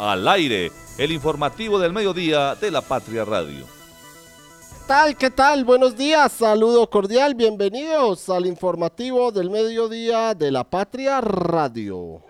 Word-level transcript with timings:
al 0.00 0.26
aire, 0.28 0.72
el 0.96 1.12
informativo 1.12 1.78
del 1.78 1.92
mediodía 1.92 2.54
de 2.54 2.70
la 2.70 2.80
Patria 2.80 3.24
Radio. 3.24 3.66
¿Qué 3.66 4.86
tal? 4.86 5.16
¿Qué 5.16 5.30
tal? 5.30 5.64
Buenos 5.64 5.96
días, 5.96 6.32
saludo 6.32 6.88
cordial, 6.88 7.34
bienvenidos 7.34 8.28
al 8.30 8.46
informativo 8.46 9.30
del 9.30 9.50
mediodía 9.50 10.34
de 10.34 10.50
la 10.50 10.64
Patria 10.64 11.20
Radio. 11.20 12.22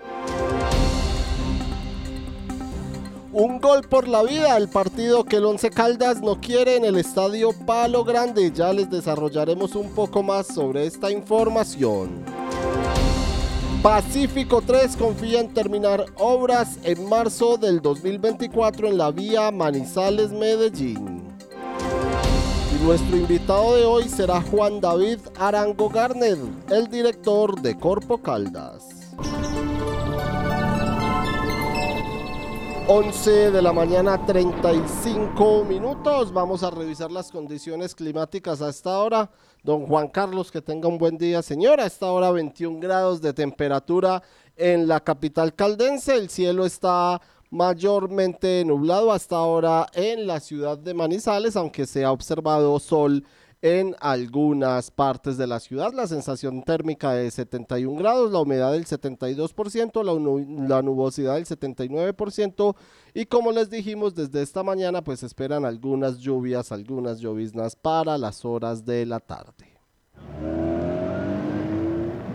Un 3.32 3.60
gol 3.60 3.82
por 3.88 4.08
la 4.08 4.24
vida, 4.24 4.56
el 4.56 4.68
partido 4.68 5.24
que 5.24 5.36
el 5.36 5.44
Once 5.44 5.70
Caldas 5.70 6.20
no 6.20 6.40
quiere 6.40 6.74
en 6.74 6.84
el 6.84 6.96
estadio 6.96 7.50
Palo 7.64 8.02
Grande. 8.02 8.50
Ya 8.52 8.72
les 8.72 8.90
desarrollaremos 8.90 9.76
un 9.76 9.94
poco 9.94 10.24
más 10.24 10.48
sobre 10.48 10.84
esta 10.84 11.12
información. 11.12 12.39
Pacífico 13.82 14.60
3 14.60 14.94
confía 14.94 15.40
en 15.40 15.54
terminar 15.54 16.04
obras 16.18 16.78
en 16.82 17.08
marzo 17.08 17.56
del 17.56 17.80
2024 17.80 18.88
en 18.88 18.98
la 18.98 19.10
vía 19.10 19.50
Manizales-Medellín. 19.50 21.22
Y 22.76 22.84
nuestro 22.84 23.16
invitado 23.16 23.76
de 23.76 23.86
hoy 23.86 24.06
será 24.06 24.42
Juan 24.42 24.82
David 24.82 25.20
Arango 25.38 25.88
Garner, 25.88 26.36
el 26.68 26.88
director 26.88 27.58
de 27.62 27.78
Corpo 27.78 28.18
Caldas. 28.18 28.84
11 32.86 33.52
de 33.52 33.62
la 33.62 33.72
mañana 33.72 34.26
35 34.26 35.64
minutos. 35.64 36.34
Vamos 36.34 36.62
a 36.64 36.70
revisar 36.70 37.10
las 37.10 37.30
condiciones 37.30 37.94
climáticas 37.94 38.60
a 38.60 38.68
esta 38.68 38.98
hora. 38.98 39.30
Don 39.62 39.86
Juan 39.86 40.08
Carlos, 40.08 40.50
que 40.50 40.62
tenga 40.62 40.88
un 40.88 40.96
buen 40.96 41.18
día, 41.18 41.42
señora. 41.42 41.84
A 41.84 41.86
esta 41.86 42.10
hora 42.10 42.30
21 42.30 42.80
grados 42.80 43.20
de 43.20 43.34
temperatura 43.34 44.22
en 44.56 44.88
la 44.88 45.00
capital 45.00 45.54
caldense. 45.54 46.16
El 46.16 46.30
cielo 46.30 46.64
está 46.64 47.20
mayormente 47.50 48.64
nublado 48.64 49.12
hasta 49.12 49.36
ahora 49.36 49.86
en 49.92 50.26
la 50.26 50.40
ciudad 50.40 50.78
de 50.78 50.94
Manizales, 50.94 51.56
aunque 51.56 51.86
se 51.86 52.04
ha 52.04 52.12
observado 52.12 52.78
sol 52.78 53.24
en 53.62 53.94
algunas 54.00 54.90
partes 54.90 55.36
de 55.36 55.46
la 55.46 55.60
ciudad. 55.60 55.92
La 55.92 56.06
sensación 56.06 56.62
térmica 56.62 57.12
de 57.12 57.30
71 57.30 57.98
grados, 57.98 58.32
la 58.32 58.40
humedad 58.40 58.72
del 58.72 58.86
72%, 58.86 60.02
la, 60.02 60.68
la, 60.68 60.82
nubosidad 60.82 61.34
del 61.34 61.46
79% 61.46 62.74
y 63.14 63.26
como 63.26 63.52
les 63.52 63.68
dijimos 63.68 64.14
desde 64.14 64.42
esta 64.42 64.62
mañana 64.62 65.02
pues 65.02 65.22
esperan 65.22 65.64
algunas 65.64 66.18
lluvias, 66.18 66.72
algunas 66.72 67.20
lloviznas 67.20 67.76
para 67.76 68.16
las 68.16 68.44
horas 68.44 68.84
de 68.84 69.04
la 69.06 69.20
tarde. 69.20 69.78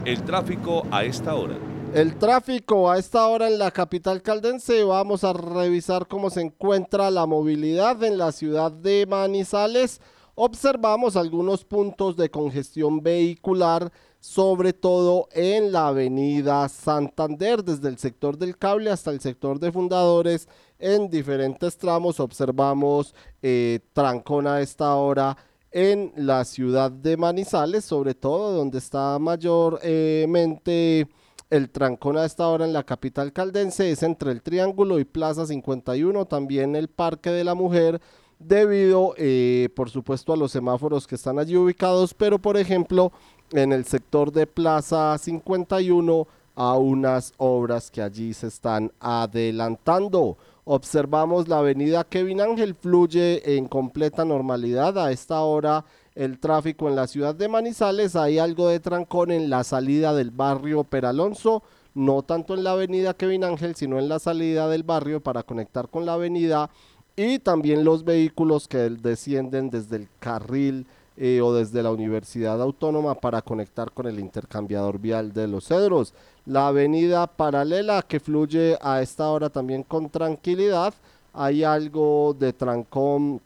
El 0.05 0.23
tráfico 0.23 0.83
a 0.91 1.03
esta 1.03 1.33
hora. 1.33 1.57
El 1.95 2.17
tráfico 2.17 2.91
a 2.91 2.99
esta 2.99 3.25
hora 3.27 3.47
en 3.47 3.57
la 3.57 3.71
capital 3.71 4.21
caldense, 4.21 4.83
vamos 4.83 5.23
a 5.23 5.33
revisar 5.33 6.07
cómo 6.07 6.29
se 6.29 6.41
encuentra 6.41 7.09
la 7.09 7.25
movilidad 7.25 8.03
en 8.03 8.17
la 8.17 8.31
ciudad 8.31 8.71
de 8.71 9.05
Manizales 9.07 10.01
observamos 10.35 11.15
algunos 11.15 11.63
puntos 11.63 12.15
de 12.17 12.29
congestión 12.29 13.01
vehicular, 13.01 13.91
sobre 14.19 14.73
todo 14.73 15.27
en 15.31 15.71
la 15.71 15.87
avenida 15.87 16.67
Santander, 16.69 17.63
desde 17.63 17.89
el 17.89 17.97
sector 17.97 18.37
del 18.37 18.57
cable 18.57 18.91
hasta 18.91 19.11
el 19.11 19.21
sector 19.21 19.59
de 19.59 19.71
fundadores. 19.71 20.47
En 20.77 21.09
diferentes 21.09 21.77
tramos 21.77 22.19
observamos 22.19 23.15
eh, 23.41 23.79
trancón 23.93 24.47
a 24.47 24.61
esta 24.61 24.95
hora 24.95 25.37
en 25.71 26.11
la 26.15 26.45
ciudad 26.45 26.91
de 26.91 27.17
Manizales, 27.17 27.85
sobre 27.85 28.13
todo 28.13 28.53
donde 28.53 28.77
está 28.77 29.17
mayormente 29.19 31.07
el 31.49 31.69
trancón 31.69 32.17
a 32.17 32.25
esta 32.25 32.47
hora 32.47 32.65
en 32.65 32.73
la 32.73 32.83
capital 32.83 33.31
caldense, 33.31 33.91
es 33.91 34.01
entre 34.03 34.31
el 34.31 34.41
Triángulo 34.41 34.99
y 34.99 35.05
Plaza 35.05 35.45
51, 35.45 36.25
también 36.25 36.75
el 36.75 36.87
Parque 36.87 37.29
de 37.29 37.43
la 37.43 37.55
Mujer 37.55 38.01
debido, 38.39 39.13
eh, 39.17 39.69
por 39.75 39.89
supuesto, 39.89 40.33
a 40.33 40.37
los 40.37 40.51
semáforos 40.51 41.07
que 41.07 41.15
están 41.15 41.39
allí 41.39 41.55
ubicados, 41.55 42.13
pero 42.13 42.39
por 42.39 42.57
ejemplo, 42.57 43.11
en 43.51 43.71
el 43.71 43.85
sector 43.85 44.31
de 44.31 44.47
Plaza 44.47 45.17
51 45.17 46.27
a 46.55 46.77
unas 46.77 47.33
obras 47.37 47.91
que 47.91 48.01
allí 48.01 48.33
se 48.33 48.47
están 48.47 48.91
adelantando. 48.99 50.37
Observamos 50.63 51.47
la 51.47 51.59
avenida 51.59 52.03
Kevin 52.05 52.41
Ángel 52.41 52.73
fluye 52.73 53.57
en 53.57 53.67
completa 53.67 54.25
normalidad 54.25 54.97
a 54.97 55.11
esta 55.11 55.41
hora 55.41 55.85
el 56.15 56.39
tráfico 56.39 56.87
en 56.87 56.95
la 56.95 57.07
ciudad 57.07 57.35
de 57.35 57.47
Manizales. 57.47 58.15
Hay 58.15 58.39
algo 58.39 58.69
de 58.69 58.79
trancón 58.79 59.31
en 59.31 59.49
la 59.49 59.63
salida 59.63 60.13
del 60.13 60.31
barrio 60.31 60.83
Peralonso, 60.83 61.61
no 61.93 62.23
tanto 62.23 62.55
en 62.55 62.63
la 62.63 62.71
avenida 62.71 63.13
Kevin 63.13 63.43
Ángel, 63.43 63.75
sino 63.75 63.99
en 63.99 64.09
la 64.09 64.17
salida 64.17 64.67
del 64.67 64.83
barrio 64.83 65.21
para 65.21 65.43
conectar 65.43 65.89
con 65.89 66.05
la 66.05 66.13
avenida 66.13 66.69
y 67.15 67.39
también 67.39 67.83
los 67.83 68.03
vehículos 68.03 68.67
que 68.67 68.77
descienden 68.77 69.69
desde 69.69 69.95
el 69.95 70.07
carril 70.19 70.85
eh, 71.17 71.39
o 71.41 71.53
desde 71.53 71.81
la 71.81 71.91
Universidad 71.91 72.61
Autónoma 72.61 73.15
para 73.15 73.41
conectar 73.41 73.91
con 73.91 74.05
el 74.05 74.19
intercambiador 74.19 74.99
vial 74.99 75.31
de 75.31 75.47
los 75.47 75.67
Cedros. 75.67 76.13
La 76.45 76.67
avenida 76.67 77.25
paralela 77.25 78.01
que 78.01 78.19
fluye 78.19 78.77
a 78.81 79.01
esta 79.01 79.29
hora 79.29 79.49
también 79.49 79.83
con 79.83 80.09
tranquilidad. 80.09 80.93
Hay 81.33 81.63
algo 81.63 82.35
de 82.37 82.51
trancón 82.51 83.39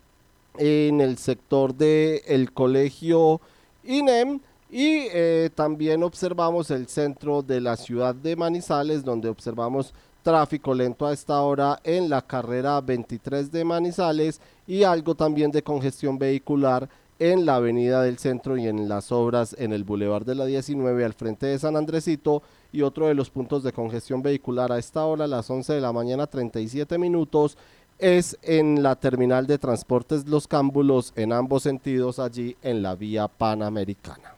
en 0.57 1.00
el 1.00 1.18
sector 1.18 1.75
del 1.75 2.22
el 2.25 2.51
colegio 2.51 3.40
INEM 3.84 4.40
y 4.72 5.07
eh, 5.12 5.50
también 5.53 6.03
observamos 6.03 6.72
el 6.72 6.88
centro 6.88 7.41
de 7.44 7.62
la 7.62 7.78
ciudad 7.78 8.16
de 8.16 8.36
Manizales 8.36 9.03
donde 9.03 9.30
observamos 9.30 9.94
tráfico 10.29 10.75
lento 10.75 11.07
a 11.07 11.13
esta 11.13 11.41
hora 11.41 11.79
en 11.84 12.07
la 12.07 12.22
carrera 12.22 12.79
23 12.81 13.51
de 13.51 13.63
Manizales 13.66 14.40
y 14.67 14.84
algo 14.84 15.16
también 15.16 15.50
de 15.50 15.63
congestión 15.63 16.19
vehicular 16.19 16.88
en 17.17 17.47
la 17.47 17.56
avenida 17.56 18.03
del 18.03 18.19
centro 18.19 18.56
y 18.56 18.68
en 18.68 18.88
las 18.88 19.12
obras 19.12 19.56
en 19.57 19.73
el 19.73 19.84
bulevar 19.84 20.25
de 20.25 20.35
la 20.35 20.45
19 20.45 21.03
al 21.03 21.16
frente 21.16 21.47
de 21.47 21.57
San 21.57 21.75
Andresito 21.75 22.44
y 22.72 22.84
otro 22.84 23.07
de 23.07 23.16
los 23.16 23.31
puntos 23.31 23.63
de 23.63 23.73
congestión 23.73 24.22
vehicular 24.22 24.72
a 24.72 24.78
esta 24.78 25.03
hora 25.03 25.25
las 25.25 25.50
11 25.50 25.73
de 25.73 25.81
la 25.81 25.91
mañana 25.91 26.28
37 26.28 27.00
minutos 27.00 27.57
es 27.97 28.38
en 28.44 28.84
la 28.84 28.97
terminal 28.97 29.47
de 29.47 29.57
transportes 29.57 30.28
Los 30.28 30.47
Cámbulos 30.47 31.12
en 31.16 31.34
ambos 31.34 31.63
sentidos 31.63 32.19
allí 32.19 32.56
en 32.62 32.84
la 32.84 32.94
vía 32.94 33.28
panamericana. 33.28 34.35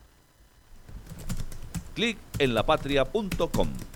Clic 1.96 2.18
en 2.40 2.54
lapatria.com 2.54 3.91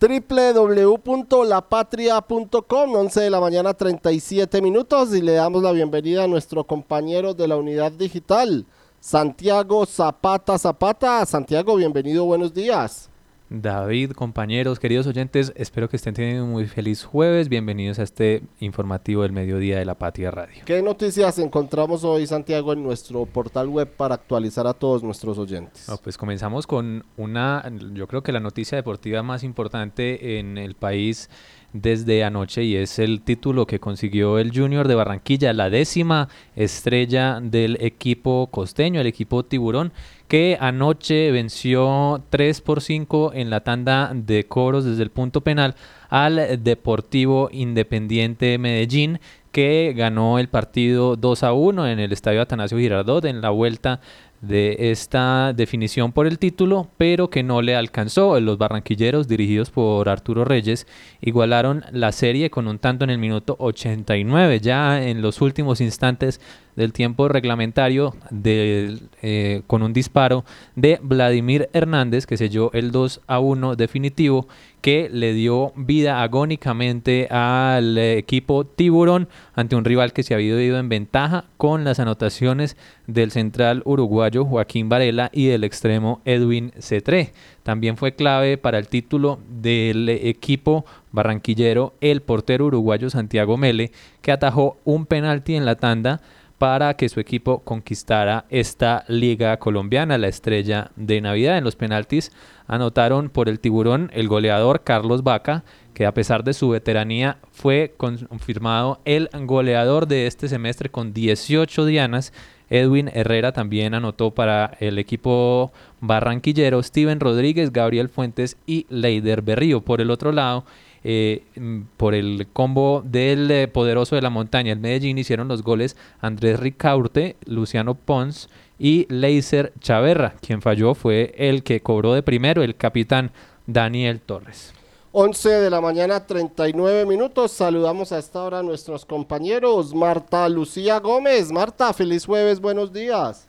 www.lapatria.com, 0.00 2.94
11 2.94 3.20
de 3.20 3.30
la 3.30 3.40
mañana 3.40 3.74
37 3.74 4.62
minutos 4.62 5.12
y 5.12 5.20
le 5.20 5.32
damos 5.32 5.60
la 5.62 5.72
bienvenida 5.72 6.22
a 6.24 6.28
nuestro 6.28 6.62
compañero 6.62 7.34
de 7.34 7.48
la 7.48 7.56
unidad 7.56 7.90
digital, 7.90 8.64
Santiago 9.00 9.84
Zapata 9.86 10.56
Zapata. 10.56 11.26
Santiago, 11.26 11.74
bienvenido, 11.74 12.24
buenos 12.26 12.54
días. 12.54 13.07
David, 13.50 14.10
compañeros, 14.12 14.78
queridos 14.78 15.06
oyentes, 15.06 15.54
espero 15.56 15.88
que 15.88 15.96
estén 15.96 16.12
teniendo 16.12 16.44
un 16.44 16.50
muy 16.50 16.66
feliz 16.66 17.02
jueves. 17.02 17.48
Bienvenidos 17.48 17.98
a 17.98 18.02
este 18.02 18.42
informativo 18.60 19.22
del 19.22 19.32
mediodía 19.32 19.78
de 19.78 19.86
la 19.86 19.94
Patria 19.94 20.30
Radio. 20.30 20.62
¿Qué 20.66 20.82
noticias 20.82 21.38
encontramos 21.38 22.04
hoy, 22.04 22.26
Santiago, 22.26 22.74
en 22.74 22.82
nuestro 22.82 23.24
portal 23.24 23.68
web 23.68 23.88
para 23.88 24.16
actualizar 24.16 24.66
a 24.66 24.74
todos 24.74 25.02
nuestros 25.02 25.38
oyentes? 25.38 25.86
pues 26.04 26.18
comenzamos 26.18 26.66
con 26.66 27.06
una, 27.16 27.64
yo 27.94 28.06
creo 28.06 28.22
que 28.22 28.32
la 28.32 28.40
noticia 28.40 28.76
deportiva 28.76 29.22
más 29.22 29.42
importante 29.42 30.38
en 30.38 30.58
el 30.58 30.74
país 30.74 31.30
desde 31.72 32.24
anoche 32.24 32.64
y 32.64 32.76
es 32.76 32.98
el 32.98 33.22
título 33.22 33.66
que 33.66 33.78
consiguió 33.80 34.38
el 34.38 34.52
Junior 34.54 34.88
de 34.88 34.94
Barranquilla, 34.94 35.52
la 35.52 35.70
décima 35.70 36.28
estrella 36.56 37.40
del 37.42 37.76
equipo 37.80 38.48
costeño, 38.50 39.00
el 39.00 39.06
equipo 39.06 39.44
tiburón 39.44 39.92
que 40.28 40.58
anoche 40.60 41.30
venció 41.32 42.22
3 42.30 42.60
por 42.60 42.82
5 42.82 43.32
en 43.34 43.50
la 43.50 43.60
tanda 43.60 44.12
de 44.14 44.44
coros 44.44 44.84
desde 44.84 45.02
el 45.02 45.10
punto 45.10 45.40
penal 45.40 45.74
al 46.10 46.62
Deportivo 46.62 47.48
Independiente 47.50 48.58
Medellín 48.58 49.20
que 49.50 49.94
ganó 49.96 50.38
el 50.38 50.48
partido 50.48 51.16
2 51.16 51.42
a 51.42 51.52
1 51.54 51.88
en 51.88 51.98
el 51.98 52.12
Estadio 52.12 52.42
Atanasio 52.42 52.78
Girardot 52.78 53.24
en 53.24 53.40
la 53.40 53.50
vuelta 53.50 54.00
de 54.40 54.76
esta 54.92 55.52
definición 55.52 56.12
por 56.12 56.26
el 56.26 56.38
título, 56.38 56.88
pero 56.96 57.28
que 57.28 57.42
no 57.42 57.60
le 57.60 57.74
alcanzó. 57.74 58.38
Los 58.38 58.58
barranquilleros, 58.58 59.26
dirigidos 59.26 59.70
por 59.70 60.08
Arturo 60.08 60.44
Reyes, 60.44 60.86
igualaron 61.20 61.84
la 61.90 62.12
serie 62.12 62.50
con 62.50 62.68
un 62.68 62.78
tanto 62.78 63.04
en 63.04 63.10
el 63.10 63.18
minuto 63.18 63.56
89. 63.58 64.60
Ya 64.60 65.02
en 65.02 65.22
los 65.22 65.40
últimos 65.40 65.80
instantes 65.80 66.40
del 66.78 66.92
tiempo 66.92 67.26
reglamentario 67.26 68.14
eh, 68.44 69.62
con 69.66 69.82
un 69.82 69.92
disparo 69.92 70.44
de 70.76 71.00
Vladimir 71.02 71.68
Hernández 71.72 72.24
que 72.24 72.36
selló 72.36 72.70
el 72.72 72.92
2 72.92 73.22
a 73.26 73.40
1 73.40 73.74
definitivo 73.74 74.46
que 74.80 75.10
le 75.12 75.32
dio 75.32 75.72
vida 75.74 76.22
agónicamente 76.22 77.26
al 77.30 77.98
equipo 77.98 78.64
tiburón 78.64 79.28
ante 79.56 79.74
un 79.74 79.84
rival 79.84 80.12
que 80.12 80.22
se 80.22 80.34
había 80.34 80.62
ido 80.62 80.78
en 80.78 80.88
ventaja 80.88 81.46
con 81.56 81.82
las 81.82 81.98
anotaciones 81.98 82.76
del 83.08 83.32
central 83.32 83.82
uruguayo 83.84 84.44
Joaquín 84.44 84.88
Varela 84.88 85.30
y 85.32 85.46
del 85.46 85.64
extremo 85.64 86.20
Edwin 86.24 86.70
Cetré. 86.78 87.32
También 87.64 87.96
fue 87.96 88.14
clave 88.14 88.56
para 88.56 88.78
el 88.78 88.86
título 88.86 89.40
del 89.48 90.08
equipo 90.08 90.86
barranquillero, 91.10 91.94
el 92.00 92.22
portero 92.22 92.66
uruguayo 92.66 93.10
Santiago 93.10 93.56
Mele, 93.56 93.90
que 94.22 94.30
atajó 94.30 94.76
un 94.84 95.06
penalti 95.06 95.56
en 95.56 95.64
la 95.64 95.74
tanda 95.74 96.20
para 96.58 96.94
que 96.94 97.08
su 97.08 97.20
equipo 97.20 97.60
conquistara 97.60 98.44
esta 98.50 99.04
liga 99.06 99.56
colombiana, 99.58 100.18
la 100.18 100.28
estrella 100.28 100.90
de 100.96 101.20
Navidad. 101.20 101.56
En 101.56 101.64
los 101.64 101.76
penaltis 101.76 102.32
anotaron 102.66 103.30
por 103.30 103.48
el 103.48 103.60
tiburón 103.60 104.10
el 104.12 104.28
goleador 104.28 104.82
Carlos 104.82 105.22
Vaca, 105.22 105.64
que 105.94 106.04
a 106.04 106.14
pesar 106.14 106.44
de 106.44 106.52
su 106.52 106.68
veteranía 106.68 107.38
fue 107.52 107.94
confirmado 107.96 109.00
el 109.04 109.30
goleador 109.32 110.06
de 110.06 110.26
este 110.26 110.48
semestre 110.48 110.90
con 110.90 111.14
18 111.14 111.86
dianas. 111.86 112.32
Edwin 112.70 113.10
Herrera 113.14 113.52
también 113.52 113.94
anotó 113.94 114.32
para 114.32 114.76
el 114.80 114.98
equipo 114.98 115.72
barranquillero, 116.00 116.82
Steven 116.82 117.18
Rodríguez, 117.18 117.72
Gabriel 117.72 118.08
Fuentes 118.08 118.58
y 118.66 118.84
Leider 118.90 119.42
Berrío. 119.42 119.80
Por 119.80 120.00
el 120.00 120.10
otro 120.10 120.32
lado, 120.32 120.64
eh, 121.04 121.44
mm, 121.56 121.80
por 121.96 122.14
el 122.14 122.48
combo 122.52 123.02
del 123.04 123.50
eh, 123.50 123.68
poderoso 123.68 124.16
de 124.16 124.22
la 124.22 124.30
montaña, 124.30 124.72
el 124.72 124.80
Medellín, 124.80 125.18
hicieron 125.18 125.48
los 125.48 125.62
goles 125.62 125.96
Andrés 126.20 126.58
Ricaurte, 126.60 127.36
Luciano 127.44 127.94
Pons 127.94 128.48
y 128.78 129.06
Leiser 129.08 129.72
Chaverra. 129.80 130.34
Quien 130.40 130.62
falló 130.62 130.94
fue 130.94 131.34
el 131.36 131.62
que 131.62 131.80
cobró 131.80 132.14
de 132.14 132.22
primero, 132.22 132.62
el 132.62 132.76
capitán 132.76 133.32
Daniel 133.66 134.20
Torres. 134.20 134.72
11 135.12 135.48
de 135.48 135.70
la 135.70 135.80
mañana, 135.80 136.26
39 136.26 137.06
minutos. 137.06 137.52
Saludamos 137.52 138.12
a 138.12 138.18
esta 138.18 138.42
hora 138.42 138.58
a 138.58 138.62
nuestros 138.62 139.06
compañeros. 139.06 139.94
Marta 139.94 140.48
Lucía 140.48 141.00
Gómez. 141.00 141.50
Marta, 141.50 141.92
feliz 141.92 142.26
jueves, 142.26 142.60
buenos 142.60 142.92
días. 142.92 143.47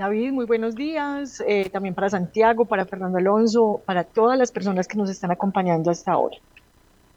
David, 0.00 0.32
muy 0.32 0.46
buenos 0.46 0.76
días. 0.76 1.42
Eh, 1.46 1.68
también 1.68 1.94
para 1.94 2.08
Santiago, 2.08 2.64
para 2.64 2.86
Fernando 2.86 3.18
Alonso, 3.18 3.82
para 3.84 4.02
todas 4.02 4.38
las 4.38 4.50
personas 4.50 4.88
que 4.88 4.96
nos 4.96 5.10
están 5.10 5.30
acompañando 5.30 5.90
hasta 5.90 6.12
ahora. 6.12 6.38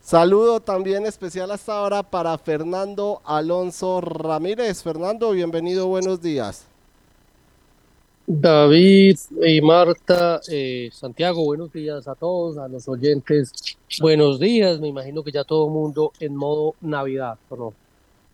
Saludo 0.02 0.60
también 0.60 1.06
especial 1.06 1.50
hasta 1.50 1.78
ahora 1.78 2.02
para 2.02 2.36
Fernando 2.36 3.22
Alonso 3.24 4.02
Ramírez. 4.02 4.82
Fernando, 4.82 5.30
bienvenido, 5.30 5.86
buenos 5.86 6.20
días. 6.20 6.66
David 8.26 9.16
y 9.42 9.62
Marta, 9.62 10.42
eh, 10.50 10.90
Santiago, 10.92 11.42
buenos 11.42 11.72
días 11.72 12.06
a 12.06 12.14
todos, 12.14 12.58
a 12.58 12.68
los 12.68 12.86
oyentes. 12.86 13.50
Buenos 13.98 14.38
días, 14.38 14.78
me 14.78 14.88
imagino 14.88 15.22
que 15.22 15.32
ya 15.32 15.44
todo 15.44 15.68
el 15.68 15.72
mundo 15.72 16.12
en 16.20 16.36
modo 16.36 16.74
Navidad, 16.82 17.38
¿no? 17.50 17.72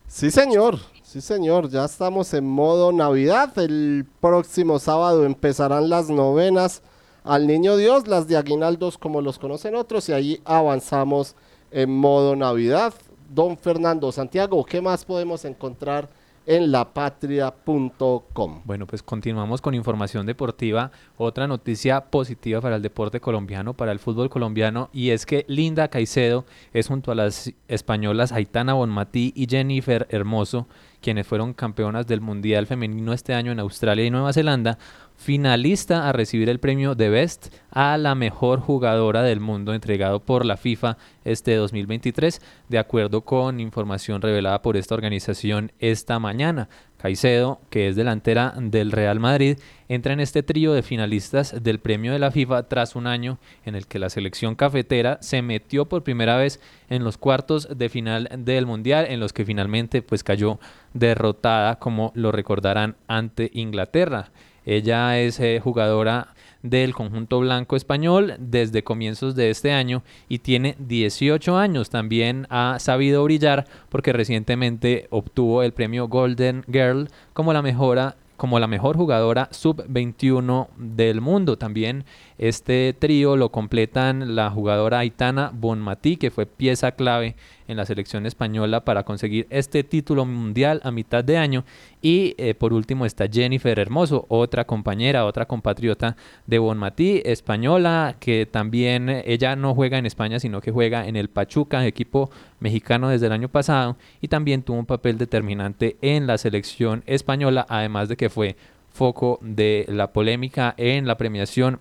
Sí, 0.07 0.29
señor. 0.29 0.77
Sí, 1.11 1.19
señor, 1.19 1.67
ya 1.69 1.83
estamos 1.83 2.33
en 2.33 2.47
modo 2.47 2.93
Navidad. 2.93 3.51
El 3.59 4.05
próximo 4.21 4.79
sábado 4.79 5.25
empezarán 5.25 5.89
las 5.89 6.09
novenas 6.09 6.83
al 7.25 7.47
Niño 7.47 7.75
Dios, 7.75 8.07
las 8.07 8.29
de 8.29 8.37
Aguinaldos 8.37 8.97
como 8.97 9.19
los 9.19 9.37
conocen 9.37 9.75
otros, 9.75 10.07
y 10.07 10.13
ahí 10.13 10.41
avanzamos 10.45 11.35
en 11.69 11.93
modo 11.93 12.37
Navidad. 12.37 12.93
Don 13.29 13.57
Fernando 13.57 14.09
Santiago, 14.13 14.63
¿qué 14.63 14.79
más 14.79 15.03
podemos 15.03 15.43
encontrar 15.43 16.07
en 16.45 16.71
lapatria.com? 16.71 18.61
Bueno, 18.63 18.87
pues 18.87 19.03
continuamos 19.03 19.59
con 19.59 19.75
información 19.75 20.25
deportiva. 20.25 20.91
Otra 21.17 21.45
noticia 21.45 22.05
positiva 22.05 22.61
para 22.61 22.77
el 22.77 22.81
deporte 22.81 23.19
colombiano, 23.19 23.73
para 23.73 23.91
el 23.91 23.99
fútbol 23.99 24.29
colombiano, 24.29 24.89
y 24.93 25.09
es 25.09 25.25
que 25.25 25.43
Linda 25.49 25.89
Caicedo 25.89 26.45
es 26.71 26.87
junto 26.87 27.11
a 27.11 27.15
las 27.15 27.51
españolas 27.67 28.31
Aitana 28.31 28.75
Bonmatí 28.75 29.33
y 29.35 29.45
Jennifer 29.49 30.07
Hermoso 30.09 30.67
quienes 31.01 31.27
fueron 31.27 31.53
campeonas 31.53 32.07
del 32.07 32.21
Mundial 32.21 32.67
Femenino 32.67 33.13
este 33.13 33.33
año 33.33 33.51
en 33.51 33.59
Australia 33.59 34.05
y 34.05 34.11
Nueva 34.11 34.33
Zelanda, 34.33 34.77
finalista 35.15 36.07
a 36.07 36.13
recibir 36.13 36.49
el 36.49 36.59
premio 36.59 36.95
de 36.95 37.09
Best 37.09 37.53
a 37.69 37.97
la 37.97 38.15
mejor 38.15 38.59
jugadora 38.59 39.21
del 39.23 39.39
mundo 39.39 39.73
entregado 39.73 40.19
por 40.19 40.45
la 40.45 40.57
FIFA 40.57 40.97
este 41.23 41.55
2023, 41.55 42.41
de 42.69 42.79
acuerdo 42.79 43.21
con 43.21 43.59
información 43.59 44.21
revelada 44.21 44.61
por 44.61 44.77
esta 44.77 44.95
organización 44.95 45.71
esta 45.79 46.17
mañana. 46.19 46.69
Caicedo, 47.01 47.59
que 47.71 47.87
es 47.87 47.95
delantera 47.95 48.53
del 48.57 48.91
Real 48.91 49.19
Madrid, 49.19 49.57
entra 49.89 50.13
en 50.13 50.19
este 50.19 50.43
trío 50.43 50.71
de 50.73 50.83
finalistas 50.83 51.63
del 51.63 51.79
premio 51.79 52.13
de 52.13 52.19
la 52.19 52.29
FIFA 52.29 52.69
tras 52.69 52.95
un 52.95 53.07
año 53.07 53.39
en 53.65 53.73
el 53.73 53.87
que 53.87 53.97
la 53.97 54.11
selección 54.11 54.53
cafetera 54.55 55.17
se 55.21 55.41
metió 55.41 55.85
por 55.85 56.03
primera 56.03 56.37
vez 56.37 56.59
en 56.89 57.03
los 57.03 57.17
cuartos 57.17 57.67
de 57.75 57.89
final 57.89 58.29
del 58.37 58.67
Mundial, 58.67 59.07
en 59.09 59.19
los 59.19 59.33
que 59.33 59.45
finalmente 59.45 60.03
pues 60.03 60.23
cayó 60.23 60.59
derrotada, 60.93 61.79
como 61.79 62.11
lo 62.13 62.31
recordarán, 62.31 62.95
ante 63.07 63.49
Inglaterra. 63.51 64.29
Ella 64.63 65.19
es 65.19 65.39
eh, 65.39 65.59
jugadora 65.59 66.35
del 66.63 66.93
conjunto 66.93 67.39
blanco 67.39 67.75
español 67.75 68.35
desde 68.39 68.83
comienzos 68.83 69.35
de 69.35 69.49
este 69.49 69.71
año 69.71 70.03
y 70.29 70.39
tiene 70.39 70.75
18 70.79 71.57
años. 71.57 71.89
También 71.89 72.47
ha 72.49 72.77
sabido 72.79 73.23
brillar 73.23 73.65
porque 73.89 74.13
recientemente 74.13 75.07
obtuvo 75.09 75.63
el 75.63 75.73
premio 75.73 76.07
Golden 76.07 76.63
Girl 76.71 77.07
como 77.33 77.53
la 77.53 77.61
mejora 77.61 78.15
como 78.41 78.59
la 78.59 78.65
mejor 78.65 78.97
jugadora 78.97 79.49
sub-21 79.51 80.69
del 80.75 81.21
mundo. 81.21 81.59
También 81.59 82.05
este 82.41 82.95
trío 82.97 83.37
lo 83.37 83.51
completan 83.51 84.35
la 84.35 84.49
jugadora 84.49 84.97
Aitana 84.97 85.51
Bonmatí, 85.53 86.17
que 86.17 86.31
fue 86.31 86.47
pieza 86.47 86.93
clave 86.93 87.35
en 87.67 87.77
la 87.77 87.85
selección 87.85 88.25
española 88.25 88.83
para 88.83 89.03
conseguir 89.03 89.45
este 89.51 89.83
título 89.83 90.25
mundial 90.25 90.81
a 90.83 90.89
mitad 90.89 91.23
de 91.23 91.37
año. 91.37 91.65
Y 92.01 92.33
eh, 92.39 92.55
por 92.55 92.73
último 92.73 93.05
está 93.05 93.27
Jennifer 93.31 93.77
Hermoso, 93.77 94.25
otra 94.27 94.65
compañera, 94.65 95.25
otra 95.25 95.45
compatriota 95.45 96.17
de 96.47 96.57
Bonmatí, 96.57 97.21
española, 97.25 98.15
que 98.19 98.47
también 98.47 99.07
eh, 99.09 99.23
ella 99.27 99.55
no 99.55 99.75
juega 99.75 99.99
en 99.99 100.07
España, 100.07 100.39
sino 100.39 100.61
que 100.61 100.71
juega 100.71 101.07
en 101.07 101.17
el 101.17 101.29
Pachuca, 101.29 101.85
equipo 101.85 102.31
mexicano 102.59 103.09
desde 103.09 103.27
el 103.27 103.33
año 103.33 103.49
pasado, 103.49 103.97
y 104.19 104.29
también 104.29 104.63
tuvo 104.63 104.79
un 104.79 104.87
papel 104.87 105.19
determinante 105.19 105.95
en 106.01 106.25
la 106.25 106.39
selección 106.39 107.03
española, 107.05 107.67
además 107.69 108.09
de 108.09 108.17
que 108.17 108.31
fue 108.31 108.55
foco 108.89 109.37
de 109.43 109.85
la 109.87 110.11
polémica 110.11 110.73
en 110.77 111.05
la 111.05 111.17
premiación 111.17 111.79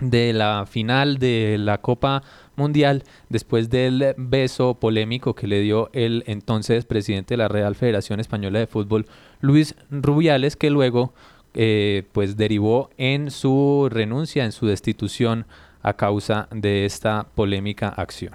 de 0.00 0.32
la 0.32 0.66
final 0.66 1.18
de 1.18 1.56
la 1.58 1.78
Copa 1.78 2.22
Mundial 2.56 3.04
después 3.28 3.70
del 3.70 4.14
beso 4.16 4.74
polémico 4.74 5.34
que 5.34 5.46
le 5.46 5.60
dio 5.60 5.90
el 5.92 6.24
entonces 6.26 6.84
presidente 6.84 7.34
de 7.34 7.38
la 7.38 7.48
Real 7.48 7.74
Federación 7.74 8.20
Española 8.20 8.58
de 8.58 8.66
Fútbol, 8.66 9.06
Luis 9.40 9.74
Rubiales, 9.90 10.56
que 10.56 10.70
luego 10.70 11.12
eh, 11.54 12.04
pues 12.12 12.36
derivó 12.36 12.90
en 12.96 13.30
su 13.30 13.88
renuncia, 13.90 14.44
en 14.44 14.52
su 14.52 14.66
destitución 14.66 15.46
a 15.82 15.94
causa 15.94 16.48
de 16.52 16.84
esta 16.84 17.26
polémica 17.34 17.88
acción. 17.88 18.34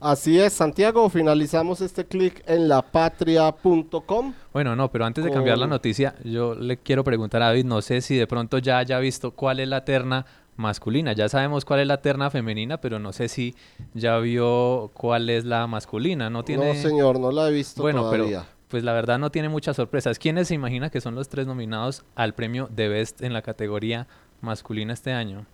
Así 0.00 0.38
es, 0.38 0.52
Santiago, 0.52 1.10
finalizamos 1.10 1.80
este 1.80 2.04
clic 2.04 2.44
en 2.46 2.68
lapatria.com. 2.68 4.32
Bueno, 4.52 4.76
no, 4.76 4.92
pero 4.92 5.04
antes 5.04 5.24
de 5.24 5.30
cambiar 5.32 5.58
la 5.58 5.66
noticia, 5.66 6.14
yo 6.22 6.54
le 6.54 6.76
quiero 6.76 7.02
preguntar 7.02 7.42
a 7.42 7.46
David, 7.46 7.64
no 7.64 7.82
sé 7.82 8.00
si 8.00 8.16
de 8.16 8.28
pronto 8.28 8.58
ya 8.58 8.78
haya 8.78 9.00
visto 9.00 9.32
cuál 9.32 9.58
es 9.58 9.66
la 9.66 9.84
terna 9.84 10.24
masculina. 10.58 11.12
Ya 11.14 11.28
sabemos 11.30 11.64
cuál 11.64 11.80
es 11.80 11.86
la 11.86 12.02
terna 12.02 12.28
femenina, 12.28 12.78
pero 12.80 12.98
no 12.98 13.12
sé 13.14 13.28
si 13.28 13.54
ya 13.94 14.18
vio 14.18 14.90
cuál 14.92 15.30
es 15.30 15.44
la 15.44 15.66
masculina. 15.66 16.28
No 16.28 16.44
tiene. 16.44 16.74
No, 16.74 16.74
señor, 16.74 17.18
no 17.18 17.32
la 17.32 17.48
he 17.48 17.52
visto 17.52 17.80
bueno, 17.80 18.02
todavía. 18.02 18.40
pero 18.40 18.58
pues 18.68 18.84
la 18.84 18.92
verdad 18.92 19.18
no 19.18 19.30
tiene 19.30 19.48
muchas 19.48 19.76
sorpresas. 19.76 20.18
¿Quiénes 20.18 20.48
se 20.48 20.54
imagina 20.54 20.90
que 20.90 21.00
son 21.00 21.14
los 21.14 21.28
tres 21.28 21.46
nominados 21.46 22.04
al 22.14 22.34
premio 22.34 22.68
de 22.70 22.88
Best 22.88 23.22
en 23.22 23.32
la 23.32 23.40
categoría 23.40 24.06
masculina 24.42 24.92
este 24.92 25.12
año? 25.12 25.46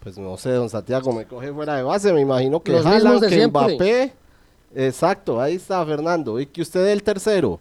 Pues 0.00 0.16
no 0.16 0.36
sé, 0.36 0.52
don 0.52 0.70
Santiago, 0.70 1.12
me 1.12 1.26
coge 1.26 1.52
fuera 1.52 1.76
de 1.76 1.82
base. 1.82 2.12
Me 2.12 2.20
imagino 2.20 2.60
que 2.60 2.76
Haaland, 2.76 3.28
que 3.28 3.46
Mbappé. 3.46 4.12
Exacto, 4.74 5.40
ahí 5.40 5.56
está 5.56 5.84
Fernando. 5.84 6.38
Y 6.40 6.46
que 6.46 6.62
usted 6.62 6.86
es 6.86 6.92
el 6.92 7.02
tercero. 7.02 7.58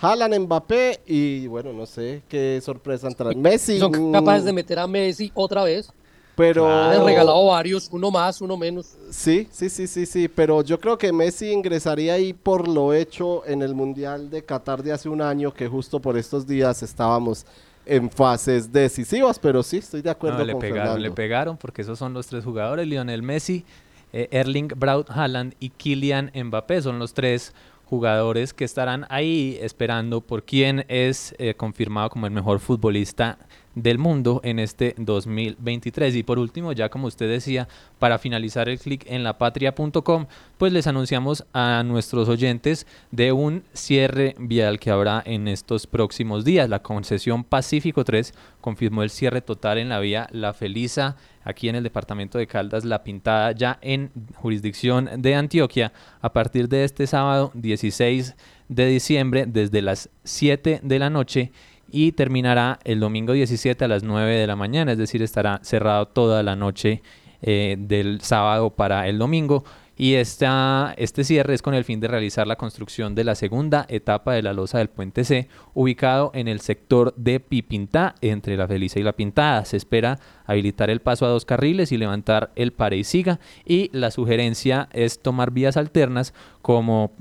Jalan 0.00 0.42
Mbappé 0.44 1.00
y 1.06 1.46
bueno, 1.46 1.72
no 1.74 1.84
sé 1.84 2.22
qué 2.28 2.58
sorpresa 2.62 3.06
entrar. 3.06 3.36
Messi. 3.36 3.78
Son 3.78 4.12
capaces 4.12 4.44
de 4.44 4.52
meter 4.52 4.78
a 4.78 4.86
Messi 4.86 5.30
otra 5.34 5.64
vez. 5.64 5.92
Pero. 6.34 6.66
Han 6.66 7.04
regalado 7.04 7.44
varios, 7.46 7.90
uno 7.92 8.10
más, 8.10 8.40
uno 8.40 8.56
menos. 8.56 8.96
Sí, 9.10 9.46
sí, 9.50 9.68
sí, 9.68 9.86
sí, 9.86 10.06
sí. 10.06 10.26
Pero 10.26 10.62
yo 10.62 10.80
creo 10.80 10.96
que 10.96 11.12
Messi 11.12 11.50
ingresaría 11.50 12.14
ahí 12.14 12.32
por 12.32 12.66
lo 12.66 12.94
hecho 12.94 13.46
en 13.46 13.60
el 13.60 13.74
Mundial 13.74 14.30
de 14.30 14.42
Qatar 14.42 14.82
de 14.82 14.92
hace 14.92 15.10
un 15.10 15.20
año, 15.20 15.52
que 15.52 15.68
justo 15.68 16.00
por 16.00 16.16
estos 16.16 16.46
días 16.46 16.82
estábamos 16.82 17.44
en 17.84 18.08
fases 18.10 18.72
decisivas. 18.72 19.38
Pero 19.38 19.62
sí, 19.62 19.76
estoy 19.78 20.00
de 20.00 20.08
acuerdo 20.08 20.38
no, 20.38 20.44
le 20.44 20.52
con 20.52 20.60
pegaron, 20.62 20.82
Fernando. 20.82 21.02
Le 21.02 21.10
pegaron 21.10 21.56
porque 21.58 21.82
esos 21.82 21.98
son 21.98 22.14
los 22.14 22.26
tres 22.26 22.42
jugadores: 22.42 22.86
Lionel 22.86 23.22
Messi, 23.22 23.66
eh, 24.14 24.28
Erling 24.30 24.68
Braut 24.68 25.10
Haaland 25.10 25.54
y 25.60 25.68
Kylian 25.68 26.32
Mbappé. 26.34 26.80
Son 26.80 26.98
los 26.98 27.12
tres 27.12 27.52
jugadores 27.90 28.54
que 28.54 28.64
estarán 28.64 29.04
ahí 29.08 29.58
esperando 29.60 30.20
por 30.20 30.44
quién 30.44 30.84
es 30.86 31.34
eh, 31.38 31.54
confirmado 31.54 32.08
como 32.08 32.26
el 32.26 32.32
mejor 32.32 32.60
futbolista 32.60 33.36
del 33.74 33.98
mundo 33.98 34.40
en 34.44 34.58
este 34.58 34.94
2023. 34.98 36.16
Y 36.16 36.22
por 36.22 36.38
último, 36.38 36.72
ya 36.72 36.88
como 36.88 37.06
usted 37.06 37.28
decía, 37.28 37.68
para 37.98 38.18
finalizar 38.18 38.68
el 38.68 38.78
clic 38.78 39.04
en 39.06 39.24
lapatria.com, 39.24 40.26
pues 40.58 40.72
les 40.72 40.86
anunciamos 40.86 41.44
a 41.52 41.82
nuestros 41.84 42.28
oyentes 42.28 42.86
de 43.10 43.32
un 43.32 43.62
cierre 43.72 44.34
vial 44.38 44.78
que 44.78 44.90
habrá 44.90 45.22
en 45.24 45.48
estos 45.48 45.86
próximos 45.86 46.44
días. 46.44 46.68
La 46.68 46.82
concesión 46.82 47.44
Pacífico 47.44 48.04
3 48.04 48.34
confirmó 48.60 49.02
el 49.02 49.10
cierre 49.10 49.40
total 49.40 49.78
en 49.78 49.88
la 49.88 50.00
vía 50.00 50.28
La 50.32 50.52
Felisa, 50.52 51.16
aquí 51.44 51.68
en 51.68 51.76
el 51.76 51.82
departamento 51.82 52.38
de 52.38 52.46
Caldas, 52.46 52.84
La 52.84 53.02
Pintada, 53.02 53.52
ya 53.52 53.78
en 53.80 54.10
jurisdicción 54.34 55.08
de 55.18 55.34
Antioquia, 55.34 55.92
a 56.20 56.32
partir 56.32 56.68
de 56.68 56.84
este 56.84 57.06
sábado 57.06 57.50
16 57.54 58.36
de 58.68 58.86
diciembre, 58.86 59.46
desde 59.46 59.82
las 59.82 60.10
7 60.24 60.80
de 60.82 60.98
la 60.98 61.10
noche 61.10 61.52
y 61.92 62.12
terminará 62.12 62.78
el 62.84 63.00
domingo 63.00 63.32
17 63.32 63.84
a 63.84 63.88
las 63.88 64.02
9 64.02 64.36
de 64.36 64.46
la 64.46 64.56
mañana, 64.56 64.92
es 64.92 64.98
decir, 64.98 65.22
estará 65.22 65.60
cerrado 65.62 66.06
toda 66.06 66.42
la 66.42 66.56
noche 66.56 67.02
eh, 67.42 67.76
del 67.78 68.20
sábado 68.20 68.70
para 68.70 69.08
el 69.08 69.18
domingo. 69.18 69.64
Y 70.02 70.14
esta, 70.14 70.94
este 70.96 71.24
cierre 71.24 71.52
es 71.52 71.60
con 71.60 71.74
el 71.74 71.84
fin 71.84 72.00
de 72.00 72.08
realizar 72.08 72.46
la 72.46 72.56
construcción 72.56 73.14
de 73.14 73.22
la 73.22 73.34
segunda 73.34 73.84
etapa 73.90 74.32
de 74.32 74.40
la 74.40 74.54
losa 74.54 74.78
del 74.78 74.88
puente 74.88 75.24
C, 75.24 75.46
ubicado 75.74 76.30
en 76.32 76.48
el 76.48 76.60
sector 76.60 77.12
de 77.18 77.38
Pipintá, 77.38 78.14
entre 78.22 78.56
la 78.56 78.66
Felicia 78.66 78.98
y 78.98 79.02
la 79.02 79.12
Pintada. 79.12 79.62
Se 79.66 79.76
espera 79.76 80.18
habilitar 80.46 80.88
el 80.88 81.00
paso 81.00 81.26
a 81.26 81.28
dos 81.28 81.44
carriles 81.44 81.92
y 81.92 81.98
levantar 81.98 82.50
el 82.56 82.72
pare 82.72 82.96
y 82.96 83.04
siga. 83.04 83.40
Y 83.66 83.90
la 83.92 84.10
sugerencia 84.10 84.88
es 84.94 85.20
tomar 85.20 85.50
vías 85.50 85.76
alternas, 85.76 86.32
como 86.62 87.12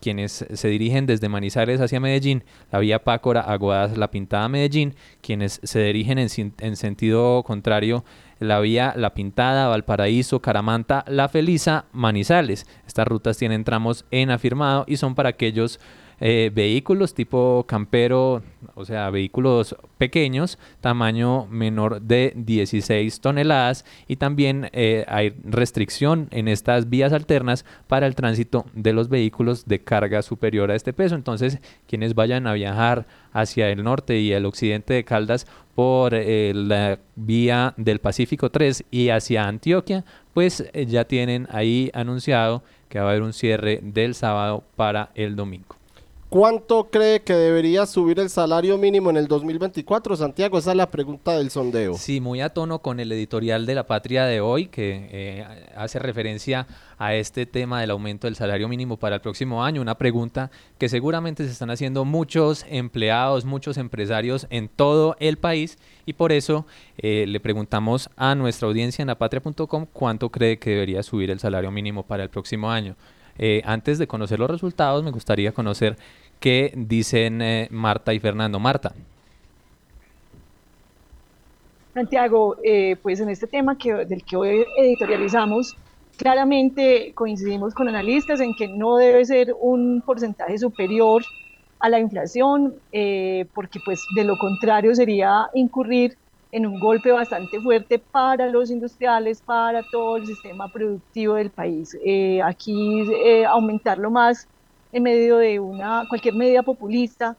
quienes 0.00 0.46
se 0.52 0.68
dirigen 0.68 1.06
desde 1.06 1.28
Manizales 1.28 1.80
hacia 1.80 2.00
Medellín, 2.00 2.42
la 2.72 2.80
vía 2.80 3.04
Pácora, 3.04 3.42
Aguadas, 3.42 3.96
la 3.96 4.10
Pintada, 4.10 4.48
Medellín, 4.48 4.96
quienes 5.20 5.60
se 5.62 5.80
dirigen 5.80 6.18
en, 6.18 6.28
en 6.58 6.74
sentido 6.74 7.44
contrario 7.44 8.04
la 8.38 8.60
vía 8.60 8.92
La 8.96 9.14
Pintada, 9.14 9.68
Valparaíso, 9.68 10.40
Caramanta, 10.40 11.04
La 11.08 11.28
Felisa, 11.28 11.86
Manizales. 11.92 12.66
Estas 12.86 13.08
rutas 13.08 13.38
tienen 13.38 13.64
tramos 13.64 14.04
en 14.10 14.30
afirmado 14.30 14.84
y 14.86 14.96
son 14.96 15.14
para 15.14 15.30
aquellos 15.30 15.80
eh, 16.18 16.50
vehículos 16.54 17.12
tipo 17.12 17.64
campero, 17.68 18.42
o 18.74 18.84
sea, 18.86 19.10
vehículos 19.10 19.76
pequeños, 19.98 20.58
tamaño 20.80 21.46
menor 21.46 22.00
de 22.00 22.32
16 22.36 23.20
toneladas 23.20 23.84
y 24.08 24.16
también 24.16 24.70
eh, 24.72 25.04
hay 25.08 25.34
restricción 25.44 26.28
en 26.30 26.48
estas 26.48 26.88
vías 26.88 27.12
alternas 27.12 27.66
para 27.86 28.06
el 28.06 28.14
tránsito 28.14 28.64
de 28.72 28.94
los 28.94 29.10
vehículos 29.10 29.66
de 29.66 29.80
carga 29.80 30.22
superior 30.22 30.70
a 30.70 30.74
este 30.74 30.94
peso. 30.94 31.14
Entonces, 31.14 31.58
quienes 31.86 32.14
vayan 32.14 32.46
a 32.46 32.54
viajar 32.54 33.06
hacia 33.32 33.68
el 33.68 33.84
norte 33.84 34.18
y 34.18 34.32
el 34.32 34.46
occidente 34.46 34.94
de 34.94 35.04
Caldas 35.04 35.46
por 35.74 36.14
eh, 36.14 36.52
la 36.54 36.98
vía 37.14 37.74
del 37.76 37.98
Pacífico 37.98 38.50
3 38.50 38.84
y 38.90 39.10
hacia 39.10 39.46
Antioquia, 39.46 40.04
pues 40.32 40.64
ya 40.86 41.04
tienen 41.04 41.46
ahí 41.50 41.90
anunciado 41.92 42.62
que 42.88 42.98
va 42.98 43.06
a 43.06 43.10
haber 43.10 43.22
un 43.22 43.34
cierre 43.34 43.80
del 43.82 44.14
sábado 44.14 44.64
para 44.76 45.10
el 45.14 45.36
domingo. 45.36 45.75
¿Cuánto 46.36 46.90
cree 46.90 47.22
que 47.22 47.32
debería 47.32 47.86
subir 47.86 48.20
el 48.20 48.28
salario 48.28 48.76
mínimo 48.76 49.08
en 49.08 49.16
el 49.16 49.26
2024, 49.26 50.16
Santiago? 50.16 50.58
Esa 50.58 50.72
es 50.72 50.76
la 50.76 50.90
pregunta 50.90 51.32
del 51.32 51.48
sondeo. 51.48 51.94
Sí, 51.94 52.20
muy 52.20 52.42
a 52.42 52.50
tono 52.50 52.80
con 52.80 53.00
el 53.00 53.10
editorial 53.10 53.64
de 53.64 53.74
La 53.74 53.86
Patria 53.86 54.26
de 54.26 54.42
hoy, 54.42 54.66
que 54.66 55.08
eh, 55.10 55.46
hace 55.74 55.98
referencia 55.98 56.66
a 56.98 57.14
este 57.14 57.46
tema 57.46 57.80
del 57.80 57.90
aumento 57.90 58.26
del 58.26 58.36
salario 58.36 58.68
mínimo 58.68 58.98
para 58.98 59.14
el 59.14 59.22
próximo 59.22 59.64
año. 59.64 59.80
Una 59.80 59.96
pregunta 59.96 60.50
que 60.76 60.90
seguramente 60.90 61.42
se 61.46 61.52
están 61.52 61.70
haciendo 61.70 62.04
muchos 62.04 62.66
empleados, 62.68 63.46
muchos 63.46 63.78
empresarios 63.78 64.46
en 64.50 64.68
todo 64.68 65.16
el 65.20 65.38
país 65.38 65.78
y 66.04 66.12
por 66.12 66.32
eso 66.32 66.66
eh, 66.98 67.24
le 67.26 67.40
preguntamos 67.40 68.10
a 68.14 68.34
nuestra 68.34 68.68
audiencia 68.68 69.02
en 69.02 69.08
lapatria.com 69.08 69.86
cuánto 69.90 70.28
cree 70.28 70.58
que 70.58 70.68
debería 70.68 71.02
subir 71.02 71.30
el 71.30 71.40
salario 71.40 71.70
mínimo 71.70 72.02
para 72.02 72.24
el 72.24 72.28
próximo 72.28 72.70
año. 72.70 72.94
Eh, 73.38 73.62
antes 73.64 73.98
de 73.98 74.06
conocer 74.06 74.38
los 74.38 74.50
resultados, 74.50 75.04
me 75.04 75.10
gustaría 75.10 75.52
conocer 75.52 75.96
qué 76.40 76.72
dicen 76.74 77.42
eh, 77.42 77.68
Marta 77.70 78.12
y 78.12 78.18
Fernando. 78.18 78.58
Marta. 78.58 78.92
Santiago, 81.94 82.56
eh, 82.62 82.96
pues 83.02 83.20
en 83.20 83.30
este 83.30 83.46
tema 83.46 83.78
que, 83.78 83.92
del 84.04 84.22
que 84.22 84.36
hoy 84.36 84.64
editorializamos, 84.78 85.76
claramente 86.16 87.12
coincidimos 87.14 87.74
con 87.74 87.88
analistas 87.88 88.40
en 88.40 88.54
que 88.54 88.68
no 88.68 88.96
debe 88.96 89.24
ser 89.24 89.54
un 89.58 90.02
porcentaje 90.04 90.58
superior 90.58 91.22
a 91.78 91.88
la 91.88 91.98
inflación, 91.98 92.74
porque 93.52 93.80
pues 93.84 94.00
de 94.14 94.24
lo 94.24 94.38
contrario 94.38 94.94
sería 94.94 95.48
incurrir 95.52 96.16
en 96.52 96.66
un 96.66 96.80
golpe 96.80 97.12
bastante 97.12 97.60
fuerte 97.60 97.98
para 97.98 98.46
los 98.46 98.70
industriales, 98.70 99.42
para 99.42 99.82
todo 99.90 100.16
el 100.16 100.26
sistema 100.26 100.72
productivo 100.72 101.34
del 101.34 101.50
país. 101.50 101.96
Eh, 102.04 102.40
aquí 102.42 103.06
eh, 103.24 103.44
aumentarlo 103.44 104.10
más 104.10 104.48
en 104.92 105.02
medio 105.02 105.38
de 105.38 105.60
una 105.60 106.04
cualquier 106.08 106.34
medida 106.34 106.62
populista 106.62 107.36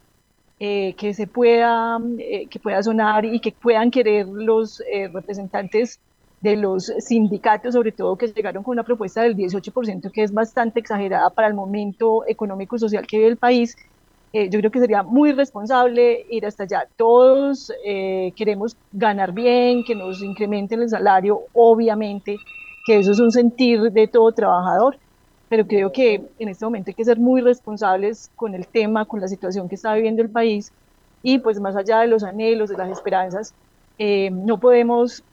eh, 0.59 0.93
que 0.97 1.13
se 1.13 1.27
pueda 1.27 1.99
que 2.49 2.59
pueda 2.59 2.81
sonar 2.81 3.25
y 3.25 3.39
que 3.39 3.51
puedan 3.51 3.91
querer 3.91 4.27
los 4.27 4.81
representantes 5.13 5.99
de 6.41 6.55
los 6.55 6.91
sindicatos, 6.99 7.73
sobre 7.73 7.91
todo 7.91 8.15
que 8.15 8.27
llegaron 8.27 8.63
con 8.63 8.73
una 8.73 8.83
propuesta 8.83 9.21
del 9.21 9.35
18%, 9.35 10.11
que 10.11 10.23
es 10.23 10.33
bastante 10.33 10.79
exagerada 10.79 11.29
para 11.31 11.47
el 11.47 11.53
momento 11.53 12.23
económico 12.27 12.75
y 12.75 12.79
social 12.79 13.07
que 13.07 13.17
vive 13.17 13.29
el 13.29 13.37
país, 13.37 13.75
eh, 14.33 14.49
yo 14.49 14.59
creo 14.59 14.71
que 14.71 14.79
sería 14.79 15.03
muy 15.03 15.31
responsable 15.31 16.25
ir 16.29 16.45
hasta 16.45 16.63
allá. 16.63 16.87
Todos 16.95 17.71
eh, 17.85 18.33
queremos 18.35 18.75
ganar 18.91 19.31
bien, 19.31 19.83
que 19.83 19.95
nos 19.95 20.21
incrementen 20.21 20.81
el 20.81 20.89
salario, 20.89 21.41
obviamente, 21.53 22.37
que 22.85 22.99
eso 22.99 23.11
es 23.11 23.19
un 23.19 23.31
sentir 23.31 23.81
de 23.91 24.07
todo 24.07 24.31
trabajador, 24.31 24.97
pero 25.49 25.65
creo 25.65 25.91
que 25.91 26.21
en 26.39 26.49
este 26.49 26.65
momento 26.65 26.91
hay 26.91 26.95
que 26.95 27.05
ser 27.05 27.19
muy 27.19 27.41
responsables 27.41 28.29
con 28.35 28.53
el 28.53 28.67
tema, 28.67 29.05
con 29.05 29.21
la 29.21 29.27
situación 29.27 29.69
que 29.69 29.75
está 29.75 29.93
viviendo 29.93 30.21
el 30.21 30.29
país. 30.29 30.71
Y 31.23 31.39
pues 31.39 31.59
más 31.59 31.75
allá 31.75 31.99
de 31.99 32.07
los 32.07 32.23
anhelos, 32.23 32.69
de 32.69 32.77
las 32.77 32.89
esperanzas, 32.89 33.53
eh, 33.97 34.29
no 34.31 34.59
podemos 34.59 35.23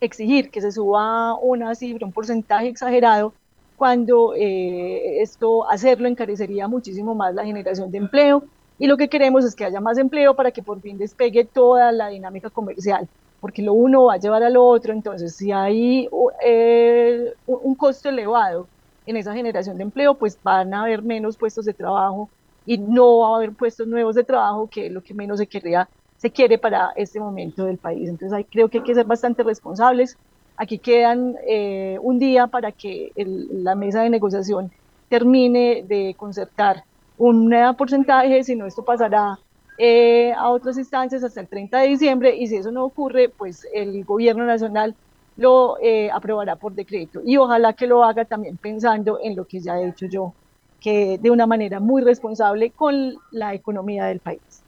exigir 0.00 0.50
que 0.50 0.60
se 0.60 0.70
suba 0.70 1.34
una 1.34 1.74
cifra, 1.74 2.06
un 2.06 2.12
porcentaje 2.12 2.68
exagerado 2.68 3.32
cuando 3.76 4.34
eh, 4.36 5.22
esto 5.22 5.68
hacerlo 5.70 6.08
encarecería 6.08 6.68
muchísimo 6.68 7.14
más 7.14 7.34
la 7.34 7.44
generación 7.44 7.90
de 7.90 7.98
empleo. 7.98 8.44
Y 8.78 8.86
lo 8.86 8.96
que 8.96 9.08
queremos 9.08 9.44
es 9.44 9.56
que 9.56 9.64
haya 9.64 9.80
más 9.80 9.98
empleo 9.98 10.34
para 10.34 10.50
que 10.50 10.62
por 10.62 10.80
fin 10.80 10.98
despegue 10.98 11.44
toda 11.44 11.90
la 11.90 12.08
dinámica 12.08 12.50
comercial, 12.50 13.08
porque 13.40 13.62
lo 13.62 13.72
uno 13.72 14.04
va 14.04 14.14
a 14.14 14.18
llevar 14.18 14.42
al 14.42 14.56
otro, 14.56 14.92
entonces 14.92 15.34
si 15.34 15.50
hay 15.50 16.08
eh, 16.44 17.32
un 17.46 17.74
costo 17.74 18.08
elevado 18.08 18.68
en 19.08 19.16
esa 19.16 19.34
generación 19.34 19.76
de 19.76 19.84
empleo, 19.84 20.14
pues 20.14 20.38
van 20.42 20.74
a 20.74 20.82
haber 20.82 21.02
menos 21.02 21.36
puestos 21.36 21.64
de 21.64 21.74
trabajo 21.74 22.28
y 22.66 22.78
no 22.78 23.18
va 23.18 23.34
a 23.34 23.36
haber 23.36 23.52
puestos 23.52 23.86
nuevos 23.86 24.14
de 24.14 24.24
trabajo, 24.24 24.68
que 24.68 24.86
es 24.86 24.92
lo 24.92 25.02
que 25.02 25.14
menos 25.14 25.38
se 25.38 25.46
quería 25.46 25.88
se 26.16 26.32
quiere 26.32 26.58
para 26.58 26.90
este 26.96 27.20
momento 27.20 27.64
del 27.64 27.78
país. 27.78 28.08
Entonces 28.08 28.32
ahí 28.32 28.44
creo 28.44 28.68
que 28.68 28.78
hay 28.78 28.84
que 28.84 28.94
ser 28.94 29.06
bastante 29.06 29.44
responsables, 29.44 30.18
Aquí 30.60 30.80
quedan 30.80 31.36
eh, 31.46 31.98
un 32.02 32.18
día 32.18 32.48
para 32.48 32.72
que 32.72 33.12
la 33.14 33.76
mesa 33.76 34.02
de 34.02 34.10
negociación 34.10 34.72
termine 35.08 35.84
de 35.86 36.16
concertar 36.18 36.82
un 37.16 37.54
porcentaje, 37.76 38.42
si 38.42 38.56
no 38.56 38.66
esto 38.66 38.84
pasará 38.84 39.38
eh, 39.78 40.32
a 40.32 40.50
otras 40.50 40.76
instancias 40.76 41.22
hasta 41.22 41.40
el 41.40 41.48
30 41.48 41.78
de 41.78 41.88
diciembre 41.88 42.36
y 42.36 42.48
si 42.48 42.56
eso 42.56 42.72
no 42.72 42.84
ocurre, 42.84 43.28
pues 43.28 43.68
el 43.72 44.04
gobierno 44.04 44.44
nacional 44.44 44.96
lo 45.38 45.78
eh, 45.80 46.10
aprobará 46.10 46.56
por 46.56 46.74
decreto 46.74 47.22
y 47.24 47.38
ojalá 47.38 47.72
que 47.72 47.86
lo 47.86 48.04
haga 48.04 48.26
también 48.26 48.58
pensando 48.58 49.18
en 49.22 49.34
lo 49.34 49.46
que 49.46 49.60
ya 49.60 49.80
he 49.80 49.86
dicho 49.86 50.06
yo, 50.06 50.34
que 50.80 51.16
de 51.16 51.30
una 51.30 51.46
manera 51.46 51.80
muy 51.80 52.02
responsable 52.02 52.70
con 52.70 53.14
la 53.30 53.54
economía 53.54 54.04
del 54.04 54.20
país 54.20 54.62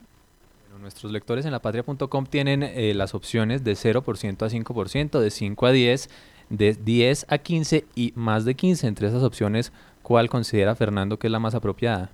nuestros 0.80 1.12
lectores 1.12 1.44
en 1.44 1.52
lapatria.com 1.52 2.26
tienen 2.26 2.62
eh, 2.62 2.94
las 2.94 3.14
opciones 3.14 3.62
de 3.64 3.72
0% 3.72 4.42
a 4.42 4.48
5%, 4.48 5.20
de 5.20 5.30
5 5.30 5.66
a 5.66 5.72
10, 5.72 6.10
de 6.48 6.72
10 6.74 7.26
a 7.28 7.38
15 7.38 7.86
y 7.94 8.12
más 8.16 8.44
de 8.44 8.54
15. 8.54 8.86
Entre 8.86 9.08
esas 9.08 9.22
opciones, 9.22 9.72
¿cuál 10.02 10.28
considera 10.28 10.74
Fernando 10.74 11.18
que 11.18 11.28
es 11.28 11.30
la 11.30 11.38
más 11.38 11.54
apropiada? 11.54 12.10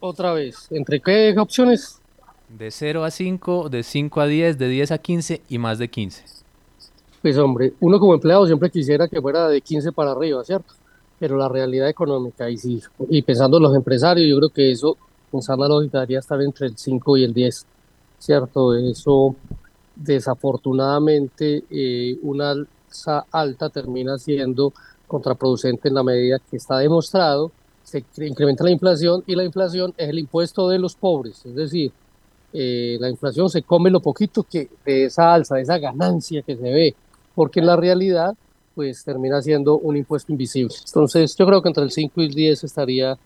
Otra 0.00 0.32
vez, 0.32 0.68
¿entre 0.70 1.00
qué 1.00 1.34
opciones? 1.38 2.00
De 2.48 2.70
0 2.70 3.04
a 3.04 3.10
5, 3.10 3.68
de 3.68 3.82
5 3.82 4.20
a 4.20 4.26
10, 4.26 4.58
de 4.58 4.68
10 4.68 4.90
a 4.92 4.98
15 4.98 5.42
y 5.48 5.58
más 5.58 5.78
de 5.78 5.88
15. 5.88 6.24
Pues 7.22 7.38
hombre, 7.38 7.72
uno 7.80 7.98
como 7.98 8.14
empleado 8.14 8.46
siempre 8.46 8.70
quisiera 8.70 9.08
que 9.08 9.20
fuera 9.20 9.48
de 9.48 9.60
15 9.60 9.92
para 9.92 10.12
arriba, 10.12 10.44
¿cierto? 10.44 10.74
pero 11.18 11.36
la 11.36 11.48
realidad 11.48 11.88
económica 11.88 12.50
y, 12.50 12.58
sí, 12.58 12.82
y 13.08 13.22
pensando 13.22 13.56
en 13.56 13.62
los 13.62 13.74
empresarios, 13.74 14.28
yo 14.28 14.36
creo 14.36 14.50
que 14.50 14.72
eso, 14.72 14.96
pensar 15.30 15.58
la 15.58 15.68
lógica, 15.68 15.98
debería 16.00 16.18
estar 16.18 16.40
entre 16.42 16.66
el 16.66 16.76
5 16.76 17.16
y 17.16 17.24
el 17.24 17.32
10, 17.32 17.66
¿cierto? 18.18 18.74
Eso, 18.74 19.34
desafortunadamente, 19.96 21.64
eh, 21.70 22.18
una 22.22 22.50
alza 22.50 23.24
alta 23.30 23.70
termina 23.70 24.18
siendo 24.18 24.72
contraproducente 25.06 25.88
en 25.88 25.94
la 25.94 26.02
medida 26.02 26.38
que 26.50 26.56
está 26.56 26.78
demostrado 26.78 27.52
se 27.84 28.02
incrementa 28.26 28.64
la 28.64 28.70
inflación 28.70 29.22
y 29.26 29.34
la 29.34 29.44
inflación 29.44 29.92
es 29.98 30.08
el 30.08 30.18
impuesto 30.18 30.68
de 30.68 30.78
los 30.78 30.96
pobres, 30.96 31.44
es 31.44 31.54
decir, 31.54 31.92
eh, 32.56 32.96
la 33.00 33.10
inflación 33.10 33.50
se 33.50 33.62
come 33.62 33.90
lo 33.90 33.98
poquito 33.98 34.44
que 34.44 34.68
de 34.86 35.06
esa 35.06 35.34
alza, 35.34 35.56
de 35.56 35.62
esa 35.62 35.78
ganancia 35.78 36.40
que 36.42 36.56
se 36.56 36.62
ve, 36.62 36.94
porque 37.34 37.58
en 37.58 37.66
la 37.66 37.74
realidad 37.74 38.34
pues 38.76 39.04
termina 39.04 39.42
siendo 39.42 39.76
un 39.78 39.96
impuesto 39.96 40.30
invisible. 40.30 40.74
Entonces 40.86 41.34
yo 41.36 41.46
creo 41.46 41.60
que 41.60 41.68
entre 41.68 41.82
el 41.82 41.90
5 41.90 42.22
y 42.22 42.24
el 42.26 42.34
10 42.34 42.64
estaría 42.64 43.18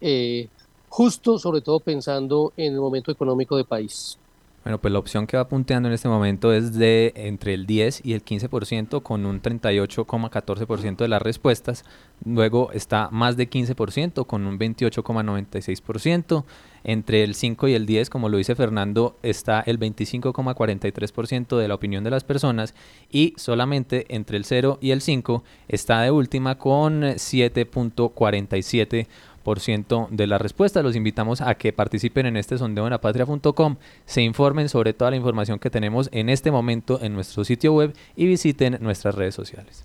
eh, 0.00 0.48
justo, 0.88 1.38
sobre 1.38 1.60
todo 1.60 1.78
pensando 1.78 2.52
en 2.56 2.72
el 2.74 2.80
momento 2.80 3.12
económico 3.12 3.56
del 3.56 3.64
país. 3.64 4.18
Bueno, 4.64 4.80
pues 4.80 4.92
la 4.92 4.98
opción 4.98 5.26
que 5.26 5.36
va 5.36 5.46
punteando 5.46 5.88
en 5.88 5.94
este 5.94 6.08
momento 6.08 6.54
es 6.54 6.72
de 6.72 7.12
entre 7.16 7.52
el 7.52 7.66
10 7.66 8.00
y 8.02 8.14
el 8.14 8.24
15% 8.24 9.02
con 9.02 9.26
un 9.26 9.42
38,14% 9.42 10.96
de 10.96 11.08
las 11.08 11.20
respuestas. 11.20 11.84
Luego 12.24 12.72
está 12.72 13.10
más 13.12 13.36
de 13.36 13.50
15% 13.50 14.26
con 14.26 14.46
un 14.46 14.58
28,96%. 14.58 16.44
Entre 16.86 17.24
el 17.24 17.34
5 17.34 17.68
y 17.68 17.74
el 17.74 17.86
10, 17.86 18.10
como 18.10 18.28
lo 18.30 18.36
dice 18.38 18.54
Fernando, 18.54 19.18
está 19.22 19.60
el 19.60 19.78
25,43% 19.78 21.58
de 21.58 21.68
la 21.68 21.74
opinión 21.74 22.04
de 22.04 22.10
las 22.10 22.24
personas 22.24 22.74
y 23.10 23.34
solamente 23.36 24.06
entre 24.14 24.38
el 24.38 24.44
0 24.44 24.78
y 24.80 24.92
el 24.92 25.00
5 25.00 25.42
está 25.68 26.02
de 26.02 26.10
última 26.10 26.58
con 26.58 27.02
7.47% 27.02 29.06
de 30.10 30.26
la 30.26 30.38
respuesta. 30.38 30.82
Los 30.82 30.96
invitamos 30.96 31.40
a 31.40 31.54
que 31.54 31.72
participen 31.72 32.26
en 32.26 32.36
este 32.36 32.58
sondeo 32.58 32.86
en 32.86 32.92
apatria.com, 32.92 33.76
se 34.06 34.22
informen 34.22 34.68
sobre 34.68 34.94
toda 34.94 35.10
la 35.10 35.16
información 35.16 35.58
que 35.58 35.70
tenemos 35.70 36.08
en 36.12 36.28
este 36.28 36.50
momento 36.50 36.98
en 37.02 37.14
nuestro 37.14 37.44
sitio 37.44 37.74
web 37.74 37.94
y 38.16 38.26
visiten 38.26 38.78
nuestras 38.80 39.14
redes 39.14 39.34
sociales. 39.34 39.84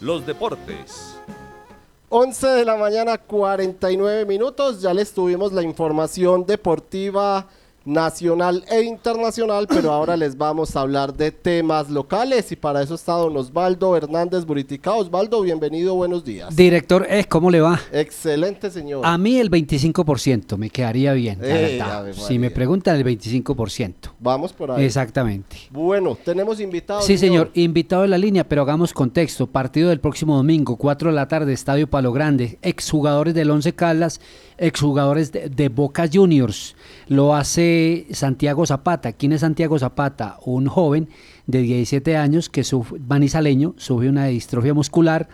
Los 0.00 0.26
deportes. 0.26 1.16
11 2.08 2.46
de 2.46 2.64
la 2.64 2.76
mañana, 2.76 3.18
49 3.18 4.24
minutos. 4.24 4.80
Ya 4.80 4.94
les 4.94 5.12
tuvimos 5.12 5.52
la 5.52 5.62
información 5.62 6.46
deportiva 6.46 7.48
nacional 7.84 8.64
e 8.70 8.82
internacional, 8.82 9.66
pero 9.68 9.92
ahora 9.92 10.16
les 10.16 10.36
vamos 10.36 10.74
a 10.74 10.80
hablar 10.80 11.14
de 11.14 11.30
temas 11.30 11.90
locales 11.90 12.50
y 12.50 12.56
para 12.56 12.82
eso 12.82 12.94
está 12.94 13.12
don 13.12 13.36
Osvaldo 13.36 13.96
Hernández 13.96 14.46
Buritica. 14.46 14.92
Osvaldo, 14.92 15.42
bienvenido, 15.42 15.94
buenos 15.94 16.24
días. 16.24 16.54
Director, 16.56 17.06
eh, 17.08 17.26
¿cómo 17.28 17.50
le 17.50 17.60
va? 17.60 17.78
Excelente, 17.92 18.70
señor. 18.70 19.04
A 19.04 19.18
mí 19.18 19.38
el 19.38 19.50
25% 19.50 20.56
me 20.56 20.70
quedaría 20.70 21.12
bien, 21.12 21.38
eh, 21.42 21.80
Si 22.26 22.38
me 22.38 22.50
preguntan 22.50 22.96
el 22.96 23.04
25%. 23.04 24.14
Vamos 24.18 24.52
por 24.52 24.70
ahí. 24.70 24.84
Exactamente. 24.84 25.56
Bueno, 25.70 26.16
tenemos 26.24 26.60
invitados. 26.60 27.04
Sí, 27.04 27.18
señor, 27.18 27.50
invitado 27.54 28.04
en 28.04 28.10
la 28.10 28.18
línea, 28.18 28.44
pero 28.44 28.62
hagamos 28.62 28.92
contexto. 28.92 29.46
Partido 29.46 29.90
del 29.90 30.00
próximo 30.00 30.36
domingo, 30.36 30.76
4 30.76 31.10
de 31.10 31.14
la 31.14 31.28
tarde, 31.28 31.52
Estadio 31.52 31.88
Palo 31.88 32.12
Grande. 32.12 32.58
Exjugadores 32.62 33.34
del 33.34 33.50
Once 33.50 33.74
Caldas, 33.74 34.20
exjugadores 34.58 35.32
de 35.32 35.68
Boca 35.68 36.08
Juniors. 36.12 36.76
Lo 37.08 37.34
hace 37.34 38.06
Santiago 38.10 38.66
Zapata. 38.66 39.12
¿Quién 39.12 39.32
es 39.32 39.40
Santiago 39.40 39.78
Zapata? 39.78 40.38
Un 40.44 40.66
joven 40.66 41.08
de 41.46 41.60
17 41.62 42.16
años 42.16 42.48
que 42.48 42.64
su 42.64 42.84
manizaleño 43.06 43.74
sufre 43.76 44.08
una 44.08 44.26
distrofia 44.26 44.74
muscular 44.74 45.28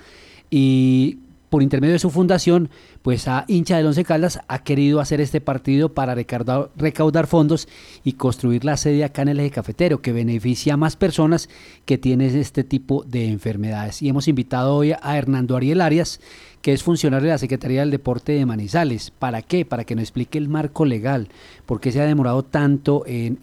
y 0.51 1.19
por 1.51 1.65
intermedio 1.65 1.95
de 1.95 1.99
su 1.99 2.11
fundación, 2.11 2.71
pues 3.03 3.27
a 3.27 3.45
hincha 3.49 3.77
del 3.77 3.87
Once 3.87 4.05
Caldas 4.05 4.41
ha 4.47 4.63
querido 4.63 5.01
hacer 5.01 5.21
este 5.21 5.41
partido 5.41 5.93
para 5.93 6.15
recaudar, 6.15 6.71
recaudar, 6.77 7.27
fondos 7.27 7.69
y 8.05 8.13
construir 8.13 8.65
la 8.65 8.77
sede 8.77 9.03
acá 9.03 9.23
en 9.23 9.29
el 9.29 9.41
eje 9.41 9.51
cafetero, 9.51 10.01
que 10.01 10.13
beneficia 10.13 10.75
a 10.75 10.77
más 10.77 10.95
personas 10.95 11.49
que 11.85 11.99
tienen 11.99 12.37
este 12.37 12.63
tipo 12.63 13.03
de 13.03 13.27
enfermedades. 13.27 14.01
Y 14.01 14.09
hemos 14.09 14.29
invitado 14.29 14.77
hoy 14.77 14.93
a 14.93 15.19
Hernando 15.19 15.57
Ariel 15.57 15.81
Arias, 15.81 16.21
que 16.63 16.73
es 16.73 16.83
funcionario 16.83 17.27
de 17.27 17.33
la 17.33 17.39
Secretaría 17.39 17.81
del 17.81 17.91
Deporte 17.91 18.33
de 18.33 18.45
Manizales. 18.45 19.11
¿Para 19.11 19.43
qué? 19.43 19.65
Para 19.65 19.85
que 19.85 19.95
nos 19.95 20.03
explique 20.03 20.39
el 20.39 20.49
marco 20.49 20.85
legal, 20.85 21.29
por 21.67 21.81
qué 21.81 21.91
se 21.91 22.01
ha 22.01 22.05
demorado 22.05 22.43
tanto 22.43 23.05
en, 23.07 23.39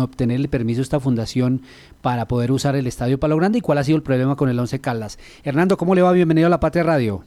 obtener 0.00 0.40
el 0.40 0.48
permiso 0.48 0.78
de 0.78 0.84
esta 0.84 1.00
fundación 1.00 1.60
para 2.02 2.26
poder 2.26 2.50
usar 2.52 2.76
el 2.76 2.86
Estadio 2.86 3.18
Palo 3.18 3.36
Grande 3.36 3.58
y 3.58 3.60
cuál 3.60 3.78
ha 3.78 3.84
sido 3.84 3.96
el 3.96 4.02
problema 4.02 4.36
con 4.36 4.48
el 4.48 4.58
Once 4.58 4.80
Caldas. 4.80 5.18
Hernando, 5.44 5.76
¿cómo 5.76 5.94
le 5.94 6.02
va? 6.02 6.12
Bienvenido 6.12 6.46
a 6.46 6.50
La 6.50 6.60
Patria 6.60 6.82
Radio. 6.82 7.22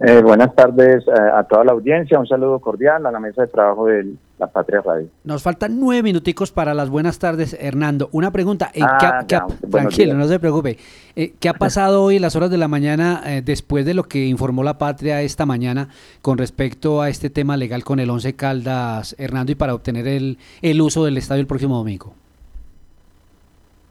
Eh, 0.00 0.22
buenas 0.22 0.54
tardes 0.54 1.06
eh, 1.06 1.12
a 1.34 1.44
toda 1.44 1.62
la 1.62 1.72
audiencia, 1.72 2.18
un 2.18 2.26
saludo 2.26 2.58
cordial 2.58 3.04
a 3.04 3.10
la 3.10 3.20
mesa 3.20 3.42
de 3.42 3.48
trabajo 3.48 3.86
de 3.86 4.14
La 4.40 4.48
Patria 4.48 4.80
Radio. 4.80 5.08
Nos 5.22 5.42
faltan 5.42 5.78
nueve 5.78 6.02
minuticos 6.02 6.50
para 6.50 6.74
las 6.74 6.90
buenas 6.90 7.20
tardes, 7.20 7.56
Hernando. 7.60 8.08
Una 8.10 8.32
pregunta, 8.32 8.70
¿en 8.74 8.82
ah, 8.82 9.24
tranquilo, 9.70 10.14
no 10.14 10.26
se 10.26 10.40
preocupe. 10.40 10.78
Eh, 11.14 11.34
¿Qué 11.38 11.48
ha 11.48 11.54
pasado 11.54 12.02
hoy 12.02 12.16
en 12.16 12.22
las 12.22 12.34
horas 12.34 12.50
de 12.50 12.56
la 12.56 12.66
mañana 12.66 13.22
después 13.44 13.84
de 13.84 13.94
lo 13.94 14.04
que 14.04 14.26
informó 14.26 14.64
La 14.64 14.78
Patria 14.78 15.22
esta 15.22 15.46
mañana 15.46 15.90
con 16.22 16.38
respecto 16.38 17.02
a 17.02 17.08
este 17.08 17.30
tema 17.30 17.56
legal 17.56 17.84
con 17.84 18.00
el 18.00 18.10
Once 18.10 18.34
Caldas, 18.34 19.14
Hernando, 19.18 19.52
y 19.52 19.54
para 19.54 19.74
obtener 19.74 20.08
el, 20.08 20.38
el 20.62 20.80
uso 20.80 21.04
del 21.04 21.18
estadio 21.18 21.42
el 21.42 21.46
próximo 21.46 21.76
domingo? 21.76 22.14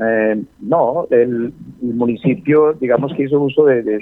Eh, 0.02 0.42
no, 0.62 1.08
el, 1.10 1.54
municipio, 1.82 2.74
digamos 2.74 3.14
que 3.14 3.24
hizo 3.24 3.40
uso 3.40 3.66
de, 3.66 4.00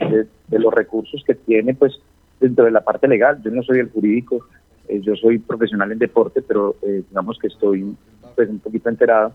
los 0.51 0.73
recursos 0.73 1.23
que 1.25 1.33
tiene, 1.33 1.73
pues, 1.73 1.99
dentro 2.39 2.65
de 2.65 2.71
la 2.71 2.81
parte 2.81 3.07
legal. 3.07 3.41
Yo 3.43 3.51
no 3.51 3.63
soy 3.63 3.79
el 3.79 3.89
jurídico, 3.89 4.45
eh, 4.87 5.01
yo 5.01 5.15
soy 5.15 5.39
profesional 5.39 5.91
en 5.91 5.99
deporte, 5.99 6.41
pero 6.41 6.75
eh, 6.81 7.03
digamos 7.09 7.37
que 7.39 7.47
estoy, 7.47 7.95
pues, 8.35 8.49
un 8.49 8.59
poquito 8.59 8.89
enterado. 8.89 9.33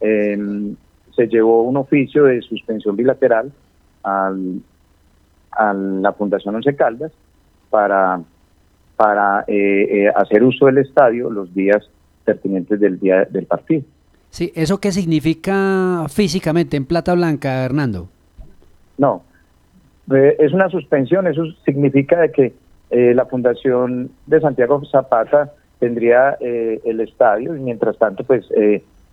Em, 0.00 0.74
se 1.14 1.26
llevó 1.26 1.62
un 1.62 1.76
oficio 1.76 2.24
de 2.24 2.40
suspensión 2.42 2.96
bilateral 2.96 3.52
al, 4.02 4.60
a 5.50 5.74
la 5.74 6.12
Fundación 6.12 6.54
Once 6.54 6.74
Caldas 6.74 7.12
para, 7.68 8.20
para 8.96 9.44
hacer 10.14 10.42
uso 10.42 10.66
del 10.66 10.78
estadio 10.78 11.30
los 11.30 11.52
días 11.54 11.88
pertinentes 12.24 12.80
del 12.80 12.98
día 12.98 13.24
del 13.24 13.46
partido. 13.46 13.82
Sí, 14.30 14.52
¿eso 14.54 14.78
qué 14.78 14.92
significa 14.92 16.06
físicamente 16.08 16.76
en 16.76 16.86
plata 16.86 17.14
blanca, 17.14 17.64
Hernando? 17.64 18.08
No, 18.96 19.22
eh, 20.14 20.36
es 20.38 20.52
una 20.52 20.68
suspensión, 20.68 21.26
eso 21.26 21.44
significa 21.64 22.20
de 22.20 22.32
que 22.32 22.52
eh, 22.90 23.14
la 23.14 23.26
Fundación 23.26 24.10
de 24.26 24.40
Santiago 24.40 24.82
Zapata 24.84 25.52
tendría 25.78 26.36
eh, 26.40 26.80
el 26.84 27.00
estadio 27.00 27.56
y 27.56 27.60
mientras 27.60 27.96
tanto 27.98 28.24
pues 28.24 28.46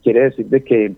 quiere 0.04 0.24
decir 0.24 0.48
de 0.48 0.64
que 0.64 0.96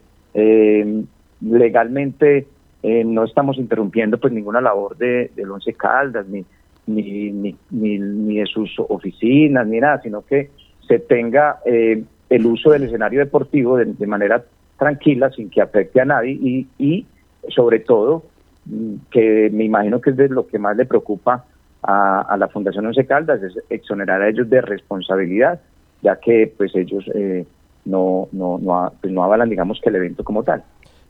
legalmente 1.42 2.48
no 2.84 3.24
estamos 3.24 3.58
interrumpiendo 3.58 4.18
pues 4.18 4.34
ninguna 4.34 4.62
labor 4.62 4.98
de, 4.98 5.32
del 5.36 5.52
Once 5.52 5.74
Caldas 5.74 6.28
ni, 6.28 6.46
ni, 6.88 7.32
ni, 7.32 7.56
ni, 7.70 8.00
ni 8.00 8.38
de 8.38 8.46
sus 8.46 8.74
oficinas 8.80 9.68
ni 9.68 9.80
nada, 9.80 10.02
sino 10.02 10.26
que 10.26 10.50
se 10.88 11.00
tenga 11.00 11.60
el 11.65 12.46
uso 12.46 12.72
del 12.72 12.84
escenario 12.84 13.20
deportivo 13.20 13.78
de, 13.78 14.08
manera 14.08 14.44
tranquila, 14.78 15.30
sin 15.32 15.50
que 15.50 15.62
afecte 15.62 16.00
a 16.00 16.06
nadie 16.06 16.32
y, 16.32 16.68
y 16.78 17.06
sobre 17.50 17.80
todo 17.80 18.24
mm, 18.65 18.96
que 19.12 19.50
me 19.52 19.65
imagino 19.65 20.00
que 20.00 20.12
es 20.12 20.18
de 20.18 20.30
lo 20.30 20.48
que 20.48 20.60
más 20.60 20.78
le 20.78 20.86
preocupa 20.86 21.46
a, 21.84 22.36
la 22.38 22.48
Fundación 22.50 22.86
Once 22.86 23.06
Caldas, 23.06 23.42
es 23.42 23.54
exonerar 23.70 24.22
a 24.22 24.30
ellos 24.30 24.50
de 24.50 24.62
responsabilidad, 24.62 25.60
ya 26.02 26.20
que 26.20 26.54
pues 26.58 26.76
ellos 26.76 27.04
eh, 27.13 27.46
no, 27.86 28.28
no, 28.32 28.58
no, 28.60 28.92
pues, 29.02 29.13
no 29.13 29.24
avalan, 29.24 29.50
digamos, 29.50 29.80
que 29.82 29.89
el 29.89 29.96
evento 29.96 30.24
como 30.24 30.44
tal. 30.44 30.63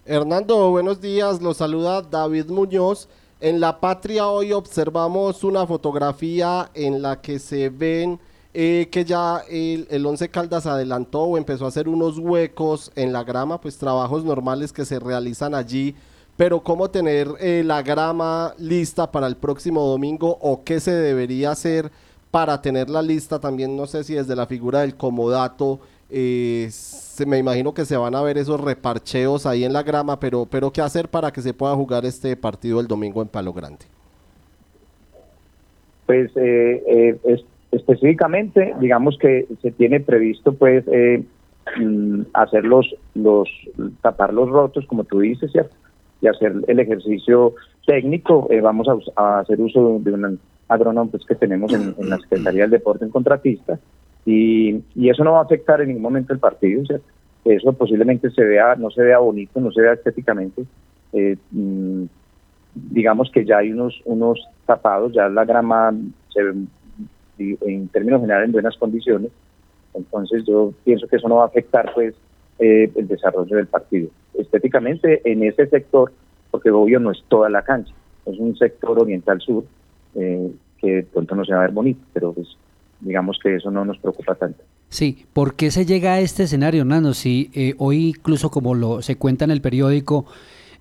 Hernando, 0.06 0.72
buenos 0.72 1.02
días, 1.02 1.42
los 1.42 1.58
saluda 1.58 2.02
David 2.02 2.50
Muñoz. 2.50 3.10
En 3.42 3.60
La 3.60 3.80
Patria 3.80 4.28
hoy 4.28 4.52
observamos 4.52 5.44
una 5.44 5.66
fotografía 5.66 6.70
en 6.74 7.02
la 7.02 7.22
que 7.22 7.40
se 7.40 7.70
ven 7.70 8.20
eh, 8.54 8.90
que 8.92 9.06
ya 9.06 9.44
el, 9.50 9.88
el, 9.92 10.06
Once 10.06 10.28
Caldas 10.30 10.66
adelantó 10.66 11.22
o 11.22 11.38
empezó 11.38 11.66
a 11.66 11.68
hacer 11.68 11.88
unos 11.88 12.18
huecos 12.18 12.92
en 12.96 13.14
la 13.14 13.24
grama, 13.24 13.62
pues 13.62 13.78
trabajos 13.78 14.26
normales 14.26 14.74
que 14.74 14.86
se 14.86 15.00
realizan 15.00 15.54
allí, 15.54 15.96
pero 16.40 16.62
cómo 16.62 16.90
tener 16.90 17.28
eh, 17.42 17.64
la 17.66 17.82
grama 17.82 18.54
lista 18.58 19.12
para 19.12 19.28
el 19.28 19.36
próximo 19.36 19.82
domingo 19.82 20.38
o 20.40 20.64
qué 20.64 20.80
se 20.80 20.94
debería 20.94 21.52
hacer 21.52 21.92
para 22.32 22.62
tenerla 22.62 23.02
lista 23.02 23.42
también, 23.42 23.76
no 23.76 23.86
sé 23.88 24.06
si 24.06 24.14
desde 24.14 24.38
la 24.38 24.46
figura 24.46 24.80
del 24.80 24.96
comodato, 24.96 25.82
eh, 26.10 26.68
se, 26.72 27.26
me 27.26 27.40
imagino 27.40 27.74
que 27.74 27.84
se 27.84 27.98
van 27.98 28.16
a 28.16 28.22
ver 28.22 28.38
esos 28.38 28.62
reparcheos 28.62 29.46
ahí 29.46 29.66
en 29.66 29.74
la 29.74 29.84
grama, 29.84 30.18
pero, 30.18 30.48
pero 30.50 30.72
qué 30.72 30.80
hacer 30.80 31.10
para 31.10 31.30
que 31.32 31.42
se 31.42 31.54
pueda 31.54 31.76
jugar 31.76 32.06
este 32.06 32.38
partido 32.38 32.80
el 32.80 32.88
domingo 32.88 33.22
en 33.22 33.28
Palo 33.28 33.52
Grande. 33.52 33.86
Pues 36.06 36.32
eh, 36.38 37.20
es 37.26 37.44
Específicamente, 37.72 38.74
digamos 38.80 39.18
que 39.20 39.46
se 39.62 39.72
tiene 39.72 40.00
previsto 40.00 40.54
pues 40.54 40.84
eh, 40.92 41.24
mm, 41.80 42.22
hacer 42.34 42.64
los, 42.64 42.96
los, 43.14 43.48
tapar 44.02 44.34
los 44.34 44.50
rotos, 44.50 44.88
como 44.88 45.04
tú 45.04 45.20
dices, 45.20 45.52
¿cierto? 45.52 45.76
Y 46.22 46.28
hacer 46.28 46.54
el 46.68 46.80
ejercicio 46.80 47.56
técnico. 47.86 48.48
Eh, 48.50 48.62
vamos 48.62 48.88
a, 49.16 49.40
hacer 49.40 49.60
uso 49.62 50.00
de 50.00 50.12
un 50.12 50.40
agrónomo 50.68 51.10
pues, 51.12 51.26
que 51.26 51.36
tenemos 51.36 51.74
en, 51.74 51.96
la 52.10 52.18
Secretaría 52.18 52.64
del 52.64 52.72
Deporte 52.72 53.06
en 53.06 53.12
contratista 53.12 53.80
y, 54.26 54.82
eso 55.10 55.24
no 55.24 55.34
va 55.34 55.40
a 55.40 55.44
afectar 55.44 55.82
en 55.82 55.88
ningún 55.88 56.04
momento 56.04 56.34
el 56.34 56.40
partido, 56.40 56.86
¿cierto? 56.86 57.06
Eso 57.46 57.74
posiblemente 57.74 58.30
se 58.32 58.44
vea, 58.44 58.76
no 58.76 58.92
se 58.92 59.02
vea 59.02 59.18
bonito, 59.18 59.60
no 59.60 59.72
se 59.72 59.82
vea 59.82 59.94
estéticamente, 59.94 60.66
eh, 61.14 61.36
mm, 61.52 62.04
digamos 62.76 63.32
que 63.32 63.46
ya 63.46 63.58
hay 63.58 63.72
unos, 63.72 64.00
unos 64.06 64.46
tapados, 64.66 65.14
ya 65.14 65.30
la 65.30 65.46
grama 65.46 65.94
se 66.32 66.44
ve 66.44 66.54
en 67.40 67.88
términos 67.88 68.22
generales 68.22 68.48
en 68.48 68.52
buenas 68.52 68.78
condiciones, 68.78 69.32
entonces 69.94 70.44
yo 70.46 70.74
pienso 70.84 71.08
que 71.08 71.16
eso 71.16 71.28
no 71.28 71.38
va 71.38 71.44
a 71.44 71.48
afectar 71.48 71.92
pues 71.96 72.14
eh, 72.60 72.92
el 72.94 73.08
desarrollo 73.08 73.56
del 73.56 73.68
partido. 73.68 74.10
Estéticamente 74.34 75.22
en 75.30 75.44
ese 75.44 75.68
sector, 75.68 76.12
porque 76.52 76.72
obvio 76.72 77.00
no 77.00 77.12
es 77.12 77.24
toda 77.28 77.50
la 77.50 77.64
cancha, 77.64 77.94
es 78.26 78.40
un 78.40 78.56
sector 78.58 79.00
oriental 79.00 79.42
sur 79.42 79.64
eh, 80.16 80.52
que 80.80 80.88
de 80.88 81.04
pronto 81.04 81.36
no 81.36 81.46
se 81.46 81.54
va 81.54 81.60
a 81.60 81.62
ver 81.64 81.72
bonito, 81.72 82.02
pero 82.14 82.34
pues 82.34 82.48
digamos 83.02 83.38
que 83.42 83.56
eso 83.56 83.72
no 83.72 83.86
nos 83.86 83.98
preocupa 83.98 84.36
tanto. 84.36 84.64
Sí, 84.90 85.26
¿por 85.34 85.54
qué 85.54 85.72
se 85.72 85.86
llega 85.86 86.14
a 86.14 86.20
este 86.20 86.44
escenario, 86.44 86.82
Hernando? 86.82 87.14
Si 87.14 87.52
eh, 87.54 87.76
hoy 87.78 88.10
incluso 88.10 88.50
como 88.50 88.74
lo 88.74 89.02
se 89.02 89.18
cuenta 89.18 89.46
en 89.46 89.52
el 89.52 89.62
periódico, 89.62 90.26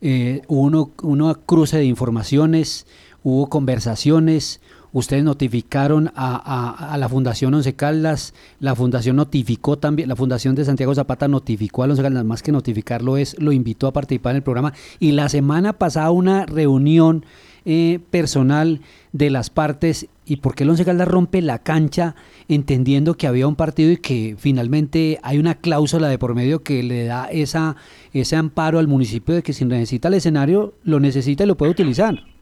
eh, 0.01 0.43
hubo 0.49 0.91
uno, 1.03 1.35
cruce 1.45 1.77
de 1.77 1.85
informaciones, 1.85 2.87
hubo 3.23 3.49
conversaciones, 3.49 4.63
ustedes 4.93 5.25
notificaron 5.25 6.11
a, 6.15 6.97
la 6.99 7.09
Fundación 7.09 7.55
Once 7.55 7.75
Caldas, 7.75 8.35
la 8.61 8.75
Fundación 8.75 9.17
notificó 9.17 9.79
también, 9.79 10.09
la 10.09 10.17
Fundación 10.17 10.55
de 10.55 10.65
Santiago 10.65 10.95
Zapata 10.95 11.29
notificó 11.29 11.83
a 11.83 11.87
Once 11.87 12.03
Caldas, 12.03 12.25
más 12.25 12.43
que 12.43 12.53
notificarlo 12.53 13.17
es, 13.17 13.41
lo 13.41 13.53
invitó 13.53 13.87
a 13.87 13.93
participar 13.93 14.33
en 14.33 14.37
el 14.37 14.43
programa, 14.43 14.73
y 14.99 15.13
la 15.13 15.29
semana 15.29 15.75
pasada 15.75 16.11
una 16.11 16.47
reunión 16.47 17.25
eh, 17.65 18.01
personal 18.11 18.81
de 19.13 19.31
las 19.31 19.51
partes 19.51 20.07
y 20.25 20.37
por 20.37 20.55
qué 20.55 20.65
el 20.65 20.71
Once 20.71 20.85
Caldas 20.85 21.09
rompe 21.09 21.43
la 21.43 21.59
cancha 21.59 22.15
entendiendo 22.49 23.15
que 23.15 23.27
había 23.27 23.47
un 23.47 23.57
partido 23.57 23.93
y 23.93 23.97
que 23.99 24.37
finalmente 24.39 25.19
hay 25.23 25.39
una 25.39 25.55
cláusula 25.55 26.09
de 26.09 26.19
por 26.19 26.35
medio 26.35 26.63
que 26.63 26.83
le 26.83 27.05
da 27.05 27.27
esa, 27.27 27.77
ese 28.13 28.37
amparo 28.37 28.79
al 28.79 28.89
municipio 28.89 29.35
de 29.35 29.43
que 29.43 29.53
si 29.53 29.65
necesita 29.65 30.09
el 30.09 30.15
escenario, 30.15 30.75
lo 30.83 31.01
necesita 31.01 31.45
y 31.45 31.47
lo 31.47 31.57
puede 31.57 31.73
utilizar. 31.73 32.38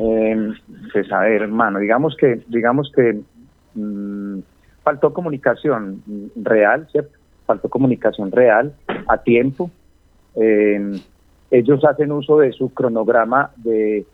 Eh, 0.00 0.52
pues 0.92 1.10
a 1.12 1.20
ver, 1.20 1.42
hermano, 1.42 1.80
digamos 1.80 2.16
que, 2.16 2.40
digamos 2.46 2.92
que 2.94 3.20
mm, 3.74 4.38
faltó 4.84 5.12
comunicación 5.12 6.02
real, 6.36 6.86
¿cierto? 6.92 7.18
Faltó 7.46 7.68
comunicación 7.68 8.30
real 8.30 8.72
a 9.08 9.18
tiempo. 9.18 9.70
Eh, 10.36 11.00
ellos 11.50 11.84
hacen 11.84 12.12
uso 12.12 12.38
de 12.38 12.52
su 12.52 12.72
cronograma 12.72 13.50
de, 13.56 14.06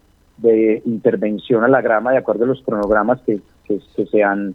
intervención 0.85 1.63
a 1.65 1.69
la 1.69 1.81
grama 1.81 2.13
de 2.13 2.19
acuerdo 2.19 2.45
a 2.45 2.49
los 2.49 2.63
cronogramas 2.63 3.21
que, 3.23 3.41
se 4.11 4.23
han 4.23 4.55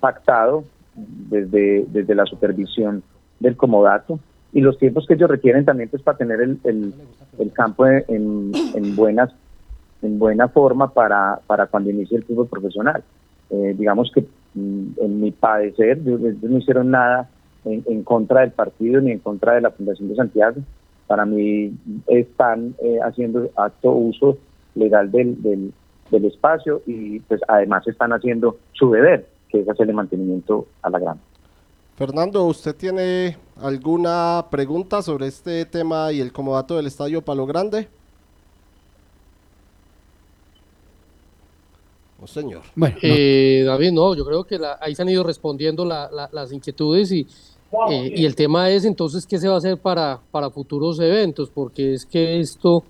pactado 0.00 0.64
desde, 0.94 1.84
desde 1.88 2.14
la 2.14 2.24
supervisión 2.24 3.02
del 3.40 3.56
comodato 3.56 4.20
y 4.52 4.60
los 4.60 4.78
tiempos 4.78 5.06
que 5.06 5.14
ellos 5.14 5.30
requieren 5.30 5.64
también 5.64 5.88
pues 5.88 6.02
para 6.02 6.18
tener 6.18 6.40
el, 6.40 6.58
el, 6.64 7.52
campo 7.52 7.86
en, 7.86 8.52
en, 8.74 8.96
buenas 8.96 9.32
en 10.02 10.18
buena 10.18 10.48
forma 10.48 10.92
para, 10.92 11.40
para 11.46 11.66
cuando 11.66 11.90
inicie 11.90 12.18
el 12.18 12.24
fútbol 12.24 12.48
profesional. 12.48 13.02
Eh, 13.50 13.74
digamos 13.78 14.10
que 14.14 14.22
mm, 14.54 15.00
en 15.00 15.20
mi 15.20 15.30
padecer, 15.30 15.98
ellos 16.04 16.20
no 16.42 16.58
hicieron 16.58 16.90
nada 16.90 17.28
en, 17.64 17.84
en, 17.86 18.02
contra 18.02 18.40
del 18.40 18.50
partido 18.50 19.00
ni 19.00 19.12
en 19.12 19.18
contra 19.18 19.54
de 19.54 19.60
la 19.60 19.70
Fundación 19.70 20.08
de 20.08 20.16
Santiago 20.16 20.62
para 21.12 21.26
mí 21.26 21.70
están 22.06 22.74
eh, 22.82 22.98
haciendo 23.04 23.50
acto 23.56 23.90
uso 23.90 24.38
legal 24.74 25.10
del, 25.10 25.42
del, 25.42 26.24
espacio 26.24 26.80
y 26.86 27.20
pues 27.20 27.38
además 27.48 27.86
están 27.86 28.14
haciendo 28.14 28.56
su 28.72 28.90
deber, 28.90 29.26
que 29.50 29.60
es 29.60 29.68
hacerle 29.68 29.92
mantenimiento 29.92 30.66
a 30.80 30.88
la 30.88 30.98
grama. 30.98 31.20
Fernando, 31.96 32.46
¿usted 32.46 32.74
tiene 32.74 33.36
alguna 33.62 34.46
pregunta 34.50 35.02
sobre 35.02 35.26
este 35.26 35.66
tema 35.66 36.12
y 36.12 36.20
el 36.20 36.32
comodato 36.32 36.76
del 36.76 36.86
Estadio 36.86 37.20
Palo 37.20 37.44
Grande? 37.44 37.88
Señor. 42.26 42.62
Bueno, 42.74 42.96
eh, 43.02 43.62
David, 43.66 43.92
no, 43.92 44.14
yo 44.14 44.24
creo 44.24 44.44
que 44.44 44.58
ahí 44.80 44.94
se 44.94 45.02
han 45.02 45.08
ido 45.08 45.24
respondiendo 45.24 45.84
las 45.84 46.52
inquietudes 46.52 47.12
y, 47.12 47.26
eh, 47.90 48.12
y 48.14 48.24
el 48.24 48.34
tema 48.34 48.70
es 48.70 48.84
entonces 48.84 49.26
qué 49.26 49.38
se 49.38 49.48
va 49.48 49.54
a 49.54 49.58
hacer 49.58 49.78
para, 49.78 50.20
para 50.30 50.50
futuros 50.50 51.00
eventos, 51.00 51.50
porque 51.50 51.94
es 51.94 52.06
que 52.06 52.40
esto 52.40 52.84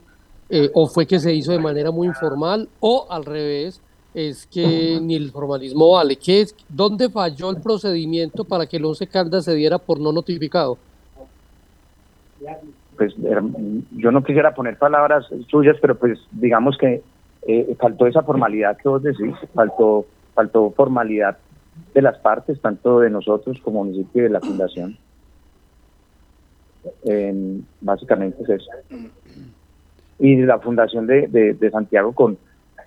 eh, 0.55 0.71
o 0.75 0.87
fue 0.87 1.07
que 1.07 1.19
se 1.19 1.33
hizo 1.33 1.53
de 1.53 1.59
manera 1.59 1.91
muy 1.91 2.07
informal 2.09 2.69
o 2.81 3.07
al 3.09 3.25
revés, 3.25 3.81
es 4.13 4.47
que 4.47 4.99
ni 5.01 5.15
el 5.15 5.31
formalismo 5.31 5.93
vale. 5.93 6.17
¿Qué 6.17 6.43
es, 6.43 6.55
¿Dónde 6.69 7.09
falló 7.09 7.51
el 7.51 7.63
procedimiento 7.63 8.45
para 8.45 8.67
que 8.67 8.77
el 8.77 8.85
Once 8.85 9.07
Caldas 9.07 9.47
se 9.47 9.55
diera 9.55 9.79
por 9.79 9.99
no 9.99 10.13
notificado? 10.13 10.77
Pues 12.97 13.15
yo 13.93 14.11
no 14.11 14.23
quisiera 14.23 14.55
poner 14.55 14.77
palabras 14.77 15.25
suyas, 15.49 15.77
pero 15.81 15.97
pues 15.97 16.19
digamos 16.33 16.77
que 16.77 17.03
eh, 17.47 17.77
faltó 17.79 18.07
esa 18.07 18.23
formalidad 18.23 18.77
que 18.77 18.89
vos 18.89 19.03
decís, 19.03 19.35
faltó, 19.55 20.07
faltó 20.35 20.71
formalidad 20.71 21.39
de 21.95 22.03
las 22.03 22.19
partes, 22.19 22.61
tanto 22.61 23.01
de 23.01 23.11
nosotros 23.11 23.59
como 23.63 23.85
municipio 23.85 24.21
y 24.21 24.25
de 24.25 24.31
la 24.31 24.41
fundación. 24.41 24.97
básicamente 27.81 28.43
es 28.43 28.49
eso. 28.49 28.71
Y 30.19 30.37
la 30.37 30.59
fundación 30.59 31.07
de, 31.07 31.27
de, 31.29 31.71
Santiago 31.71 32.13
con, 32.13 32.39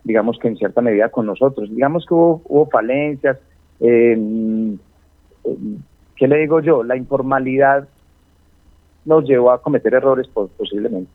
digamos 0.03 0.37
que 0.39 0.47
en 0.47 0.57
cierta 0.57 0.81
medida 0.81 1.09
con 1.09 1.25
nosotros. 1.25 1.69
Digamos 1.69 2.05
que 2.05 2.13
hubo, 2.13 2.41
hubo 2.45 2.67
falencias. 2.67 3.37
¿Qué 3.79 4.77
le 6.27 6.37
digo 6.37 6.61
yo? 6.61 6.83
La 6.83 6.95
informalidad 6.95 7.87
nos 9.03 9.25
llevó 9.25 9.51
a 9.51 9.61
cometer 9.61 9.93
errores 9.93 10.27
posiblemente. 10.27 11.11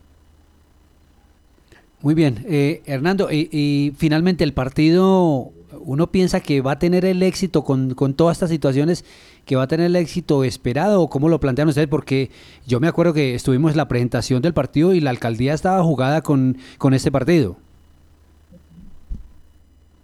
Muy 2.03 2.15
bien, 2.15 2.45
eh, 2.49 2.81
Hernando, 2.87 3.29
y, 3.31 3.93
finalmente 3.97 4.43
el 4.43 4.55
partido, 4.55 5.51
uno 5.85 6.07
piensa 6.07 6.41
que 6.41 6.63
va 6.63 6.73
a 6.73 6.79
tener 6.79 7.05
el 7.05 7.23
éxito 7.23 7.63
con, 7.63 7.95
todas 8.15 8.39
estas 8.39 8.49
situaciones, 8.49 9.05
que 9.45 9.57
va 9.57 9.65
a 9.65 9.67
tener 9.67 9.87
el 9.87 9.97
éxito 9.97 10.43
esperado, 10.45 11.09
cómo 11.09 11.29
lo 11.29 11.41
plantean 11.41 11.69
ustedes, 11.69 11.89
porque 11.89 12.31
yo 12.67 12.81
me 12.81 12.89
acuerdo 12.89 13.13
que 13.13 13.35
estuvimos 13.35 13.73
en 13.73 13.77
la 13.77 13.89
presentación 13.89 14.41
del 14.41 14.55
partido 14.55 14.95
y 14.95 15.01
la 15.01 15.11
alcaldía 15.11 15.53
estaba 15.53 15.83
jugada 15.83 16.23
con, 16.23 16.57
con 16.79 16.95
este 16.95 17.13
partido. 17.13 17.57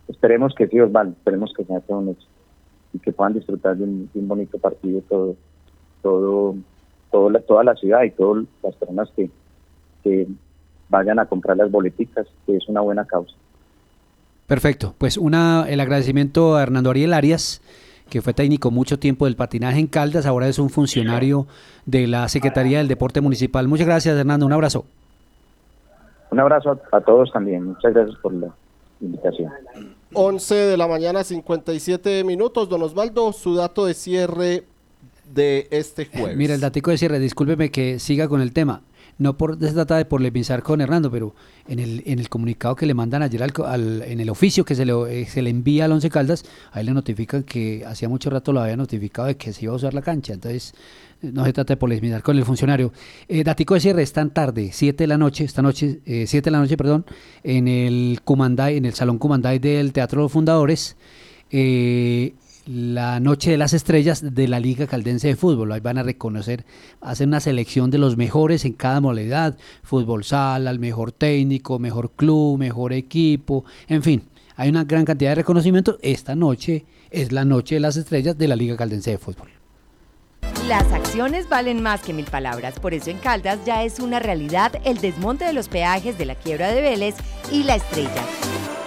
Esperemos 0.09 0.55
que 0.55 0.69
sí, 0.69 0.79
Osvaldo, 0.79 1.13
esperemos 1.13 1.55
que 1.57 1.65
sea 1.65 1.81
todo 1.81 1.99
un 1.99 2.11
éxito 2.11 2.31
y 2.93 2.99
que 2.99 3.13
puedan 3.13 3.35
disfrutar 3.35 3.77
de 3.77 3.85
un, 3.85 4.11
bonito 4.15 4.59
partido 4.59 5.01
todo, 5.09 5.37
todo, 6.03 6.57
todo 7.11 7.31
la, 7.31 7.41
toda 7.41 7.65
la 7.65 7.75
ciudad 7.75 8.03
y 8.05 8.11
todas 8.11 8.45
las 8.63 8.75
personas 8.77 9.11
que, 9.17 9.31
que 10.05 10.27
vayan 10.88 11.18
a 11.18 11.27
comprar 11.27 11.57
las 11.57 11.70
boleticas, 11.70 12.27
que 12.46 12.57
es 12.57 12.68
una 12.68 12.81
buena 12.81 13.05
causa. 13.05 13.35
Perfecto, 14.46 14.94
pues 14.99 15.16
una, 15.16 15.66
el 15.68 15.81
agradecimiento 15.81 16.55
a 16.55 16.62
Hernando 16.62 16.90
Ariel 16.90 17.12
Arias, 17.12 17.61
que 18.09 18.22
fue 18.22 18.33
técnico 18.33 18.70
mucho 18.70 18.99
tiempo 18.99 19.25
del 19.25 19.35
patinaje 19.35 19.81
en 19.81 19.88
Caldas, 19.88 20.27
ahora 20.27 20.46
es 20.46 20.61
un 20.61 20.70
funcionario 20.70 21.46
de 21.85 22.07
la 22.07 22.29
Secretaría 22.29 22.79
del 22.79 22.87
Deporte 22.87 23.20
Municipal. 23.20 23.66
Muchas 23.66 23.87
gracias, 23.87 24.16
Hernando, 24.16 24.46
un 24.46 24.53
abrazo. 24.53 24.85
Un 26.31 26.38
abrazo 26.38 26.81
a, 26.92 27.01
todos 27.01 27.33
también, 27.33 27.64
muchas 27.64 27.92
gracias 27.92 28.16
por 28.18 28.33
la 28.35 28.49
invitación. 29.01 29.53
11 30.12 30.55
de 30.55 30.77
la 30.77 30.87
mañana, 30.87 31.25
57 31.25 32.22
minutos. 32.22 32.68
Don 32.68 32.83
Osvaldo, 32.83 33.33
su 33.33 33.57
dato 33.57 33.85
de 33.87 33.94
cierre 33.94 34.62
de 35.35 35.66
este 35.70 36.07
jueves. 36.07 36.37
Mira, 36.37 36.55
el 36.55 36.61
dato 36.61 36.81
de 36.81 36.99
cierre, 36.99 37.18
discúlpeme 37.18 37.70
que 37.70 37.99
siga 37.99 38.29
con 38.29 38.40
el 38.40 38.53
tema 38.53 38.83
no 39.18 39.37
por, 39.37 39.59
se 39.59 39.72
trata 39.72 39.96
de 39.96 40.05
polemizar 40.05 40.62
con 40.62 40.81
Hernando, 40.81 41.11
pero 41.11 41.35
en 41.68 41.79
el, 41.79 42.02
en 42.07 42.18
el 42.18 42.29
comunicado 42.29 42.76
que 42.76 42.87
le 42.87 42.94
mandan 42.94 43.22
ayer 43.22 43.42
al, 43.42 44.02
en 44.02 44.20
el 44.20 44.31
oficio 44.31 44.64
que 44.64 44.74
se 44.74 44.85
le, 44.85 44.92
eh, 45.22 45.26
se 45.26 45.42
le 45.42 45.50
envía 45.50 45.87
al 45.87 45.92
Once 45.92 46.11
Caldas, 46.11 46.44
ahí 46.72 46.85
le 46.85 46.92
notifican 46.92 47.42
que 47.42 47.85
hacía 47.87 48.09
mucho 48.09 48.31
rato 48.31 48.52
lo 48.52 48.61
había 48.61 48.76
notificado 48.76 49.29
de 49.29 49.37
que 49.37 49.52
se 49.52 49.64
iba 49.64 49.72
a 49.72 49.76
usar 49.76 49.94
la 49.94 50.02
cancha, 50.02 50.35
entonces 50.35 50.74
no 51.22 51.44
se 51.44 51.52
trata 51.52 51.74
de 51.74 51.76
polemizar 51.76 52.22
con 52.22 52.37
el 52.37 52.44
funcionario. 52.44 52.92
Eh, 53.29 53.42
datico 53.42 53.74
de 53.74 53.81
cierre, 53.81 54.07
tan 54.07 54.31
tarde, 54.31 54.70
7 54.72 55.05
de 55.05 55.09
la 55.09 55.18
noche, 55.18 55.44
esta 55.44 55.62
noche, 55.62 56.00
7 56.05 56.38
eh, 56.38 56.40
de 56.42 56.50
la 56.50 56.59
noche, 56.59 56.76
perdón, 56.76 57.05
en 57.42 57.68
el 57.68 58.20
Cumanday, 58.22 58.76
en 58.76 58.85
el 58.85 58.94
Salón 58.94 59.18
Cumanday 59.18 59.59
del 59.59 59.92
Teatro 59.92 60.20
de 60.20 60.24
los 60.24 60.33
Fundadores, 60.33 60.96
eh, 61.50 62.35
la 62.66 63.20
Noche 63.20 63.52
de 63.52 63.57
las 63.57 63.72
Estrellas 63.72 64.35
de 64.35 64.48
la 64.48 64.61
Liga 64.61 64.87
Caldense 64.87 65.29
de 65.29 65.37
Fútbol. 65.37 65.72
Ahí 65.72 65.81
van 65.81 65.98
a 65.98 66.02
reconocer, 66.02 66.64
hacen 67.00 67.29
una 67.29 67.40
selección 67.40 67.90
de 67.90 67.98
los 67.98 68.16
mejores 68.16 68.64
en 68.64 68.72
cada 68.72 69.00
modalidad, 69.00 69.57
fútbol 69.83 70.24
sala, 70.24 70.70
el 70.70 70.79
mejor 70.79 71.12
técnico, 71.12 71.79
mejor 71.79 72.11
club, 72.11 72.59
mejor 72.59 72.92
equipo, 72.92 73.64
en 73.88 74.02
fin, 74.02 74.22
hay 74.57 74.68
una 74.68 74.85
gran 74.85 75.05
cantidad 75.05 75.31
de 75.31 75.37
reconocimientos. 75.37 75.96
Esta 76.02 76.35
noche 76.35 76.85
es 77.11 77.31
la 77.31 77.44
Noche 77.44 77.76
de 77.76 77.81
las 77.81 77.96
Estrellas 77.96 78.37
de 78.37 78.48
la 78.48 78.57
Liga 78.57 78.76
Caldense 78.76 79.12
de 79.12 79.18
Fútbol. 79.18 79.50
Las 80.66 80.90
acciones 80.92 81.48
valen 81.48 81.83
más 81.83 82.00
que 82.00 82.12
mil 82.12 82.24
palabras, 82.24 82.81
por 82.81 82.92
eso 82.92 83.11
en 83.11 83.18
Caldas 83.18 83.64
ya 83.64 83.85
es 83.85 84.00
una 84.00 84.18
realidad 84.18 84.72
el 84.85 84.98
desmonte 84.98 85.44
de 85.44 85.52
los 85.52 85.68
peajes 85.68 86.18
de 86.18 86.24
la 86.24 86.35
quiebra 86.35 86.72
de 86.72 86.81
Vélez 86.81 87.14
y 87.52 87.62
la 87.62 87.76
estrella. 87.76 88.24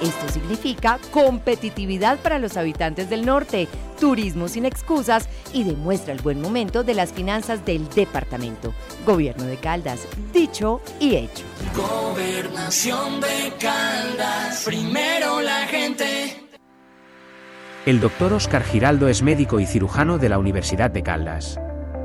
Esto 0.02 0.30
significa 0.32 0.98
competitividad 1.12 2.20
para 2.20 2.40
los 2.40 2.56
habitantes 2.56 3.10
del 3.10 3.26
norte, 3.26 3.68
turismo 4.00 4.48
sin 4.48 4.66
excusas 4.66 5.28
y 5.54 5.64
demuestra 5.66 6.14
el 6.14 6.22
buen 6.22 6.42
momento 6.42 6.84
de 6.84 6.94
las 6.94 7.12
finanzas 7.12 7.66
del 7.66 7.90
departamento. 7.90 8.74
Gobierno 9.06 9.44
de 9.44 9.58
Caldas, 9.58 10.08
dicho 10.34 10.82
y 11.02 11.16
hecho. 11.16 11.44
Gobernación 11.76 13.20
de 13.20 13.54
Caldas, 13.60 14.64
primero 14.66 15.42
la 15.42 15.68
gente. 15.68 16.46
El 17.86 18.00
doctor 18.00 18.34
Oscar 18.34 18.64
Giraldo 18.64 19.08
es 19.10 19.22
médico 19.22 19.60
y 19.60 19.66
cirujano 19.66 20.18
de 20.18 20.30
la 20.30 20.38
Universidad 20.38 20.92
de 20.92 21.04
Caldas. 21.04 21.60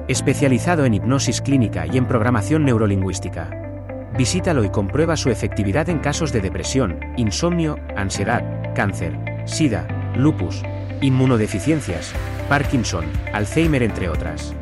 Especializado 0.09 0.85
en 0.85 0.95
hipnosis 0.95 1.41
clínica 1.41 1.87
y 1.87 1.97
en 1.97 2.07
programación 2.07 2.65
neurolingüística. 2.65 3.74
Visítalo 4.17 4.63
y 4.63 4.71
comprueba 4.71 5.17
su 5.17 5.31
efectividad 5.31 5.89
en 5.89 5.99
casos 5.99 6.33
de 6.33 6.41
depresión, 6.41 7.01
insomnio, 7.17 7.81
ansiedad, 7.97 8.45
cáncer, 8.75 9.19
sida, 9.45 9.89
lupus, 10.17 10.63
inmunodeficiencias, 11.01 12.13
Parkinson, 12.49 13.07
Alzheimer 13.33 13.83
entre 13.83 14.09
otras. 14.09 14.55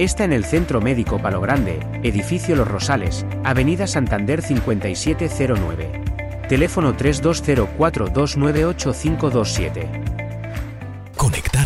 Está 0.00 0.24
en 0.24 0.32
el 0.32 0.44
Centro 0.44 0.80
Médico 0.80 1.22
Palo 1.22 1.40
Grande, 1.40 1.78
Edificio 2.02 2.56
Los 2.56 2.66
Rosales, 2.68 3.24
Avenida 3.44 3.86
Santander 3.86 4.42
5709. 4.42 6.02
Teléfono 6.48 6.96
3204298527. 6.96 9.86
Conectar 11.16 11.65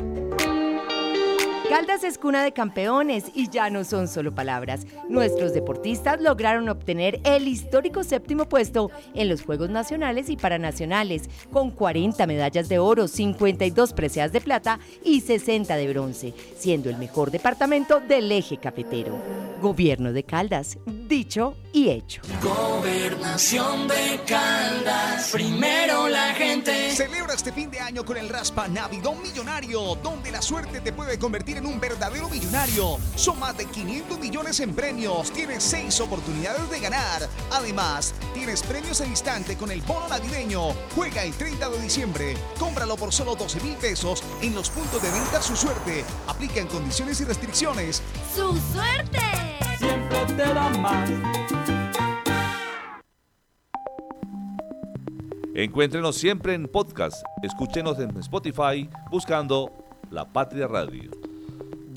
Caldas 2.01 2.15
es 2.15 2.17
cuna 2.17 2.43
de 2.43 2.51
campeones 2.51 3.25
y 3.35 3.49
ya 3.49 3.69
no 3.69 3.83
son 3.83 4.07
solo 4.07 4.33
palabras. 4.33 4.87
Nuestros 5.07 5.53
deportistas 5.53 6.19
lograron 6.19 6.67
obtener 6.67 7.19
el 7.23 7.47
histórico 7.47 8.03
séptimo 8.03 8.45
puesto 8.45 8.89
en 9.13 9.29
los 9.29 9.43
Juegos 9.43 9.69
Nacionales 9.69 10.29
y 10.29 10.35
Paranacionales, 10.37 11.29
con 11.51 11.69
40 11.69 12.25
medallas 12.25 12.69
de 12.69 12.79
oro, 12.79 13.07
52 13.07 13.93
preseas 13.93 14.31
de 14.31 14.41
plata 14.41 14.79
y 15.03 15.21
60 15.21 15.75
de 15.75 15.87
bronce, 15.89 16.33
siendo 16.57 16.89
el 16.89 16.97
mejor 16.97 17.29
departamento 17.29 17.99
del 17.99 18.31
eje 18.31 18.57
cafetero. 18.57 19.19
Gobierno 19.61 20.11
de 20.11 20.23
Caldas, 20.23 20.79
dicho 21.07 21.55
y 21.71 21.89
hecho. 21.89 22.21
Gobernación 22.41 23.87
de 23.87 24.19
Caldas, 24.25 25.29
primero 25.31 26.07
la 26.07 26.33
gente. 26.33 26.91
Celebra 26.91 27.35
este 27.35 27.51
fin 27.51 27.69
de 27.69 27.79
año 27.79 28.03
con 28.03 28.17
el 28.17 28.27
Raspa 28.27 28.67
Navidón 28.67 29.21
Millonario, 29.21 29.95
donde 30.01 30.31
la 30.31 30.41
suerte 30.41 30.81
te 30.81 30.91
puede 30.91 31.19
convertir 31.19 31.57
en 31.57 31.67
un 31.67 31.79
verdadero 31.79 31.90
millonario. 32.31 32.97
Son 33.15 33.39
más 33.39 33.57
de 33.57 33.65
500 33.65 34.19
millones 34.19 34.59
en 34.59 34.73
premios. 34.73 35.31
Tienes 35.31 35.63
6 35.63 35.99
oportunidades 36.01 36.69
de 36.69 36.79
ganar. 36.79 37.27
Además, 37.51 38.13
tienes 38.33 38.63
premios 38.63 39.01
al 39.01 39.07
instante 39.07 39.57
con 39.57 39.71
el 39.71 39.81
bono 39.81 40.07
navideño. 40.07 40.73
Juega 40.95 41.23
el 41.23 41.33
30 41.33 41.69
de 41.69 41.81
diciembre. 41.81 42.37
Cómpralo 42.59 42.95
por 42.95 43.11
solo 43.11 43.35
12 43.35 43.61
mil 43.61 43.75
pesos 43.75 44.23
en 44.41 44.55
los 44.55 44.69
puntos 44.69 45.01
de 45.01 45.11
venta 45.11 45.41
Su 45.41 45.55
Suerte. 45.55 46.03
Aplican 46.27 46.67
condiciones 46.67 47.19
y 47.21 47.25
restricciones. 47.25 48.01
¡Su 48.35 48.57
suerte! 48.73 49.19
Siempre 49.77 50.25
te 50.27 50.53
da 50.53 50.69
más. 50.69 51.09
Encuéntrenos 55.53 56.15
siempre 56.15 56.53
en 56.53 56.67
podcast. 56.67 57.23
Escúchenos 57.43 57.99
en 57.99 58.17
Spotify 58.17 58.89
buscando 59.11 59.71
La 60.09 60.25
Patria 60.25 60.67
Radio. 60.67 61.30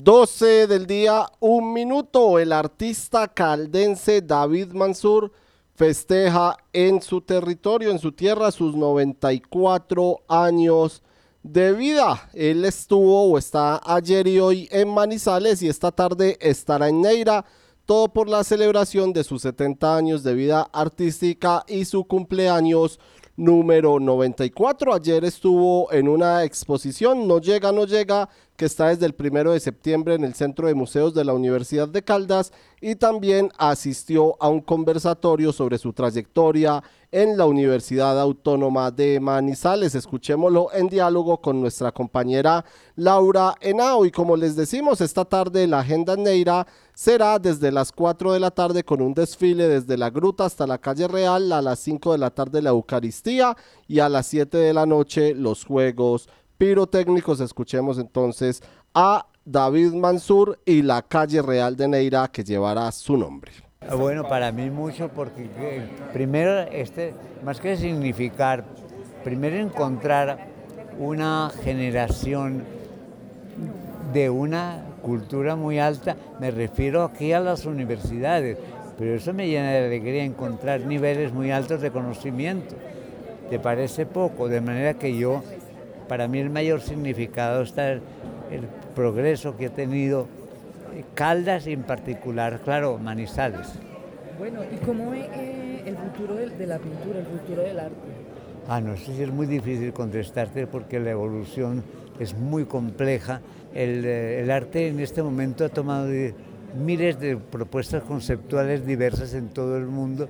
12 0.05 0.67
del 0.67 0.85
día, 0.85 1.25
un 1.39 1.73
minuto. 1.73 2.37
El 2.37 2.53
artista 2.53 3.27
caldense 3.27 4.21
David 4.21 4.71
Mansur 4.71 5.31
festeja 5.73 6.55
en 6.73 7.01
su 7.01 7.21
territorio, 7.21 7.89
en 7.89 7.97
su 7.97 8.11
tierra, 8.11 8.51
sus 8.51 8.75
94 8.75 10.21
años 10.27 11.01
de 11.41 11.73
vida. 11.73 12.29
Él 12.35 12.65
estuvo 12.65 13.31
o 13.31 13.39
está 13.39 13.81
ayer 13.83 14.27
y 14.27 14.39
hoy 14.39 14.69
en 14.69 14.89
Manizales 14.89 15.63
y 15.63 15.69
esta 15.69 15.91
tarde 15.91 16.37
estará 16.39 16.87
en 16.87 17.01
Neira. 17.01 17.43
Todo 17.87 18.07
por 18.07 18.29
la 18.29 18.43
celebración 18.43 19.11
de 19.11 19.23
sus 19.23 19.41
70 19.41 19.97
años 19.97 20.21
de 20.21 20.35
vida 20.35 20.69
artística 20.71 21.63
y 21.67 21.83
su 21.85 22.05
cumpleaños 22.05 22.99
número 23.35 23.99
94. 23.99 24.93
Ayer 24.93 25.25
estuvo 25.25 25.91
en 25.91 26.07
una 26.07 26.43
exposición, 26.43 27.27
No 27.27 27.39
llega, 27.39 27.71
no 27.71 27.85
llega, 27.85 28.29
que 28.57 28.65
está 28.65 28.87
desde 28.87 29.05
el 29.05 29.13
primero 29.13 29.51
de 29.51 29.59
septiembre 29.59 30.15
en 30.15 30.23
el 30.23 30.33
Centro 30.33 30.67
de 30.67 30.75
Museos 30.75 31.13
de 31.13 31.25
la 31.25 31.33
Universidad 31.33 31.87
de 31.87 32.03
Caldas 32.03 32.53
y 32.79 32.95
también 32.95 33.51
asistió 33.57 34.35
a 34.39 34.47
un 34.47 34.61
conversatorio 34.61 35.51
sobre 35.51 35.77
su 35.77 35.91
trayectoria 35.91 36.81
en 37.11 37.37
la 37.37 37.45
Universidad 37.45 38.19
Autónoma 38.19 38.91
de 38.91 39.19
Manizales. 39.19 39.95
Escuchémoslo 39.95 40.69
en 40.73 40.87
diálogo 40.87 41.41
con 41.41 41.59
nuestra 41.59 41.91
compañera 41.91 42.63
Laura 42.95 43.55
Henao 43.59 44.05
y 44.05 44.11
como 44.11 44.37
les 44.37 44.55
decimos, 44.55 45.01
esta 45.01 45.25
tarde 45.25 45.67
la 45.67 45.79
agenda 45.79 46.15
Neira 46.15 46.65
será 46.93 47.39
desde 47.39 47.71
las 47.71 47.91
4 47.91 48.33
de 48.33 48.39
la 48.39 48.51
tarde 48.51 48.83
con 48.83 49.01
un 49.01 49.13
desfile 49.13 49.67
desde 49.67 49.97
la 49.97 50.09
gruta 50.09 50.45
hasta 50.45 50.67
la 50.67 50.77
calle 50.77 51.07
Real, 51.07 51.51
a 51.51 51.61
las 51.61 51.79
5 51.79 52.13
de 52.13 52.17
la 52.17 52.31
tarde 52.31 52.61
la 52.61 52.69
Eucaristía 52.69 53.55
y 53.87 53.99
a 53.99 54.09
las 54.09 54.27
7 54.27 54.57
de 54.57 54.73
la 54.73 54.85
noche 54.85 55.33
los 55.33 55.65
Juegos 55.65 56.29
Pirotécnicos. 56.57 57.39
Escuchemos 57.39 57.97
entonces 57.99 58.61
a 58.93 59.25
David 59.43 59.93
Mansur 59.93 60.59
y 60.65 60.81
la 60.81 61.01
calle 61.01 61.41
Real 61.41 61.75
de 61.75 61.87
Neira 61.87 62.27
que 62.27 62.43
llevará 62.43 62.91
su 62.91 63.17
nombre. 63.17 63.51
Bueno, 63.97 64.27
para 64.27 64.51
mí 64.51 64.69
mucho 64.71 65.09
porque 65.09 65.47
eh, 65.59 65.87
primero, 66.11 66.61
este, 66.71 67.13
más 67.43 67.59
que 67.59 67.77
significar, 67.77 68.65
primero 69.23 69.57
encontrar 69.57 70.47
una 70.97 71.51
generación 71.63 72.63
de 74.11 74.29
una 74.29 74.83
cultura 75.01 75.55
muy 75.55 75.77
alta, 75.77 76.15
me 76.39 76.49
refiero 76.49 77.03
aquí 77.03 77.31
a 77.31 77.39
las 77.39 77.65
universidades, 77.65 78.57
pero 78.97 79.13
eso 79.13 79.33
me 79.33 79.47
llena 79.47 79.71
de 79.71 79.85
alegría 79.85 80.23
encontrar 80.23 80.81
niveles 80.81 81.31
muy 81.31 81.51
altos 81.51 81.81
de 81.81 81.91
conocimiento. 81.91 82.75
¿Te 83.49 83.59
parece 83.59 84.07
poco? 84.07 84.47
De 84.47 84.61
manera 84.61 84.95
que 84.95 85.15
yo, 85.15 85.43
para 86.07 86.27
mí 86.27 86.39
el 86.39 86.49
mayor 86.49 86.81
significado 86.81 87.61
está 87.61 87.91
el, 87.91 88.01
el 88.51 88.61
progreso 88.95 89.57
que 89.57 89.67
ha 89.67 89.69
tenido 89.69 90.27
Caldas 91.13 91.67
y 91.67 91.73
en 91.73 91.83
particular, 91.83 92.61
claro, 92.63 92.97
Manizales. 92.97 93.67
Bueno, 94.37 94.61
¿y 94.63 94.77
cómo 94.85 95.13
es 95.13 95.25
eh, 95.33 95.83
el 95.85 95.97
futuro 95.97 96.35
de, 96.35 96.49
de, 96.49 96.67
la 96.67 96.77
pintura, 96.77 97.19
el 97.19 97.25
futuro 97.25 97.61
del 97.63 97.79
arte? 97.79 97.95
Ah, 98.67 98.81
no 98.81 98.95
sé 98.97 99.15
si 99.15 99.23
es 99.23 99.31
muy 99.31 99.45
difícil 99.45 99.93
contestarte 99.93 100.67
porque 100.67 100.99
la 100.99 101.11
evolución 101.11 101.83
es 102.19 102.33
muy 102.33 102.65
compleja. 102.65 103.41
El, 103.73 104.05
eh, 104.05 104.41
el 104.41 104.51
arte 104.51 104.87
en 104.87 104.99
este 104.99 105.21
momento 105.21 105.65
ha 105.65 105.69
tomado 105.69 106.07
miles 106.75 107.19
de 107.19 107.37
propuestas 107.37 108.03
conceptuales 108.03 108.85
diversas 108.85 109.33
en 109.33 109.49
todo 109.49 109.77
el 109.77 109.85
mundo 109.85 110.27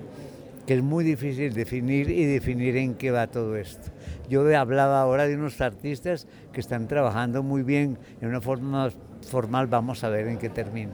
que 0.65 0.73
es 0.73 0.81
muy 0.81 1.03
difícil 1.03 1.53
definir 1.53 2.09
y 2.09 2.25
definir 2.25 2.75
en 2.77 2.95
qué 2.95 3.11
va 3.11 3.27
todo 3.27 3.55
esto. 3.55 3.91
Yo 4.29 4.41
hablaba 4.57 5.01
ahora 5.01 5.27
de 5.27 5.35
unos 5.35 5.61
artistas 5.61 6.27
que 6.53 6.59
están 6.59 6.87
trabajando 6.87 7.43
muy 7.43 7.63
bien 7.63 7.97
en 8.21 8.29
una 8.29 8.41
forma 8.41 8.89
formal, 9.27 9.67
vamos 9.67 10.03
a 10.03 10.09
ver 10.09 10.27
en 10.27 10.37
qué 10.37 10.49
termina. 10.49 10.91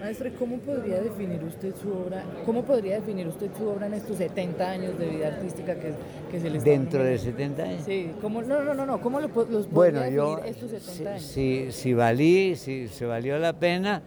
Maestro, 0.00 0.26
¿y 0.26 0.32
cómo 0.32 0.56
podría 0.58 1.00
definir 1.00 1.40
usted 1.44 1.72
su 1.80 1.88
obra? 1.92 2.24
¿Cómo 2.44 2.64
podría 2.64 2.96
definir 2.96 3.28
usted 3.28 3.48
su 3.56 3.68
obra 3.68 3.86
en 3.86 3.94
estos 3.94 4.16
70 4.16 4.68
años 4.68 4.98
de 4.98 5.06
vida 5.06 5.28
artística 5.28 5.76
que, 5.76 5.92
que 6.28 6.40
se 6.40 6.50
le 6.50 6.58
está 6.58 6.70
¿Dentro 6.70 7.04
de 7.04 7.14
nombrando? 7.16 7.38
70 7.38 7.62
años? 7.62 7.82
Sí, 7.86 8.10
¿cómo, 8.20 8.42
no, 8.42 8.64
no, 8.64 8.74
no, 8.74 8.84
no, 8.84 9.00
¿cómo 9.00 9.20
lo, 9.20 9.28
los 9.28 9.70
Bueno, 9.70 10.00
podría 10.00 10.16
yo, 10.16 10.36
definir 10.36 10.56
estos 10.56 10.70
70 10.70 10.92
si, 10.92 11.06
años? 11.06 11.22
si, 11.22 11.72
si 11.72 11.94
valí, 11.94 12.56
si 12.56 12.88
se 12.88 13.06
valió 13.06 13.38
la 13.38 13.52
pena, 13.52 14.02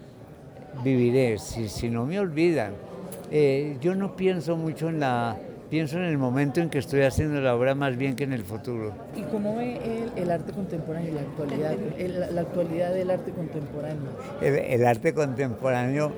viviré. 0.83 1.37
Si, 1.37 1.69
si 1.69 1.89
no 1.89 2.05
me 2.05 2.19
olvidan, 2.19 2.73
Eh, 3.31 3.77
yo 3.81 3.95
no 3.95 4.15
pienso 4.15 4.55
mucho 4.55 4.87
en 4.89 4.99
la, 4.99 5.35
pienso 5.69 5.97
en 5.97 6.03
el 6.05 6.17
momento 6.17 6.61
en 6.61 6.69
que 6.69 6.77
estoy 6.77 7.01
haciendo 7.01 7.41
la 7.41 7.55
obra 7.55 7.75
más 7.75 7.97
bien 7.97 8.15
que 8.15 8.23
en 8.23 8.33
el 8.33 8.43
futuro. 8.43 8.93
¿Y 9.15 9.21
cómo 9.23 9.55
ve 9.57 9.77
el, 10.15 10.23
el 10.23 10.31
arte 10.31 10.51
contemporáneo 10.53 11.11
y 11.11 11.15
la 11.15 11.21
actualidad, 11.21 11.73
el- 11.97 12.35
la 12.35 12.41
actualidad 12.41 12.93
del 12.93 13.11
arte 13.11 13.31
contemporáneo? 13.31 14.09
El, 14.41 14.55
el 14.55 14.85
arte 14.85 15.13
contemporáneo 15.13 16.11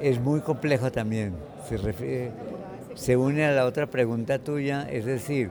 es 0.00 0.20
muy 0.20 0.40
complejo 0.40 0.90
también. 0.92 1.32
Se, 1.68 1.76
refiere- 1.76 2.30
se 2.94 3.16
une 3.16 3.44
a 3.44 3.52
la 3.52 3.64
otra 3.66 3.86
pregunta 3.86 4.38
tuya, 4.38 4.88
es 4.90 5.04
decir, 5.04 5.50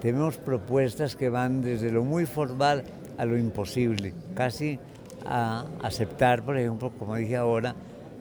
tenemos 0.00 0.36
propuestas 0.36 1.16
que 1.16 1.28
van 1.30 1.62
desde 1.62 1.90
lo 1.90 2.04
muy 2.04 2.26
formal 2.26 2.82
a 3.18 3.24
lo 3.24 3.38
imposible, 3.38 4.12
casi 4.34 4.78
a 5.24 5.64
aceptar, 5.82 6.42
por 6.42 6.58
ejemplo, 6.58 6.92
como 6.98 7.16
dije 7.16 7.36
ahora, 7.36 7.74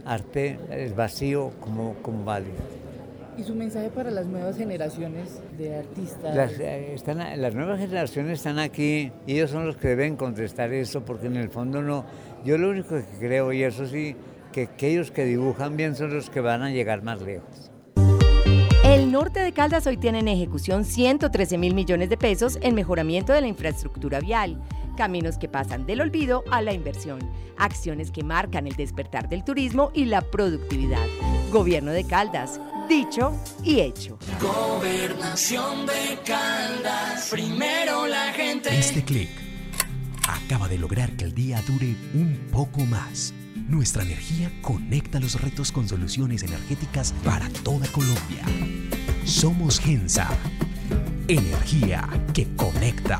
arte 0.05 0.57
es 0.71 0.95
vacío 0.95 1.51
como, 1.59 1.95
como 2.01 2.23
válido. 2.23 2.53
¿Y 3.37 3.43
su 3.43 3.53
mensaje 3.53 3.89
para 3.89 4.11
las 4.11 4.25
nuevas 4.27 4.57
generaciones 4.57 5.41
de 5.57 5.77
artistas? 5.77 6.35
Las, 6.35 6.59
eh, 6.59 6.93
están, 6.93 7.17
las 7.41 7.53
nuevas 7.53 7.79
generaciones 7.79 8.39
están 8.39 8.59
aquí 8.59 9.11
y 9.27 9.33
ellos 9.33 9.51
son 9.51 9.65
los 9.65 9.75
que 9.75 9.89
deben 9.89 10.15
contestar 10.15 10.71
eso 10.71 11.03
porque 11.03 11.27
en 11.27 11.35
el 11.35 11.49
fondo 11.49 11.81
no. 11.81 12.05
Yo 12.45 12.57
lo 12.57 12.69
único 12.69 12.95
que 12.95 13.03
creo, 13.19 13.51
y 13.51 13.63
eso 13.63 13.85
sí, 13.87 14.15
que 14.53 14.63
aquellos 14.63 15.11
que 15.11 15.25
dibujan 15.25 15.75
bien 15.75 15.95
son 15.95 16.13
los 16.13 16.29
que 16.29 16.39
van 16.39 16.61
a 16.61 16.69
llegar 16.69 17.03
más 17.03 17.21
lejos. 17.21 17.71
El 18.85 19.11
norte 19.11 19.41
de 19.41 19.51
Caldas 19.51 19.85
hoy 19.87 19.97
tiene 19.97 20.19
en 20.19 20.29
ejecución 20.29 20.85
113 20.85 21.57
mil 21.57 21.73
millones 21.73 22.07
de 22.07 22.15
pesos 22.15 22.57
en 22.61 22.75
mejoramiento 22.75 23.33
de 23.33 23.41
la 23.41 23.47
infraestructura 23.47 24.21
vial, 24.21 24.61
caminos 24.95 25.37
que 25.37 25.49
pasan 25.49 25.85
del 25.85 25.99
olvido 25.99 26.43
a 26.51 26.61
la 26.61 26.71
inversión, 26.71 27.19
acciones 27.57 28.11
que 28.11 28.23
marcan 28.23 28.67
el 28.67 28.75
despertar 28.75 29.27
del 29.27 29.43
turismo 29.43 29.91
y 29.93 30.05
la 30.05 30.21
productividad. 30.21 31.05
Gobierno 31.51 31.91
de 31.91 32.05
Caldas, 32.05 32.61
dicho 32.87 33.39
y 33.63 33.79
hecho. 33.79 34.17
Gobernación 34.39 35.85
de 35.85 36.19
Caldas, 36.25 37.27
primero 37.29 38.07
la 38.07 38.33
gente. 38.33 38.77
Este 38.77 39.03
clic 39.03 39.29
acaba 40.27 40.67
de 40.67 40.77
lograr 40.77 41.11
que 41.15 41.25
el 41.25 41.33
día 41.33 41.61
dure 41.67 41.95
un 42.13 42.47
poco 42.51 42.81
más. 42.85 43.33
Nuestra 43.67 44.03
energía 44.03 44.51
conecta 44.61 45.19
los 45.19 45.41
retos 45.41 45.71
con 45.71 45.87
soluciones 45.87 46.43
energéticas 46.43 47.13
para 47.23 47.49
toda 47.63 47.87
Colombia. 47.87 48.43
Somos 49.25 49.79
Gensa. 49.79 50.29
Energía 51.27 52.07
que 52.33 52.47
conecta. 52.55 53.19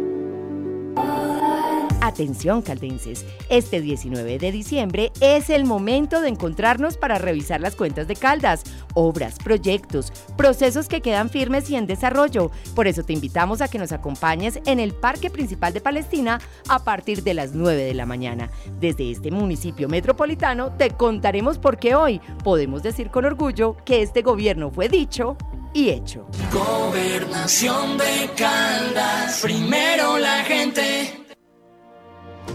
Atención 2.11 2.61
caldenses, 2.61 3.25
este 3.47 3.79
19 3.79 4.37
de 4.37 4.51
diciembre 4.51 5.13
es 5.21 5.49
el 5.49 5.63
momento 5.63 6.19
de 6.19 6.27
encontrarnos 6.27 6.97
para 6.97 7.17
revisar 7.17 7.61
las 7.61 7.77
cuentas 7.77 8.05
de 8.05 8.17
Caldas, 8.17 8.63
obras, 8.95 9.37
proyectos, 9.41 10.11
procesos 10.35 10.89
que 10.89 10.99
quedan 10.99 11.29
firmes 11.29 11.69
y 11.69 11.77
en 11.77 11.87
desarrollo. 11.87 12.51
Por 12.75 12.87
eso 12.87 13.03
te 13.03 13.13
invitamos 13.13 13.61
a 13.61 13.69
que 13.69 13.79
nos 13.79 13.93
acompañes 13.93 14.59
en 14.65 14.81
el 14.81 14.93
Parque 14.93 15.29
Principal 15.29 15.71
de 15.71 15.79
Palestina 15.79 16.41
a 16.67 16.83
partir 16.83 17.23
de 17.23 17.33
las 17.33 17.53
9 17.53 17.81
de 17.81 17.93
la 17.93 18.05
mañana. 18.05 18.51
Desde 18.81 19.09
este 19.09 19.31
municipio 19.31 19.87
metropolitano 19.87 20.73
te 20.73 20.89
contaremos 20.89 21.59
por 21.59 21.77
qué 21.77 21.95
hoy 21.95 22.19
podemos 22.43 22.83
decir 22.83 23.09
con 23.09 23.23
orgullo 23.23 23.77
que 23.85 24.01
este 24.01 24.21
gobierno 24.21 24.69
fue 24.69 24.89
dicho 24.89 25.37
y 25.73 25.91
hecho. 25.91 26.27
Gobernación 26.51 27.97
de 27.97 28.29
Caldas, 28.35 29.39
primero 29.41 30.17
la 30.17 30.43
gente. 30.43 31.20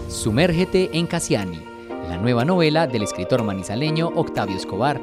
Sumérgete 0.09 0.89
en 0.93 1.05
Cassiani, 1.05 1.61
la 2.07 2.17
nueva 2.17 2.45
novela 2.45 2.87
del 2.87 3.03
escritor 3.03 3.43
manizaleño 3.43 4.07
Octavio 4.15 4.55
Escobar. 4.55 5.01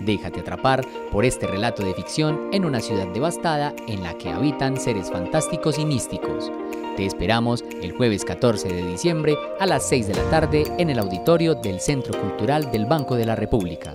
Déjate 0.00 0.40
atrapar 0.40 0.82
por 1.12 1.26
este 1.26 1.46
relato 1.46 1.84
de 1.84 1.92
ficción 1.92 2.48
en 2.52 2.64
una 2.64 2.80
ciudad 2.80 3.06
devastada 3.08 3.74
en 3.86 4.02
la 4.02 4.16
que 4.16 4.30
habitan 4.30 4.78
seres 4.78 5.10
fantásticos 5.10 5.78
y 5.78 5.84
místicos. 5.84 6.50
Te 6.96 7.04
esperamos 7.04 7.64
el 7.82 7.92
jueves 7.92 8.24
14 8.24 8.68
de 8.68 8.86
diciembre 8.86 9.36
a 9.60 9.66
las 9.66 9.86
6 9.88 10.08
de 10.08 10.14
la 10.14 10.30
tarde 10.30 10.64
en 10.78 10.88
el 10.88 10.98
auditorio 10.98 11.54
del 11.54 11.78
Centro 11.78 12.18
Cultural 12.18 12.70
del 12.72 12.86
Banco 12.86 13.14
de 13.14 13.26
la 13.26 13.36
República. 13.36 13.94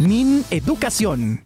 Min 0.01 0.43
Educación. 0.49 1.45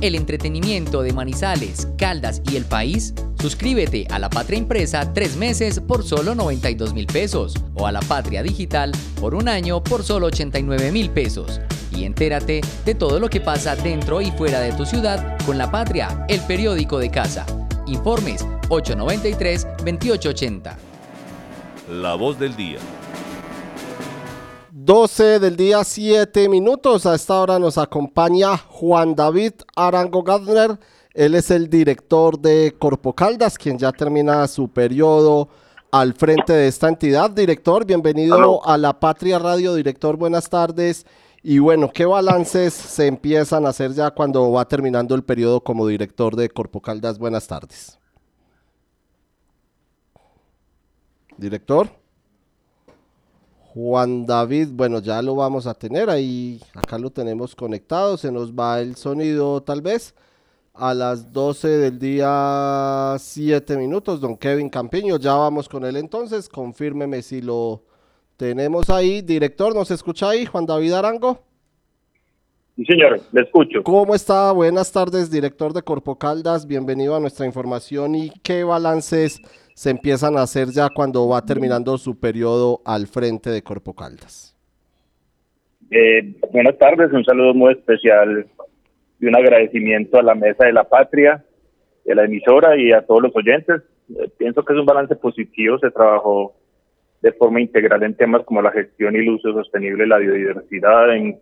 el 0.00 0.14
entretenimiento 0.14 1.02
de 1.02 1.12
Manizales, 1.12 1.88
Caldas 1.96 2.42
y 2.50 2.56
el 2.56 2.64
país? 2.64 3.14
Suscríbete 3.40 4.06
a 4.10 4.18
La 4.18 4.30
Patria 4.30 4.58
Impresa 4.58 5.12
tres 5.12 5.36
meses 5.36 5.80
por 5.80 6.04
solo 6.04 6.34
92 6.34 6.94
mil 6.94 7.06
pesos 7.06 7.54
o 7.74 7.86
a 7.86 7.92
La 7.92 8.00
Patria 8.00 8.42
Digital 8.42 8.92
por 9.20 9.34
un 9.34 9.48
año 9.48 9.82
por 9.82 10.02
solo 10.02 10.26
89 10.26 10.92
mil 10.92 11.10
pesos. 11.10 11.60
Y 11.90 12.04
entérate 12.04 12.60
de 12.84 12.94
todo 12.94 13.18
lo 13.20 13.28
que 13.28 13.40
pasa 13.40 13.76
dentro 13.76 14.20
y 14.20 14.30
fuera 14.32 14.60
de 14.60 14.72
tu 14.72 14.84
ciudad 14.84 15.38
con 15.46 15.58
La 15.58 15.70
Patria, 15.70 16.26
el 16.28 16.40
periódico 16.42 16.98
de 16.98 17.10
casa. 17.10 17.46
Informes 17.86 18.44
893-2880. 18.68 20.76
La 21.90 22.14
voz 22.14 22.38
del 22.38 22.54
día. 22.54 22.78
12 24.88 25.38
del 25.38 25.54
día, 25.54 25.84
7 25.84 26.48
minutos. 26.48 27.04
A 27.04 27.14
esta 27.14 27.38
hora 27.42 27.58
nos 27.58 27.76
acompaña 27.76 28.56
Juan 28.56 29.14
David 29.14 29.52
Arango 29.76 30.22
Gardner. 30.22 30.78
Él 31.12 31.34
es 31.34 31.50
el 31.50 31.68
director 31.68 32.38
de 32.38 32.74
Corpo 32.78 33.12
Caldas, 33.12 33.58
quien 33.58 33.76
ya 33.76 33.92
termina 33.92 34.48
su 34.48 34.68
periodo 34.68 35.50
al 35.90 36.14
frente 36.14 36.54
de 36.54 36.68
esta 36.68 36.88
entidad. 36.88 37.30
Director, 37.30 37.84
bienvenido 37.84 38.66
a 38.66 38.78
La 38.78 38.98
Patria 38.98 39.38
Radio. 39.38 39.74
Director, 39.74 40.16
buenas 40.16 40.48
tardes. 40.48 41.04
Y 41.42 41.58
bueno, 41.58 41.90
¿qué 41.92 42.06
balances 42.06 42.72
se 42.72 43.08
empiezan 43.08 43.66
a 43.66 43.68
hacer 43.68 43.92
ya 43.92 44.10
cuando 44.12 44.50
va 44.52 44.66
terminando 44.66 45.14
el 45.14 45.22
periodo 45.22 45.60
como 45.60 45.86
director 45.86 46.34
de 46.34 46.48
Corpo 46.48 46.80
Caldas? 46.80 47.18
Buenas 47.18 47.46
tardes. 47.46 47.98
Director. 51.36 52.07
Juan 53.80 54.26
David, 54.26 54.70
bueno, 54.72 54.98
ya 54.98 55.22
lo 55.22 55.36
vamos 55.36 55.68
a 55.68 55.74
tener 55.74 56.10
ahí, 56.10 56.60
acá 56.74 56.98
lo 56.98 57.10
tenemos 57.10 57.54
conectado, 57.54 58.16
se 58.16 58.32
nos 58.32 58.52
va 58.52 58.80
el 58.80 58.96
sonido 58.96 59.62
tal 59.62 59.82
vez 59.82 60.16
a 60.74 60.92
las 60.94 61.32
12 61.32 61.68
del 61.68 61.96
día 61.96 63.14
7 63.16 63.76
minutos, 63.76 64.20
don 64.20 64.36
Kevin 64.36 64.68
Campiño, 64.68 65.16
ya 65.16 65.34
vamos 65.34 65.68
con 65.68 65.84
él 65.84 65.96
entonces, 65.96 66.48
confírmeme 66.48 67.22
si 67.22 67.40
lo 67.40 67.84
Tenemos 68.36 68.90
ahí, 68.90 69.22
director, 69.22 69.72
¿nos 69.76 69.92
escucha 69.92 70.30
ahí? 70.30 70.44
Juan 70.44 70.66
David 70.66 70.94
Arango. 70.94 71.44
Sí, 72.74 72.84
señor, 72.84 73.20
le 73.30 73.42
escucho. 73.42 73.84
¿Cómo 73.84 74.12
está? 74.12 74.50
Buenas 74.50 74.90
tardes, 74.90 75.30
director 75.30 75.72
de 75.72 75.82
Corpo 75.82 76.18
Caldas. 76.18 76.66
Bienvenido 76.66 77.14
a 77.14 77.20
nuestra 77.20 77.46
información 77.46 78.16
y 78.16 78.30
qué 78.42 78.64
balances 78.64 79.40
se 79.78 79.90
empiezan 79.90 80.36
a 80.36 80.42
hacer 80.42 80.70
ya 80.70 80.88
cuando 80.92 81.28
va 81.28 81.46
terminando 81.46 81.96
su 81.98 82.18
periodo 82.18 82.80
al 82.84 83.06
frente 83.06 83.48
de 83.48 83.62
Corpo 83.62 83.94
Caldas. 83.94 84.56
Eh, 85.88 86.34
buenas 86.52 86.76
tardes, 86.78 87.12
un 87.12 87.24
saludo 87.24 87.54
muy 87.54 87.74
especial 87.74 88.44
y 89.20 89.26
un 89.26 89.36
agradecimiento 89.36 90.18
a 90.18 90.24
la 90.24 90.34
Mesa 90.34 90.66
de 90.66 90.72
la 90.72 90.82
Patria, 90.82 91.44
de 92.04 92.12
la 92.12 92.24
emisora 92.24 92.76
y 92.76 92.90
a 92.90 93.02
todos 93.02 93.22
los 93.22 93.36
oyentes. 93.36 93.82
Eh, 94.18 94.28
pienso 94.36 94.64
que 94.64 94.72
es 94.72 94.80
un 94.80 94.84
balance 94.84 95.14
positivo, 95.14 95.78
se 95.78 95.92
trabajó 95.92 96.56
de 97.22 97.30
forma 97.34 97.60
integral 97.60 98.02
en 98.02 98.16
temas 98.16 98.44
como 98.46 98.60
la 98.60 98.72
gestión 98.72 99.14
y 99.14 99.18
el 99.18 99.28
uso 99.28 99.52
sostenible 99.52 100.02
de 100.02 100.08
la 100.08 100.18
biodiversidad, 100.18 101.14
en 101.14 101.38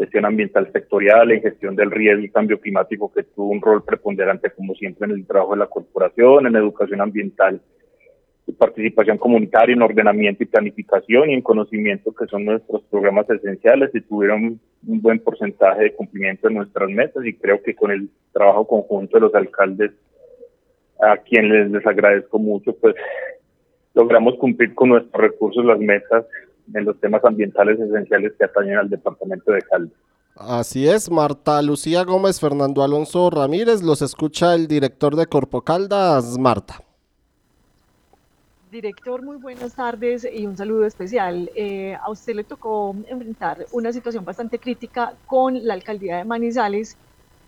gestión 0.00 0.24
ambiental 0.24 0.70
sectorial, 0.72 1.30
en 1.30 1.42
gestión 1.42 1.76
del 1.76 1.90
riesgo 1.90 2.24
y 2.24 2.30
cambio 2.30 2.58
climático, 2.58 3.12
que 3.12 3.22
tuvo 3.22 3.50
un 3.50 3.60
rol 3.60 3.84
preponderante, 3.84 4.50
como 4.50 4.74
siempre, 4.74 5.06
en 5.06 5.12
el 5.12 5.26
trabajo 5.26 5.52
de 5.52 5.58
la 5.58 5.66
corporación, 5.66 6.46
en 6.46 6.56
educación 6.56 7.00
ambiental, 7.00 7.60
participación 8.58 9.18
comunitaria, 9.18 9.74
en 9.74 9.82
ordenamiento 9.82 10.42
y 10.42 10.46
planificación 10.46 11.30
y 11.30 11.34
en 11.34 11.42
conocimiento, 11.42 12.12
que 12.12 12.26
son 12.26 12.44
nuestros 12.44 12.82
programas 12.84 13.28
esenciales 13.30 13.90
y 13.94 14.00
tuvieron 14.00 14.60
un 14.86 15.00
buen 15.00 15.18
porcentaje 15.20 15.84
de 15.84 15.94
cumplimiento 15.94 16.48
de 16.48 16.54
nuestras 16.54 16.90
metas 16.90 17.24
y 17.24 17.34
creo 17.34 17.62
que 17.62 17.74
con 17.74 17.90
el 17.90 18.08
trabajo 18.32 18.66
conjunto 18.66 19.16
de 19.16 19.20
los 19.20 19.34
alcaldes, 19.34 19.92
a 21.02 21.16
quienes 21.18 21.70
les 21.70 21.86
agradezco 21.86 22.38
mucho, 22.38 22.76
pues 22.76 22.94
logramos 23.94 24.34
cumplir 24.36 24.74
con 24.74 24.90
nuestros 24.90 25.22
recursos 25.22 25.64
las 25.64 25.78
metas 25.78 26.26
en 26.74 26.84
los 26.84 26.98
temas 27.00 27.24
ambientales 27.24 27.78
esenciales 27.78 28.32
que 28.38 28.44
atañen 28.44 28.78
al 28.78 28.88
departamento 28.88 29.52
de 29.52 29.62
Caldas. 29.62 29.98
Así 30.36 30.88
es, 30.88 31.10
Marta 31.10 31.60
Lucía 31.60 32.04
Gómez, 32.04 32.40
Fernando 32.40 32.82
Alonso 32.82 33.28
Ramírez, 33.30 33.82
los 33.82 34.00
escucha 34.00 34.54
el 34.54 34.68
director 34.68 35.16
de 35.16 35.26
Corpo 35.26 35.62
Caldas, 35.62 36.38
Marta. 36.38 36.82
Director, 38.70 39.22
muy 39.22 39.36
buenas 39.36 39.74
tardes 39.74 40.26
y 40.32 40.46
un 40.46 40.56
saludo 40.56 40.86
especial. 40.86 41.50
Eh, 41.56 41.96
a 42.00 42.08
usted 42.08 42.34
le 42.36 42.44
tocó 42.44 42.94
enfrentar 43.08 43.66
una 43.72 43.92
situación 43.92 44.24
bastante 44.24 44.60
crítica 44.60 45.14
con 45.26 45.66
la 45.66 45.74
alcaldía 45.74 46.18
de 46.18 46.24
Manizales 46.24 46.96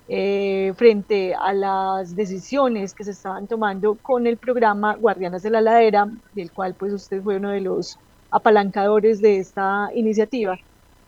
eh, 0.08 0.72
frente 0.76 1.32
a 1.32 1.52
las 1.52 2.16
decisiones 2.16 2.92
que 2.92 3.04
se 3.04 3.12
estaban 3.12 3.46
tomando 3.46 3.94
con 3.94 4.26
el 4.26 4.36
programa 4.36 4.96
Guardianas 4.96 5.44
de 5.44 5.50
la 5.50 5.60
Ladera, 5.60 6.08
del 6.34 6.50
cual 6.50 6.74
pues 6.74 6.92
usted 6.92 7.22
fue 7.22 7.36
uno 7.36 7.50
de 7.50 7.60
los 7.60 7.98
apalancadores 8.32 9.20
de 9.20 9.38
esta 9.38 9.90
iniciativa. 9.94 10.58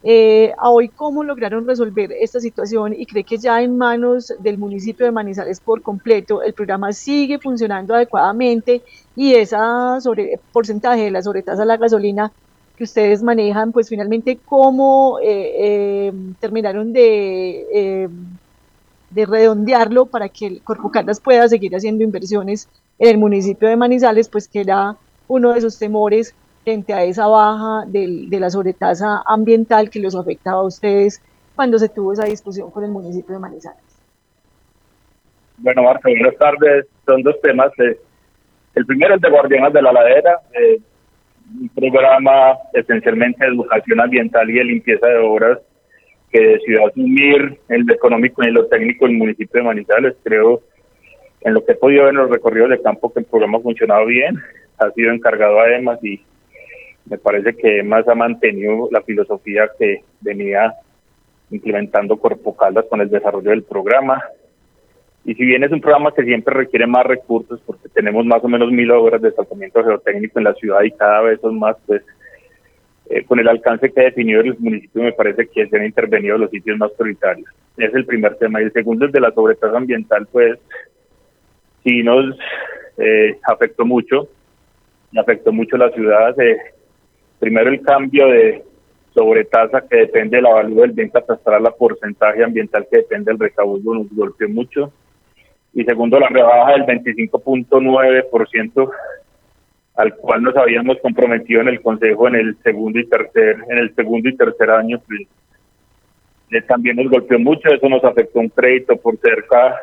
Eh, 0.07 0.53
hoy, 0.63 0.91
¿cómo 0.91 1.25
lograron 1.25 1.67
resolver 1.67 2.13
esta 2.13 2.39
situación? 2.39 2.95
Y 2.95 3.07
cree 3.07 3.25
que 3.25 3.39
ya 3.39 3.63
en 3.63 3.79
manos 3.79 4.35
del 4.39 4.59
municipio 4.59 5.07
de 5.07 5.13
Manizales 5.13 5.61
por 5.61 5.81
completo, 5.81 6.43
el 6.43 6.53
programa 6.53 6.93
sigue 6.93 7.39
funcionando 7.39 7.95
adecuadamente 7.95 8.83
y 9.17 9.33
ese 9.35 9.57
porcentaje 10.53 11.05
de 11.05 11.11
la 11.11 11.23
sobretasa 11.23 11.63
a 11.63 11.67
la 11.67 11.79
gasolina 11.79 12.31
que 12.77 12.85
ustedes 12.85 13.23
manejan, 13.23 13.73
pues 13.73 13.89
finalmente, 13.89 14.39
¿cómo 14.45 15.19
eh, 15.23 16.09
eh, 16.09 16.13
terminaron 16.39 16.93
de, 16.93 18.11
de 19.09 19.27
redondearlo 19.27 20.05
para 20.07 20.29
que 20.29 20.47
el 20.49 20.63
Corpo 20.63 20.91
Caldas 20.91 21.21
pueda 21.21 21.49
seguir 21.49 21.75
haciendo 21.75 22.05
inversiones 22.05 22.69
en 22.99 23.09
el 23.09 23.17
municipio 23.17 23.69
de 23.69 23.77
Manizales, 23.77 24.29
pues 24.29 24.49
que 24.49 24.61
era 24.61 24.99
uno 25.29 25.55
de 25.55 25.63
sus 25.63 25.79
temores 25.79 26.35
frente 26.65 26.93
a 26.95 27.05
esa 27.05 27.27
baja 27.27 27.85
del, 27.87 28.29
de 28.31 28.41
la 28.41 28.51
sobretasa 28.51 29.23
ambiental 29.27 29.91
que 29.91 30.01
los 30.01 30.17
afectaba 30.17 30.61
a 30.61 30.65
ustedes 30.65 31.23
cuando 31.55 31.79
se 31.79 31.89
tuvo 31.89 32.15
esa 32.15 32.25
discusión 32.25 32.71
con 32.71 32.85
el 32.85 32.91
municipio 32.91 33.35
de 33.35 33.41
Manizales. 33.41 33.83
Bueno, 35.59 35.85
Marta, 35.85 36.09
buenas 36.09 36.37
tardes. 36.37 36.87
Son 37.07 37.23
dos 37.23 37.41
temas. 37.43 37.71
Eh, 37.79 37.97
el 38.75 38.87
primero 38.87 39.15
es 39.15 39.21
de 39.21 39.31
Guardianes 39.31 39.73
de 39.73 39.83
la 39.83 39.93
Ladera, 39.93 40.41
eh, 40.53 40.81
un 41.61 41.69
programa 41.69 42.55
esencialmente 42.73 43.45
de 43.45 43.53
educación 43.53 44.01
ambiental 44.01 44.51
y 44.51 44.55
de 44.55 44.65
limpieza 44.65 45.07
de 45.07 45.19
obras 45.19 45.59
que 46.33 46.41
decidió 46.41 46.89
asumir 46.89 47.61
el 47.69 47.89
económico 47.89 48.43
y 48.43 48.51
lo 48.51 48.67
técnico 48.67 49.07
del 49.07 49.17
municipio 49.17 49.61
de 49.61 49.67
Manizales. 49.67 50.17
Creo, 50.25 50.63
en 51.43 51.55
lo 51.55 51.65
que 51.65 51.73
he 51.73 51.77
podido 51.77 52.05
ver 52.05 52.15
en 52.15 52.21
los 52.21 52.31
recorridos 52.31 52.71
de 52.71 52.83
campo, 52.83 53.13
que 53.13 53.21
el 53.21 53.27
programa 53.27 53.59
ha 53.59 53.63
funcionado 53.63 54.07
bien, 54.07 54.37
ha 54.79 54.91
sido 54.91 55.13
encargado 55.13 55.61
además 55.61 56.03
y 56.03 56.21
me 57.07 57.19
parece 57.19 57.55
que 57.55 57.83
más 57.83 58.07
ha 58.09 58.15
mantenido 58.15 58.89
la 58.91 59.03
filosofía 59.03 59.69
que 59.79 60.03
venía 60.21 60.75
implementando 61.51 62.17
Corpo 62.17 62.57
Caldas 62.57 62.87
con 62.89 63.01
el 63.01 63.11
desarrollo 63.11 63.51
del 63.51 63.63
programa. 63.63 64.23
Y 65.25 65.35
si 65.35 65.45
bien 65.45 65.65
es 65.65 65.73
un 65.73 65.81
programa 65.81 66.13
que 66.13 66.25
siempre 66.25 66.55
requiere 66.55 66.87
más 66.87 67.05
recursos, 67.07 67.61
porque 67.65 67.89
tenemos 67.89 68.25
más 68.27 68.43
o 68.45 68.49
menos 68.49 68.71
mil 68.71 68.91
obras 68.91 69.23
de 69.23 69.33
tratamiento 69.33 69.83
geotécnico 69.83 70.39
en 70.39 70.45
la 70.45 70.55
ciudad 70.55 70.83
y 70.83 70.91
cada 70.93 71.23
vez 71.23 71.41
son 71.41 71.59
más, 71.59 71.77
pues 71.87 72.03
eh, 73.11 73.25
con 73.25 73.39
el 73.39 73.49
alcance 73.49 73.93
que 73.93 74.01
ha 74.01 74.05
definido 74.05 74.41
el 74.41 74.57
municipio 74.59 75.03
me 75.03 75.13
parece 75.13 75.47
que 75.47 75.67
se 75.67 75.77
han 75.77 75.85
intervenido 75.85 76.39
los 76.39 76.51
sitios 76.51 76.79
más 76.79 76.91
prioritarios. 76.93 77.49
Es 77.77 77.95
el 77.95 78.07
primer 78.07 78.37
tema. 78.37 78.61
Y 78.61 78.65
el 78.65 78.73
segundo 78.73 79.07
es 79.07 79.13
de 79.13 79.21
la 79.21 79.33
sobretasa 79.33 79.77
ambiental, 79.77 80.27
pues 80.31 80.59
sí 81.83 82.03
nos 82.03 82.37
eh, 82.97 83.39
afectó 83.47 83.85
mucho, 83.85 84.29
afectó 85.17 85.53
mucho 85.53 85.77
la 85.77 85.91
ciudad. 85.91 86.39
Eh, 86.41 86.57
primero 87.45 87.69
el 87.69 87.83
cambio 87.83 88.29
de 88.29 88.65
sobretasa 89.13 89.87
que 89.87 89.99
depende 89.99 90.39
del 90.39 90.47
avalúo 90.47 90.81
del 90.81 90.93
bien 90.93 91.11
catastral 91.11 91.63
la 91.63 91.73
porcentaje 91.73 92.43
ambiental 92.43 92.87
que 92.91 92.97
depende 92.99 93.31
del 93.31 93.39
recaudo 93.39 93.95
nos 93.95 94.07
golpeó 94.11 94.49
mucho. 94.49 94.91
Y 95.75 95.85
segundo, 95.85 96.19
la 96.19 96.29
rebaja 96.29 96.73
del 96.73 96.85
25.9% 96.85 98.91
al 99.97 100.17
cual 100.17 100.43
nos 100.43 100.57
habíamos 100.57 100.97
comprometido 101.03 101.61
en 101.61 101.69
el 101.69 101.83
Consejo 101.83 102.29
en 102.29 102.37
el 102.37 102.57
segundo 102.63 102.99
y 102.99 103.07
tercer, 103.07 103.59
en 103.69 103.77
el 103.77 103.95
segundo 103.95 104.31
y 104.31 104.37
tercer 104.37 104.71
año. 104.71 105.03
Pues, 105.07 106.67
también 106.67 106.97
nos 106.97 107.11
golpeó 107.11 107.39
mucho, 107.39 107.69
eso 107.69 107.91
nos 107.91 108.03
afectó 108.05 108.41
un 108.41 108.49
crédito 108.49 108.97
por 108.97 109.19
cerca 109.19 109.83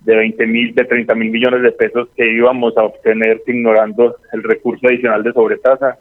de 0.00 0.16
20 0.16 0.46
mil, 0.46 0.74
de 0.74 0.86
30 0.86 1.14
mil 1.16 1.30
millones 1.30 1.60
de 1.60 1.72
pesos 1.72 2.08
que 2.16 2.32
íbamos 2.32 2.74
a 2.78 2.84
obtener 2.84 3.42
ignorando 3.46 4.16
el 4.32 4.42
recurso 4.42 4.86
adicional 4.86 5.22
de 5.22 5.34
sobretasa 5.34 5.98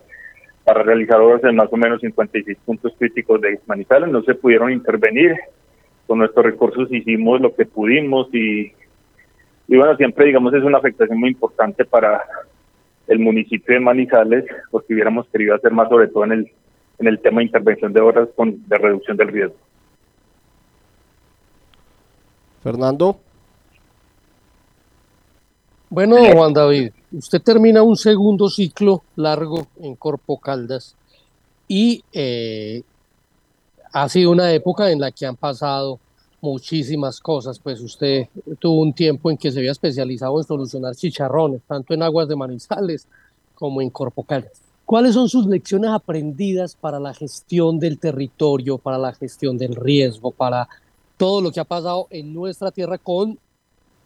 para 0.68 0.84
realizar 0.84 1.22
obras 1.22 1.42
en 1.46 1.56
más 1.56 1.72
o 1.72 1.78
menos 1.78 2.02
56 2.02 2.58
puntos 2.66 2.92
críticos 3.00 3.40
de 3.40 3.58
Manizales. 3.68 4.10
No 4.10 4.22
se 4.24 4.36
pudieron 4.36 4.70
intervenir. 4.70 5.34
Con 6.06 6.20
nuestros 6.20 6.46
recursos 6.46 6.92
hicimos 6.92 7.40
lo 7.40 7.56
que 7.56 7.66
pudimos 7.66 8.28
y, 8.34 8.74
y 9.68 9.78
bueno, 9.78 9.96
siempre 9.96 10.26
digamos 10.26 10.54
es 10.54 10.64
una 10.64 10.78
afectación 10.78 11.20
muy 11.20 11.30
importante 11.30 11.86
para 11.86 12.22
el 13.08 13.20
municipio 13.20 13.76
de 13.76 13.80
Manizales 13.80 14.44
porque 14.70 14.94
hubiéramos 14.94 15.26
querido 15.30 15.56
hacer 15.56 15.72
más 15.72 15.88
sobre 15.88 16.08
todo 16.08 16.26
en 16.26 16.32
el, 16.34 16.52
en 17.00 17.08
el 17.08 17.20
tema 17.20 17.40
de 17.40 17.46
intervención 17.46 17.94
de 17.94 18.02
obras 18.02 18.28
con, 18.36 18.68
de 18.68 18.78
reducción 18.78 19.16
del 19.16 19.30
riesgo. 19.30 19.56
Fernando. 22.62 23.20
Bueno, 25.90 26.18
Juan 26.34 26.54
David, 26.54 26.92
usted 27.12 27.42
termina 27.42 27.82
un 27.82 27.96
segundo 27.96 28.50
ciclo 28.50 29.04
largo 29.16 29.68
en 29.80 29.96
Corpo 29.96 30.40
Caldas 30.40 30.96
y 31.68 32.04
eh, 32.12 32.84
ha 33.92 34.10
sido 34.10 34.32
una 34.32 34.52
época 34.52 34.92
en 34.92 35.00
la 35.00 35.12
que 35.12 35.26
han 35.26 35.36
pasado 35.36 36.00
muchísimas 36.42 37.20
cosas, 37.20 37.60
pues 37.60 37.82
usted 37.82 38.28
tuvo 38.60 38.82
un 38.82 38.94
tiempo 38.94 39.32
en 39.32 39.38
que 39.38 39.52
se 39.52 39.60
había 39.60 39.72
especializado 39.72 40.38
en 40.38 40.46
solucionar 40.46 40.96
chicharrones, 40.96 41.62
tanto 41.68 41.94
en 41.94 42.04
aguas 42.04 42.28
de 42.28 42.36
Manizales 42.36 43.08
como 43.56 43.82
en 43.82 43.90
Corpo 43.90 44.24
Caldas. 44.24 44.62
¿Cuáles 44.86 45.16
son 45.16 45.28
sus 45.28 45.46
lecciones 45.48 45.90
aprendidas 45.90 46.76
para 46.76 47.00
la 47.00 47.14
gestión 47.14 47.80
del 47.80 48.00
territorio, 48.00 48.78
para 48.78 48.98
la 48.98 49.14
gestión 49.14 49.58
del 49.58 49.76
riesgo, 49.76 50.32
para 50.32 50.70
todo 51.18 51.42
lo 51.42 51.52
que 51.52 51.60
ha 51.60 51.66
pasado 51.66 52.08
en 52.10 52.34
nuestra 52.34 52.72
tierra 52.72 52.98
con 52.98 53.38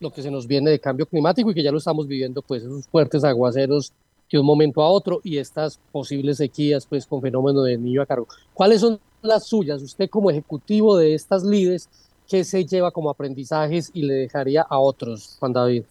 lo 0.02 0.12
que 0.12 0.22
se 0.22 0.32
nos 0.32 0.48
viene 0.48 0.72
de 0.72 0.80
cambio 0.80 1.06
climático 1.06 1.52
y 1.52 1.54
que 1.54 1.64
ya 1.64 1.72
lo 1.72 1.78
estamos 1.78 2.08
viviendo, 2.08 2.42
pues 2.42 2.64
esos 2.64 2.88
fuertes 2.88 3.24
aguaceros 3.24 3.94
de 4.32 4.40
un 4.40 4.46
momento 4.46 4.82
a 4.82 4.90
otro 4.90 5.20
y 5.24 5.38
estas 5.38 5.80
posibles 5.92 6.38
sequías, 6.38 6.86
pues 6.86 7.06
con 7.06 7.22
fenómeno 7.22 7.62
de 7.62 7.78
niño 7.78 8.02
a 8.02 8.06
cargo. 8.06 8.28
¿Cuáles 8.54 8.82
son 8.82 9.00
las 9.22 9.46
suyas? 9.46 9.82
Usted 9.82 10.10
como 10.10 10.32
ejecutivo 10.32 10.98
de 10.98 11.14
estas 11.14 11.44
líderes, 11.44 11.90
¿qué 12.30 12.44
se 12.44 12.66
lleva 12.66 12.92
como 12.92 13.10
aprendizajes 13.10 13.92
y 13.94 14.04
le 14.04 14.16
dejaría 14.16 14.64
a 14.64 14.80
otros, 14.80 15.38
Juan 15.40 15.54
David? 15.54 15.84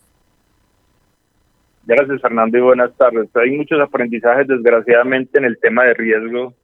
Gracias, 1.86 2.20
Fernando, 2.20 2.58
y 2.58 2.60
buenas 2.60 2.92
tardes. 2.96 3.28
Hay 3.36 3.50
muchos 3.52 3.80
aprendizajes, 3.80 4.48
desgraciadamente, 4.48 5.38
en 5.38 5.44
el 5.44 5.58
tema 5.58 5.84
de 5.84 5.94
riesgo 5.94 6.54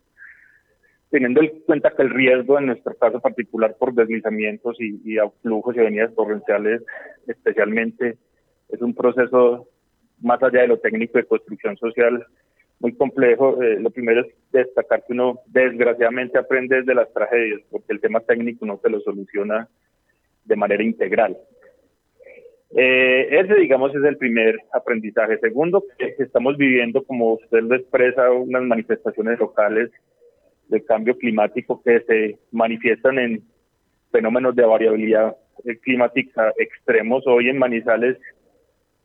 teniendo 1.10 1.40
en 1.40 1.60
cuenta 1.60 1.92
que 1.92 2.02
el 2.02 2.10
riesgo 2.10 2.58
en 2.58 2.66
nuestro 2.66 2.94
caso 2.94 3.20
particular 3.20 3.76
por 3.78 3.94
deslizamientos 3.94 4.76
y, 4.80 5.00
y 5.04 5.18
flujos 5.42 5.76
y 5.76 5.80
avenidas 5.80 6.14
torrenciales 6.14 6.82
especialmente 7.26 8.16
es 8.68 8.82
un 8.82 8.94
proceso 8.94 9.68
más 10.20 10.42
allá 10.42 10.62
de 10.62 10.68
lo 10.68 10.78
técnico 10.78 11.18
de 11.18 11.24
construcción 11.24 11.76
social 11.76 12.26
muy 12.80 12.94
complejo. 12.94 13.62
Eh, 13.62 13.78
lo 13.80 13.90
primero 13.90 14.22
es 14.22 14.34
destacar 14.52 15.04
que 15.06 15.12
uno 15.12 15.40
desgraciadamente 15.46 16.38
aprende 16.38 16.82
de 16.82 16.94
las 16.94 17.12
tragedias, 17.12 17.60
porque 17.70 17.92
el 17.92 18.00
tema 18.00 18.20
técnico 18.20 18.66
no 18.66 18.78
se 18.82 18.90
lo 18.90 19.00
soluciona 19.00 19.68
de 20.44 20.56
manera 20.56 20.82
integral. 20.82 21.36
Eh, 22.74 23.28
ese, 23.30 23.54
digamos, 23.54 23.94
es 23.94 24.04
el 24.04 24.16
primer 24.16 24.56
aprendizaje. 24.72 25.38
Segundo, 25.38 25.84
que 25.98 26.14
estamos 26.18 26.56
viviendo, 26.56 27.04
como 27.04 27.34
usted 27.34 27.62
lo 27.62 27.74
expresa, 27.76 28.30
unas 28.30 28.62
manifestaciones 28.62 29.38
locales 29.38 29.90
de 30.68 30.84
cambio 30.84 31.16
climático 31.16 31.82
que 31.82 32.00
se 32.00 32.38
manifiestan 32.52 33.18
en 33.18 33.42
fenómenos 34.10 34.54
de 34.54 34.64
variabilidad 34.64 35.36
climática 35.82 36.52
extremos. 36.58 37.26
Hoy 37.26 37.48
en 37.48 37.58
Manizales 37.58 38.18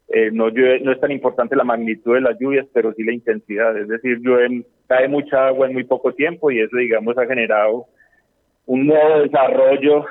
eh, 0.09 0.29
no, 0.31 0.49
no 0.49 0.91
es 0.91 0.99
tan 0.99 1.11
importante 1.11 1.55
la 1.55 1.63
magnitud 1.63 2.15
de 2.15 2.21
las 2.21 2.37
lluvias, 2.39 2.67
pero 2.73 2.93
sí 2.93 3.03
la 3.03 3.13
intensidad. 3.13 3.77
Es 3.77 3.87
decir, 3.87 4.19
llueve, 4.19 4.63
cae 4.87 5.07
mucha 5.07 5.47
agua 5.47 5.67
en 5.67 5.73
muy 5.73 5.85
poco 5.85 6.13
tiempo 6.13 6.51
y 6.51 6.59
eso, 6.59 6.77
digamos, 6.77 7.17
ha 7.17 7.25
generado 7.25 7.85
un 8.65 8.87
nuevo 8.87 9.21
desarrollo 9.21 10.05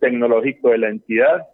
tecnológico 0.00 0.70
de 0.70 0.78
la 0.78 0.88
entidad 0.88 1.46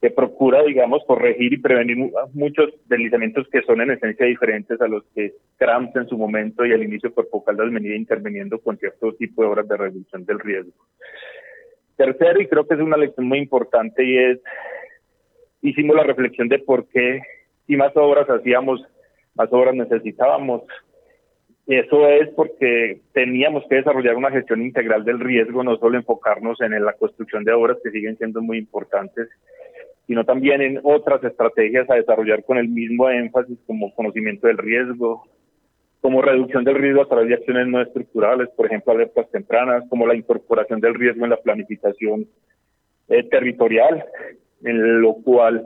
que 0.00 0.10
procura, 0.10 0.62
digamos, 0.62 1.04
corregir 1.06 1.52
y 1.52 1.58
prevenir 1.58 2.10
muchos 2.32 2.70
deslizamientos 2.86 3.46
que 3.48 3.60
son 3.62 3.82
en 3.82 3.90
esencia 3.90 4.26
diferentes 4.26 4.80
a 4.80 4.88
los 4.88 5.04
que 5.14 5.34
Cramps 5.58 5.94
en 5.96 6.08
su 6.08 6.16
momento 6.16 6.64
y 6.64 6.72
al 6.72 6.82
inicio 6.82 7.12
por 7.12 7.28
Caldas 7.44 7.70
venía 7.70 7.94
interviniendo 7.94 8.58
con 8.60 8.78
cierto 8.78 9.12
tipo 9.14 9.42
de 9.42 9.48
obras 9.48 9.68
de 9.68 9.76
reducción 9.76 10.24
del 10.24 10.38
riesgo. 10.38 10.72
Tercero, 11.96 12.40
y 12.40 12.46
creo 12.46 12.66
que 12.66 12.74
es 12.74 12.80
una 12.80 12.96
lección 12.96 13.26
muy 13.26 13.38
importante, 13.38 14.02
y 14.02 14.16
es 14.16 14.38
hicimos 15.60 15.94
la 15.94 16.04
reflexión 16.04 16.48
de 16.48 16.58
por 16.60 16.88
qué 16.88 17.20
si 17.66 17.76
más 17.76 17.94
obras 17.94 18.28
hacíamos, 18.30 18.82
más 19.34 19.52
obras 19.52 19.74
necesitábamos. 19.74 20.62
Eso 21.66 22.08
es 22.08 22.28
porque 22.30 23.00
teníamos 23.12 23.64
que 23.68 23.76
desarrollar 23.76 24.16
una 24.16 24.30
gestión 24.30 24.62
integral 24.62 25.04
del 25.04 25.20
riesgo, 25.20 25.62
no 25.62 25.76
solo 25.76 25.98
enfocarnos 25.98 26.60
en 26.62 26.84
la 26.84 26.94
construcción 26.94 27.44
de 27.44 27.52
obras 27.52 27.76
que 27.84 27.90
siguen 27.90 28.16
siendo 28.16 28.40
muy 28.40 28.58
importantes, 28.58 29.28
sino 30.10 30.24
también 30.24 30.60
en 30.60 30.80
otras 30.82 31.22
estrategias 31.22 31.88
a 31.88 31.94
desarrollar 31.94 32.42
con 32.42 32.58
el 32.58 32.66
mismo 32.68 33.08
énfasis 33.08 33.56
como 33.64 33.94
conocimiento 33.94 34.48
del 34.48 34.58
riesgo, 34.58 35.22
como 36.00 36.20
reducción 36.20 36.64
del 36.64 36.74
riesgo 36.74 37.02
a 37.02 37.08
través 37.08 37.28
de 37.28 37.34
acciones 37.34 37.68
no 37.68 37.80
estructurales, 37.80 38.48
por 38.56 38.66
ejemplo, 38.66 38.92
alertas 38.92 39.30
tempranas, 39.30 39.84
como 39.88 40.08
la 40.08 40.16
incorporación 40.16 40.80
del 40.80 40.96
riesgo 40.96 41.22
en 41.22 41.30
la 41.30 41.36
planificación 41.36 42.26
eh, 43.08 43.22
territorial, 43.22 44.04
en 44.64 45.00
lo 45.00 45.14
cual 45.14 45.64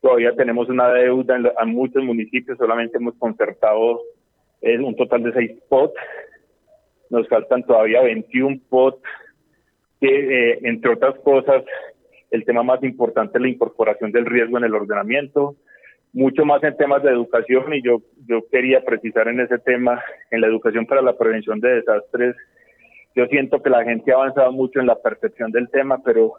todavía 0.00 0.34
tenemos 0.34 0.68
una 0.68 0.92
deuda 0.92 1.36
en, 1.36 1.68
muchos 1.68 2.02
municipios, 2.02 2.58
solamente 2.58 2.98
hemos 2.98 3.14
concertado 3.14 4.00
eh, 4.62 4.80
un 4.80 4.96
total 4.96 5.22
de 5.22 5.32
seis 5.32 5.52
POT, 5.68 5.94
nos 7.10 7.28
faltan 7.28 7.62
todavía 7.62 8.02
21 8.02 8.58
POT, 8.68 9.00
que 10.00 10.08
eh, 10.08 10.58
entre 10.64 10.90
otras 10.90 11.14
cosas, 11.20 11.62
el 12.30 12.44
tema 12.44 12.62
más 12.62 12.82
importante 12.82 13.38
es 13.38 13.42
la 13.42 13.48
incorporación 13.48 14.12
del 14.12 14.26
riesgo 14.26 14.58
en 14.58 14.64
el 14.64 14.74
ordenamiento, 14.74 15.56
mucho 16.12 16.44
más 16.44 16.62
en 16.62 16.76
temas 16.76 17.02
de 17.02 17.10
educación 17.10 17.74
y 17.74 17.82
yo, 17.82 18.02
yo 18.26 18.46
quería 18.50 18.84
precisar 18.84 19.28
en 19.28 19.40
ese 19.40 19.58
tema, 19.58 20.02
en 20.30 20.40
la 20.40 20.46
educación 20.46 20.86
para 20.86 21.02
la 21.02 21.16
prevención 21.16 21.60
de 21.60 21.76
desastres, 21.76 22.36
yo 23.16 23.26
siento 23.26 23.62
que 23.62 23.70
la 23.70 23.82
gente 23.82 24.12
ha 24.12 24.16
avanzado 24.16 24.52
mucho 24.52 24.78
en 24.78 24.86
la 24.86 25.00
percepción 25.00 25.50
del 25.50 25.70
tema, 25.70 26.02
pero 26.04 26.34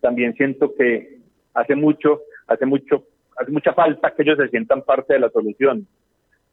también 0.00 0.34
siento 0.34 0.74
que 0.74 1.18
hace 1.52 1.74
mucho, 1.74 2.22
hace 2.46 2.64
mucho, 2.64 3.04
hace 3.36 3.50
mucha 3.50 3.74
falta 3.74 4.14
que 4.14 4.22
ellos 4.22 4.38
se 4.38 4.48
sientan 4.48 4.82
parte 4.82 5.12
de 5.12 5.20
la 5.20 5.28
solución. 5.28 5.86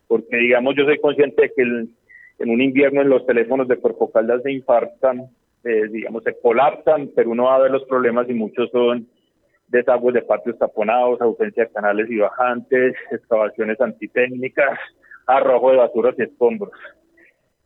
Porque, 0.07 0.35
digamos, 0.35 0.75
yo 0.75 0.83
soy 0.83 0.99
consciente 0.99 1.43
de 1.43 1.51
que 1.55 1.61
en 1.61 2.49
un 2.49 2.61
invierno 2.61 3.01
en 3.01 3.09
los 3.09 3.25
teléfonos 3.25 3.69
de 3.69 3.77
Cuerpo 3.77 4.11
Caldas 4.11 4.43
se 4.43 4.51
infartan, 4.51 5.29
eh, 5.63 5.87
digamos, 5.89 6.23
se 6.23 6.37
colapsan, 6.41 7.11
pero 7.15 7.31
uno 7.31 7.45
va 7.45 7.55
a 7.55 7.59
ver 7.59 7.71
los 7.71 7.83
problemas 7.85 8.29
y 8.29 8.33
muchos 8.33 8.69
son 8.71 9.07
desagües 9.67 10.13
de 10.13 10.21
patios 10.21 10.57
taponados, 10.57 11.21
ausencia 11.21 11.65
de 11.65 11.71
canales 11.71 12.09
y 12.09 12.17
bajantes, 12.17 12.95
excavaciones 13.11 13.79
antitécnicas, 13.81 14.77
arrojo 15.25 15.71
de 15.71 15.77
basuras 15.77 16.15
y 16.17 16.23
escombros. 16.23 16.71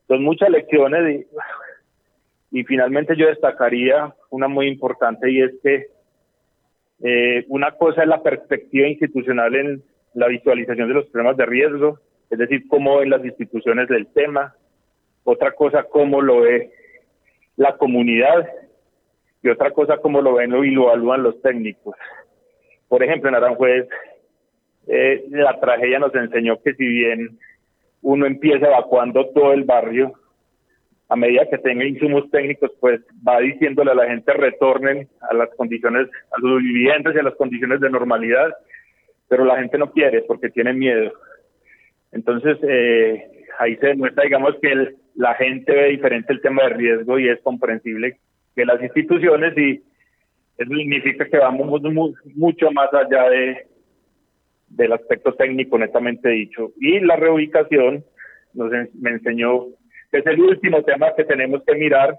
Son 0.07 0.23
muchas 0.23 0.49
lecciones 0.49 1.25
y, 2.51 2.59
y 2.59 2.63
finalmente 2.63 3.15
yo 3.17 3.27
destacaría 3.27 4.13
una 4.29 4.47
muy 4.47 4.67
importante 4.67 5.29
y 5.29 5.41
es 5.41 5.51
que 5.61 5.87
eh, 7.03 7.45
una 7.49 7.71
cosa 7.71 8.03
es 8.03 8.07
la 8.07 8.23
perspectiva 8.23 8.87
institucional 8.87 9.55
en 9.55 9.83
la 10.13 10.27
visualización 10.27 10.87
de 10.87 10.93
los 10.93 11.05
problemas 11.07 11.37
de 11.37 11.45
riesgo, 11.45 11.99
es 12.29 12.39
decir, 12.39 12.67
cómo 12.67 12.97
ven 12.99 13.09
las 13.09 13.23
instituciones 13.23 13.87
del 13.87 14.07
tema. 14.07 14.55
Otra 15.23 15.51
cosa, 15.51 15.83
cómo 15.83 16.21
lo 16.21 16.41
ve 16.41 16.71
la 17.58 17.76
comunidad. 17.76 18.47
Y 19.43 19.49
otra 19.49 19.72
cosa, 19.72 19.97
cómo 19.97 20.22
lo 20.22 20.36
ven 20.36 20.55
y 20.64 20.72
lo 20.72 20.84
evalúan 20.84 21.24
los 21.24 21.41
técnicos. 21.41 21.95
Por 22.88 23.03
ejemplo, 23.03 23.30
en 23.30 23.36
Aranjuez, 23.36 23.88
eh, 24.88 25.26
la 25.30 25.60
tragedia 25.60 25.99
nos 25.99 26.16
enseñó 26.16 26.62
que 26.62 26.74
si 26.74 26.86
bien 26.86 27.38
uno 28.01 28.26
empieza 28.26 28.68
evacuando 28.68 29.28
todo 29.28 29.51
el 29.51 29.64
barrio, 29.64 30.14
a 31.10 31.16
medida 31.16 31.47
que 31.49 31.58
tenga 31.58 31.86
insumos 31.86 32.30
técnicos, 32.32 32.72
pues 32.80 33.01
va 33.26 33.39
diciéndole 33.39 33.91
a 33.91 33.95
la 33.95 34.08
gente 34.08 34.34
retornen 34.34 35.08
a 35.22 35.34
las 35.34 35.49
condiciones, 35.55 36.10
a 36.32 36.39
sus 36.39 36.62
viviendas 36.62 37.16
y 37.16 37.20
a 37.20 37.24
las 37.24 37.36
condiciones 37.36 37.80
de 37.80 37.89
normalidad, 37.89 38.53
pero 39.28 39.45
la 39.45 39.58
gente 39.58 39.78
no 39.78 39.91
quiere 39.91 40.22
porque 40.24 40.49
tiene 40.49 40.74
miedo. 40.74 41.14
Entonces, 42.12 42.58
eh, 42.64 43.45
ahí 43.60 43.76
se 43.78 43.88
demuestra, 43.88 44.24
digamos, 44.24 44.55
que 44.62 44.95
la 45.18 45.34
gente 45.34 45.74
ve 45.74 45.89
diferente 45.89 46.32
el 46.32 46.41
tema 46.41 46.63
de 46.63 46.70
riesgo 46.70 47.20
y 47.20 47.28
es 47.28 47.41
comprensible 47.41 48.18
que 48.55 48.65
las 48.65 48.82
instituciones, 48.82 49.57
y 49.57 49.82
eso 50.57 50.74
significa 50.74 51.26
que 51.26 51.38
vamos 51.38 51.82
mucho 52.36 52.72
más 52.72 52.93
allá 52.93 53.30
de 53.30 53.68
del 54.70 54.91
aspecto 54.91 55.34
técnico 55.34 55.78
netamente 55.78 56.30
dicho. 56.30 56.72
Y 56.80 56.99
la 56.99 57.15
reubicación 57.15 58.03
nos 58.53 58.72
me 58.95 59.11
enseñó 59.11 59.68
es 60.11 60.26
el 60.26 60.39
último 60.39 60.84
tema 60.84 61.13
que 61.15 61.26
tenemos 61.26 61.63
que 61.65 61.76
mirar, 61.76 62.18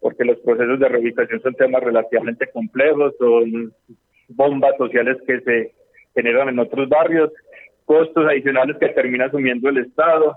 porque 0.00 0.24
los 0.24 0.38
procesos 0.40 0.78
de 0.78 0.88
reubicación 0.88 1.40
son 1.40 1.54
temas 1.54 1.82
relativamente 1.82 2.50
complejos, 2.52 3.14
son 3.18 3.72
bombas 4.28 4.76
sociales 4.76 5.16
que 5.26 5.40
se 5.40 5.72
generan 6.14 6.48
en 6.48 6.58
otros 6.58 6.88
barrios, 6.88 7.30
costos 7.84 8.26
adicionales 8.26 8.76
que 8.78 8.88
termina 8.88 9.26
asumiendo 9.26 9.68
el 9.68 9.78
Estado, 9.78 10.36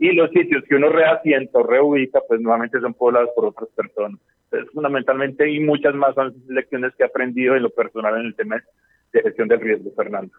y 0.00 0.12
los 0.12 0.30
sitios 0.30 0.64
que 0.64 0.76
uno 0.76 0.88
reasienta 0.88 1.58
o 1.58 1.62
reubica, 1.62 2.22
pues 2.26 2.40
nuevamente 2.40 2.80
son 2.80 2.94
poblados 2.94 3.28
por 3.36 3.44
otras 3.44 3.68
personas. 3.76 4.18
Entonces, 4.44 4.72
fundamentalmente, 4.72 5.48
y 5.48 5.60
muchas 5.60 5.94
más 5.94 6.14
lecciones 6.48 6.94
que 6.96 7.02
he 7.02 7.06
aprendido 7.06 7.54
en 7.54 7.62
lo 7.62 7.70
personal 7.70 8.18
en 8.18 8.26
el 8.26 8.34
tema 8.34 8.56
de 9.12 9.22
gestión 9.22 9.46
del 9.46 9.60
riesgo, 9.60 9.90
Fernando. 9.94 10.32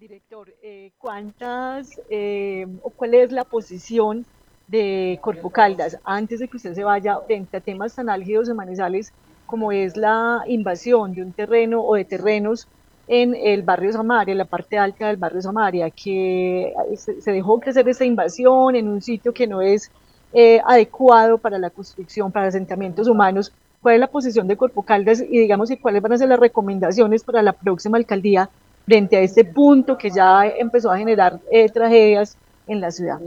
Director, 0.00 0.48
eh, 0.62 0.90
¿cuántas 0.98 2.00
eh, 2.10 2.66
o 2.82 2.90
cuál 2.90 3.14
es 3.14 3.30
la 3.30 3.44
posición 3.44 4.26
de 4.66 5.20
Corpo 5.20 5.50
Caldas 5.50 5.96
antes 6.04 6.40
de 6.40 6.48
que 6.48 6.56
usted 6.56 6.74
se 6.74 6.82
vaya 6.82 7.20
frente 7.20 7.56
a 7.56 7.60
temas 7.60 7.94
tan 7.94 8.08
álgidos 8.08 8.48
de 8.48 8.54
Manizales 8.54 9.12
como 9.46 9.70
es 9.70 9.96
la 9.96 10.42
invasión 10.46 11.14
de 11.14 11.22
un 11.22 11.32
terreno 11.32 11.82
o 11.82 11.94
de 11.94 12.04
terrenos 12.04 12.66
en 13.12 13.34
el 13.34 13.62
barrio 13.62 13.92
Samaria, 13.92 14.30
en 14.30 14.38
la 14.38 14.44
parte 14.44 14.78
alta 14.78 15.08
del 15.08 15.16
barrio 15.16 15.42
Samaria, 15.42 15.90
que 15.90 16.72
se 16.94 17.32
dejó 17.32 17.58
crecer 17.58 17.88
esta 17.88 18.04
invasión 18.04 18.76
en 18.76 18.86
un 18.86 19.02
sitio 19.02 19.34
que 19.34 19.48
no 19.48 19.60
es 19.60 19.90
eh, 20.32 20.60
adecuado 20.64 21.36
para 21.36 21.58
la 21.58 21.70
construcción, 21.70 22.30
para 22.30 22.46
asentamientos 22.46 23.08
humanos. 23.08 23.52
¿Cuál 23.82 23.96
es 23.96 24.00
la 24.00 24.06
posición 24.06 24.46
de 24.46 24.56
Corpo 24.56 24.82
Caldas 24.82 25.20
y 25.20 25.40
digamos 25.40 25.72
y 25.72 25.76
cuáles 25.76 26.02
van 26.02 26.12
a 26.12 26.18
ser 26.18 26.28
las 26.28 26.38
recomendaciones 26.38 27.24
para 27.24 27.42
la 27.42 27.52
próxima 27.52 27.98
alcaldía 27.98 28.48
frente 28.86 29.16
a 29.16 29.22
este 29.22 29.44
punto 29.44 29.98
que 29.98 30.10
ya 30.10 30.46
empezó 30.46 30.92
a 30.92 30.96
generar 30.96 31.40
eh, 31.50 31.68
tragedias 31.68 32.38
en 32.68 32.80
la 32.80 32.92
ciudad. 32.92 33.18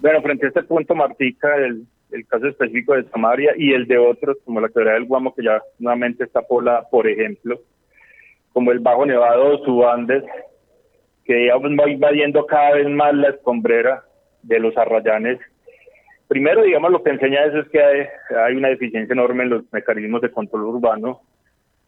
Bueno, 0.00 0.20
frente 0.20 0.44
a 0.44 0.48
este 0.48 0.64
punto, 0.64 0.94
Martica, 0.94 1.56
el, 1.56 1.86
el 2.12 2.26
caso 2.26 2.48
específico 2.48 2.94
de 2.94 3.04
Samaria 3.10 3.52
y 3.56 3.72
el 3.72 3.86
de 3.86 3.98
otros, 3.98 4.36
como 4.44 4.60
la 4.60 4.68
quebrada 4.68 4.94
del 4.94 5.06
Guamo, 5.06 5.34
que 5.34 5.44
ya 5.44 5.62
nuevamente 5.78 6.24
está 6.24 6.42
poblada, 6.42 6.88
por 6.90 7.06
ejemplo, 7.06 7.60
como 8.52 8.72
el 8.72 8.80
Bajo 8.80 9.06
Nevado 9.06 9.58
Subandes, 9.64 10.24
que 11.24 11.46
ya 11.46 11.56
va 11.56 11.90
invadiendo 11.90 12.46
cada 12.46 12.72
vez 12.74 12.88
más 12.88 13.14
la 13.14 13.28
escombrera 13.30 14.04
de 14.42 14.58
los 14.58 14.76
arrayanes. 14.76 15.38
Primero, 16.28 16.62
digamos, 16.62 16.90
lo 16.90 17.02
que 17.02 17.10
enseña 17.10 17.44
eso 17.44 17.58
es 17.58 17.68
que 17.68 17.82
hay, 17.82 18.06
hay 18.44 18.54
una 18.54 18.68
deficiencia 18.68 19.12
enorme 19.12 19.44
en 19.44 19.50
los 19.50 19.72
mecanismos 19.72 20.20
de 20.22 20.30
control 20.30 20.64
urbano 20.64 21.22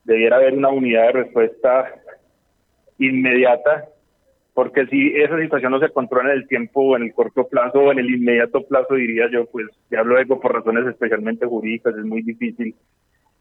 debiera 0.05 0.37
haber 0.37 0.55
una 0.55 0.69
unidad 0.69 1.07
de 1.07 1.13
respuesta 1.13 1.95
inmediata, 2.99 3.89
porque 4.55 4.87
si 4.87 5.17
esa 5.17 5.39
situación 5.39 5.73
no 5.73 5.81
se 5.81 5.91
controla 5.91 6.33
en 6.33 6.39
el 6.39 6.49
tiempo 6.49 6.97
en 6.97 7.05
el 7.05 7.15
corto 7.15 7.49
plazo 7.49 7.81
o 7.81 7.93
en 7.93 7.99
el 7.99 8.11
inmediato 8.15 8.63
plazo, 8.67 8.95
diría 8.95 9.29
yo, 9.31 9.47
pues 9.47 9.67
ya 9.91 10.03
luego 10.03 10.41
por 10.41 10.53
razones 10.53 10.87
especialmente 10.87 11.47
jurídicas 11.47 11.97
es 11.97 12.05
muy 12.05 12.23
difícil 12.23 12.75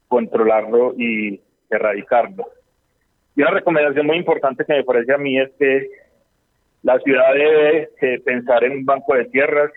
controlarlo 0.08 0.94
y 0.98 1.42
erradicarlo. 1.70 2.46
Y 3.36 3.42
una 3.42 3.52
recomendación 3.52 4.06
muy 4.06 4.18
importante 4.18 4.64
que 4.66 4.74
me 4.74 4.84
parece 4.84 5.14
a 5.14 5.18
mí 5.18 5.40
es 5.40 5.50
que 5.58 5.90
La 6.84 6.98
ciudad 7.00 7.34
debe 7.34 7.90
eh, 8.02 8.20
pensar 8.26 8.64
en 8.64 8.72
un 8.72 8.86
banco 8.86 9.14
de 9.14 9.26
tierras 9.26 9.72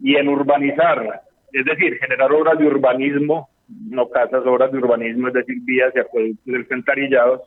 y 0.00 0.14
en 0.16 0.28
urbanizar, 0.28 1.22
es 1.52 1.64
decir, 1.64 1.98
generar 1.98 2.32
obras 2.32 2.58
de 2.58 2.66
urbanismo, 2.66 3.48
no 3.68 4.08
casas, 4.08 4.46
obras 4.46 4.70
de 4.70 4.78
urbanismo, 4.78 5.28
es 5.28 5.34
decir, 5.34 5.56
vías 5.62 5.92
y 5.94 5.98
acueductos 5.98 6.54
alcantarillados, 6.54 7.40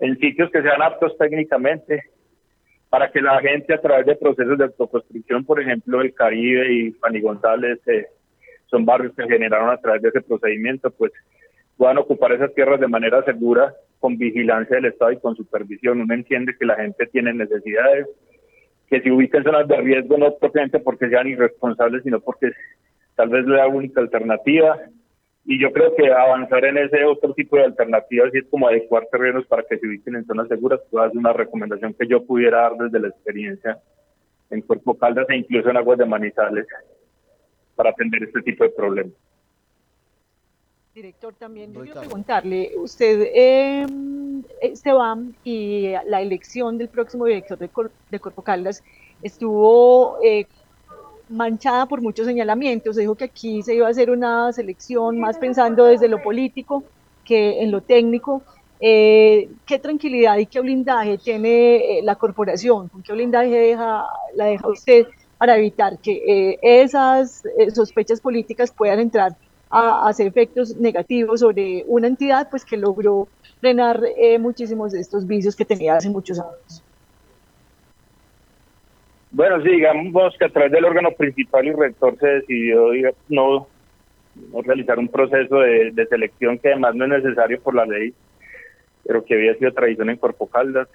en 0.00 0.18
sitios 0.18 0.50
que 0.50 0.62
sean 0.62 0.82
aptos 0.82 1.16
técnicamente, 1.18 2.02
para 2.88 3.10
que 3.10 3.20
la 3.20 3.40
gente 3.40 3.74
a 3.74 3.80
través 3.80 4.06
de 4.06 4.16
procesos 4.16 4.56
de 4.58 4.64
autoconstrucción, 4.64 5.44
por 5.44 5.60
ejemplo, 5.60 6.00
el 6.00 6.14
Caribe 6.14 6.72
y 6.72 6.92
Fanny 6.92 7.20
González, 7.20 7.80
eh, 7.88 8.06
son 8.70 8.84
barrios 8.84 9.14
que 9.14 9.24
generaron 9.24 9.70
a 9.70 9.78
través 9.78 10.02
de 10.02 10.08
ese 10.08 10.22
procedimiento, 10.22 10.90
pues 10.90 11.12
puedan 11.76 11.98
ocupar 11.98 12.32
esas 12.32 12.54
tierras 12.54 12.80
de 12.80 12.88
manera 12.88 13.22
segura, 13.24 13.74
con 13.98 14.18
vigilancia 14.18 14.76
del 14.76 14.86
Estado 14.86 15.12
y 15.12 15.18
con 15.18 15.36
supervisión. 15.36 16.00
Uno 16.00 16.14
entiende 16.14 16.54
que 16.58 16.66
la 16.66 16.76
gente 16.76 17.06
tiene 17.06 17.32
necesidades, 17.32 18.06
que 18.88 19.00
se 19.00 19.10
ubica 19.10 19.38
en 19.38 19.44
zonas 19.44 19.66
de 19.66 19.76
riesgo 19.78 20.16
no 20.16 20.34
propiamente 20.36 20.78
porque 20.78 21.08
sean 21.08 21.26
irresponsables, 21.26 22.02
sino 22.02 22.20
porque 22.20 22.52
tal 23.14 23.30
vez 23.30 23.46
la 23.46 23.66
única 23.66 24.00
alternativa. 24.00 24.78
Y 25.48 25.60
yo 25.60 25.72
creo 25.72 25.94
que 25.94 26.12
avanzar 26.12 26.64
en 26.64 26.76
ese 26.76 27.04
otro 27.04 27.32
tipo 27.32 27.56
de 27.56 27.64
alternativas 27.64 28.34
y 28.34 28.38
es 28.38 28.46
como 28.50 28.66
adecuar 28.66 29.06
terrenos 29.12 29.46
para 29.46 29.62
que 29.62 29.78
se 29.78 29.86
ubiquen 29.86 30.16
en 30.16 30.26
zonas 30.26 30.48
seguras, 30.48 30.80
pues 30.90 31.10
es 31.10 31.16
una 31.16 31.32
recomendación 31.32 31.94
que 31.94 32.08
yo 32.08 32.24
pudiera 32.24 32.62
dar 32.62 32.76
desde 32.76 32.98
la 32.98 33.08
experiencia 33.08 33.78
en 34.50 34.60
Cuerpo 34.62 34.94
Caldas 34.94 35.26
e 35.30 35.36
incluso 35.36 35.70
en 35.70 35.76
Aguas 35.76 35.98
de 35.98 36.06
Manizales 36.06 36.66
para 37.76 37.90
atender 37.90 38.24
este 38.24 38.42
tipo 38.42 38.64
de 38.64 38.70
problemas. 38.70 39.12
Director, 40.92 41.34
también 41.34 41.72
yo 41.74 41.82
quiero 41.82 42.00
preguntarle, 42.00 42.72
usted, 42.78 43.30
eh, 43.32 43.86
Esteban, 44.62 45.36
y 45.44 45.92
la 46.06 46.22
elección 46.22 46.78
del 46.78 46.88
próximo 46.88 47.26
director 47.26 47.58
de, 47.58 47.68
de 48.10 48.18
Cuerpo 48.18 48.42
Caldas 48.42 48.82
estuvo 49.22 50.18
eh, 50.24 50.46
manchada 51.28 51.86
por 51.86 52.00
muchos 52.00 52.26
señalamientos. 52.26 52.96
Se 52.96 53.02
dijo 53.02 53.14
que 53.14 53.24
aquí 53.24 53.62
se 53.62 53.74
iba 53.74 53.86
a 53.86 53.90
hacer 53.90 54.10
una 54.10 54.52
selección 54.52 55.18
más 55.18 55.38
pensando 55.38 55.84
desde 55.84 56.08
lo 56.08 56.22
político 56.22 56.84
que 57.24 57.62
en 57.62 57.70
lo 57.70 57.80
técnico. 57.80 58.42
Eh, 58.78 59.48
¿Qué 59.64 59.78
tranquilidad 59.78 60.36
y 60.36 60.46
qué 60.46 60.60
blindaje 60.60 61.18
tiene 61.18 61.98
eh, 61.98 62.02
la 62.02 62.16
corporación? 62.16 62.88
¿Con 62.88 63.02
qué 63.02 63.12
blindaje 63.12 63.50
deja, 63.50 64.06
la 64.34 64.46
deja 64.46 64.68
usted 64.68 65.06
para 65.38 65.56
evitar 65.56 65.98
que 65.98 66.12
eh, 66.26 66.58
esas 66.62 67.44
eh, 67.58 67.70
sospechas 67.70 68.20
políticas 68.20 68.70
puedan 68.70 69.00
entrar 69.00 69.36
a, 69.70 70.08
hacer 70.08 70.26
efectos 70.26 70.76
negativos 70.76 71.40
sobre 71.40 71.84
una 71.86 72.06
entidad 72.06 72.48
pues 72.50 72.64
que 72.64 72.76
logró 72.76 73.28
frenar 73.60 74.02
eh, 74.16 74.38
muchísimos 74.38 74.92
de 74.92 75.00
estos 75.00 75.26
vicios 75.26 75.56
que 75.56 75.64
tenía 75.64 75.96
hace 75.96 76.10
muchos 76.10 76.38
años. 76.38 76.82
Bueno, 79.30 79.60
sí, 79.62 79.70
digamos 79.70 80.36
que 80.38 80.44
a 80.44 80.48
través 80.48 80.72
del 80.72 80.84
órgano 80.84 81.10
principal 81.12 81.66
y 81.66 81.72
rector 81.72 82.16
se 82.18 82.26
decidió 82.26 82.90
no, 83.28 83.66
realizar 84.64 84.98
un 84.98 85.08
proceso 85.08 85.60
de, 85.60 85.90
de, 85.92 86.06
selección 86.06 86.58
que 86.58 86.68
además 86.68 86.94
no 86.94 87.04
es 87.04 87.22
necesario 87.22 87.60
por 87.60 87.74
la 87.74 87.84
ley, 87.84 88.14
pero 89.04 89.24
que 89.24 89.34
había 89.34 89.54
sido 89.56 89.72
tradición 89.72 90.10
en 90.10 90.16
Corpo 90.16 90.46
Caldas. 90.46 90.88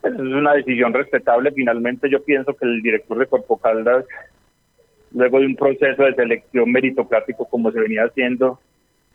Pues 0.00 0.14
es 0.14 0.20
una 0.20 0.54
decisión 0.54 0.94
respetable. 0.94 1.52
Finalmente 1.52 2.08
yo 2.08 2.22
pienso 2.22 2.54
que 2.54 2.64
el 2.64 2.80
director 2.80 3.18
de 3.18 3.26
Corpo 3.26 3.58
Caldas 3.58 4.06
luego 5.12 5.40
de 5.40 5.46
un 5.46 5.56
proceso 5.56 6.04
de 6.04 6.14
selección 6.14 6.70
meritocrático 6.70 7.44
como 7.46 7.70
se 7.72 7.80
venía 7.80 8.04
haciendo, 8.04 8.60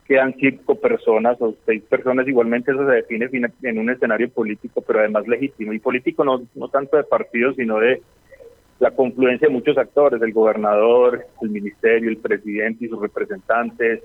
quedan 0.07 0.35
cinco 0.39 0.75
personas 0.75 1.37
o 1.39 1.55
seis 1.65 1.83
personas, 1.83 2.27
igualmente 2.27 2.71
eso 2.71 2.85
se 2.85 2.95
define 2.95 3.27
en 3.63 3.79
un 3.79 3.89
escenario 3.89 4.29
político, 4.29 4.81
pero 4.81 4.99
además 4.99 5.27
legítimo, 5.27 5.73
y 5.73 5.79
político 5.79 6.23
no, 6.23 6.43
no 6.53 6.69
tanto 6.69 6.97
de 6.97 7.03
partidos, 7.03 7.55
sino 7.55 7.79
de 7.79 8.01
la 8.79 8.91
confluencia 8.91 9.47
de 9.47 9.53
muchos 9.53 9.77
actores, 9.77 10.21
el 10.21 10.33
gobernador, 10.33 11.25
el 11.41 11.49
ministerio, 11.49 12.09
el 12.09 12.17
presidente 12.17 12.85
y 12.85 12.89
sus 12.89 13.01
representantes, 13.01 14.01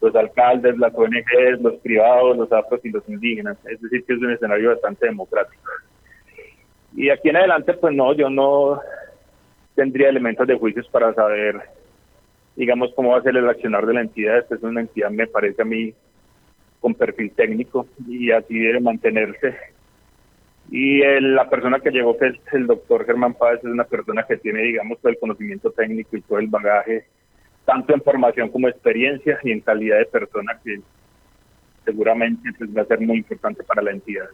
los 0.00 0.14
alcaldes, 0.14 0.78
las 0.78 0.94
ONGs, 0.94 1.60
los 1.60 1.74
privados, 1.76 2.36
los 2.36 2.52
afros 2.52 2.80
y 2.84 2.90
los 2.90 3.06
indígenas, 3.08 3.56
es 3.66 3.80
decir, 3.80 4.04
que 4.04 4.14
es 4.14 4.20
un 4.20 4.30
escenario 4.30 4.70
bastante 4.70 5.06
democrático. 5.06 5.62
Y 6.96 7.10
aquí 7.10 7.28
en 7.28 7.36
adelante, 7.36 7.74
pues 7.74 7.94
no, 7.94 8.14
yo 8.14 8.30
no 8.30 8.80
tendría 9.74 10.08
elementos 10.08 10.46
de 10.46 10.56
juicios 10.56 10.88
para 10.88 11.12
saber, 11.14 11.60
digamos, 12.56 12.92
cómo 12.94 13.10
va 13.10 13.18
a 13.18 13.22
ser 13.22 13.36
el 13.36 13.48
accionar 13.48 13.86
de 13.86 13.94
la 13.94 14.00
entidad. 14.02 14.38
Esta 14.38 14.54
es 14.54 14.62
una 14.62 14.80
entidad, 14.80 15.10
me 15.10 15.26
parece 15.26 15.62
a 15.62 15.64
mí, 15.64 15.92
con 16.80 16.94
perfil 16.94 17.30
técnico 17.32 17.86
y 18.06 18.30
así 18.30 18.58
debe 18.58 18.80
mantenerse. 18.80 19.56
Y 20.70 21.02
el, 21.02 21.34
la 21.34 21.48
persona 21.48 21.80
que 21.80 21.90
llegó, 21.90 22.16
que 22.16 22.28
es 22.28 22.34
el 22.52 22.66
doctor 22.66 23.04
Germán 23.04 23.34
Páez, 23.34 23.58
es 23.58 23.64
una 23.64 23.84
persona 23.84 24.24
que 24.26 24.36
tiene, 24.36 24.62
digamos, 24.62 24.98
todo 24.98 25.10
el 25.10 25.18
conocimiento 25.18 25.70
técnico 25.70 26.16
y 26.16 26.22
todo 26.22 26.38
el 26.38 26.48
bagaje, 26.48 27.06
tanto 27.64 27.94
en 27.94 28.02
formación 28.02 28.48
como 28.50 28.68
experiencia 28.68 29.38
y 29.42 29.52
en 29.52 29.60
calidad 29.60 29.98
de 29.98 30.06
persona, 30.06 30.58
que 30.62 30.80
seguramente 31.84 32.50
pues, 32.56 32.70
va 32.76 32.82
a 32.82 32.86
ser 32.86 33.00
muy 33.00 33.18
importante 33.18 33.62
para 33.62 33.82
la 33.82 33.90
entidad. 33.90 34.28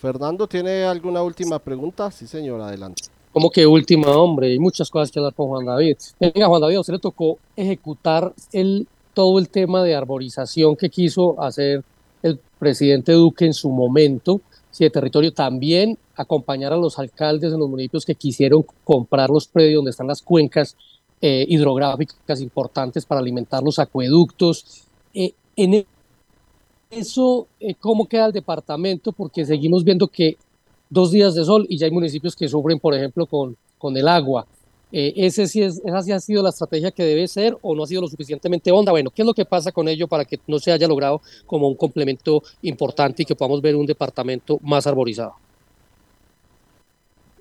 Fernando, 0.00 0.46
¿tiene 0.46 0.84
alguna 0.84 1.22
última 1.22 1.58
pregunta? 1.58 2.10
Sí, 2.10 2.26
señor, 2.26 2.60
adelante. 2.60 3.15
Como 3.36 3.50
que 3.50 3.66
última, 3.66 4.16
hombre, 4.16 4.46
hay 4.46 4.58
muchas 4.58 4.88
cosas 4.88 5.10
que 5.12 5.18
hablar 5.18 5.34
con 5.34 5.48
Juan 5.48 5.66
David. 5.66 5.98
Venga, 6.18 6.46
Juan 6.46 6.58
David, 6.58 6.76
a 6.76 6.80
usted 6.80 6.94
le 6.94 6.98
tocó 6.98 7.38
ejecutar 7.54 8.32
el, 8.50 8.88
todo 9.12 9.38
el 9.38 9.50
tema 9.50 9.82
de 9.82 9.94
arborización 9.94 10.74
que 10.74 10.88
quiso 10.88 11.38
hacer 11.38 11.84
el 12.22 12.40
presidente 12.58 13.12
Duque 13.12 13.44
en 13.44 13.52
su 13.52 13.68
momento, 13.68 14.40
si 14.70 14.84
de 14.84 14.90
territorio 14.90 15.34
también 15.34 15.98
acompañar 16.14 16.72
a 16.72 16.78
los 16.78 16.98
alcaldes 16.98 17.52
en 17.52 17.58
los 17.58 17.68
municipios 17.68 18.06
que 18.06 18.14
quisieron 18.14 18.64
comprar 18.84 19.28
los 19.28 19.46
predios 19.46 19.80
donde 19.80 19.90
están 19.90 20.06
las 20.06 20.22
cuencas 20.22 20.74
eh, 21.20 21.44
hidrográficas 21.46 22.40
importantes 22.40 23.04
para 23.04 23.20
alimentar 23.20 23.62
los 23.62 23.78
acueductos. 23.78 24.86
Eh, 25.12 25.34
en 25.56 25.84
eso, 26.90 27.48
eh, 27.60 27.74
¿cómo 27.74 28.06
queda 28.06 28.28
el 28.28 28.32
departamento? 28.32 29.12
Porque 29.12 29.44
seguimos 29.44 29.84
viendo 29.84 30.08
que 30.08 30.38
dos 30.88 31.10
días 31.10 31.34
de 31.34 31.44
sol 31.44 31.66
y 31.68 31.78
ya 31.78 31.86
hay 31.86 31.92
municipios 31.92 32.34
que 32.36 32.48
sufren, 32.48 32.78
por 32.78 32.94
ejemplo, 32.94 33.26
con, 33.26 33.56
con 33.78 33.96
el 33.96 34.08
agua. 34.08 34.46
Eh, 34.92 35.12
ese 35.16 35.46
sí 35.46 35.62
es, 35.62 35.82
¿Esa 35.84 36.02
sí 36.02 36.12
ha 36.12 36.20
sido 36.20 36.42
la 36.42 36.50
estrategia 36.50 36.92
que 36.92 37.02
debe 37.02 37.26
ser 37.26 37.56
o 37.60 37.74
no 37.74 37.82
ha 37.82 37.86
sido 37.86 38.02
lo 38.02 38.08
suficientemente 38.08 38.70
honda? 38.70 38.92
Bueno, 38.92 39.10
¿qué 39.10 39.22
es 39.22 39.26
lo 39.26 39.34
que 39.34 39.44
pasa 39.44 39.72
con 39.72 39.88
ello 39.88 40.06
para 40.06 40.24
que 40.24 40.38
no 40.46 40.58
se 40.58 40.70
haya 40.70 40.86
logrado 40.86 41.20
como 41.44 41.68
un 41.68 41.74
complemento 41.74 42.42
importante 42.62 43.22
y 43.22 43.26
que 43.26 43.34
podamos 43.34 43.60
ver 43.60 43.74
un 43.74 43.86
departamento 43.86 44.58
más 44.62 44.86
arborizado? 44.86 45.34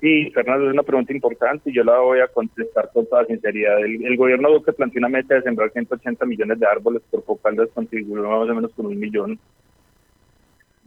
Sí, 0.02 0.30
Fernando, 0.32 0.68
es 0.68 0.74
una 0.74 0.84
pregunta 0.84 1.14
importante 1.14 1.70
y 1.70 1.74
yo 1.74 1.84
la 1.84 2.00
voy 2.00 2.20
a 2.20 2.28
contestar 2.28 2.89
con 2.93 3.06
toda 3.06 3.26
sinceridad. 3.26 3.80
El, 3.80 4.06
el 4.06 4.18
gobierno 4.18 4.52
Duque 4.52 4.74
planteó 4.74 5.00
una 5.00 5.10
meta 5.10 5.36
de 5.36 5.41
sembrar 5.41 5.72
180 5.72 6.26
millones 6.26 6.60
de 6.60 6.66
árboles, 6.66 7.02
por 7.10 7.24
Popaldas 7.24 7.70
contribuyó 7.74 8.24
más 8.24 8.50
o 8.50 8.56
menos 8.56 8.72
con 8.74 8.88
un 8.88 9.00
millón. 9.00 9.39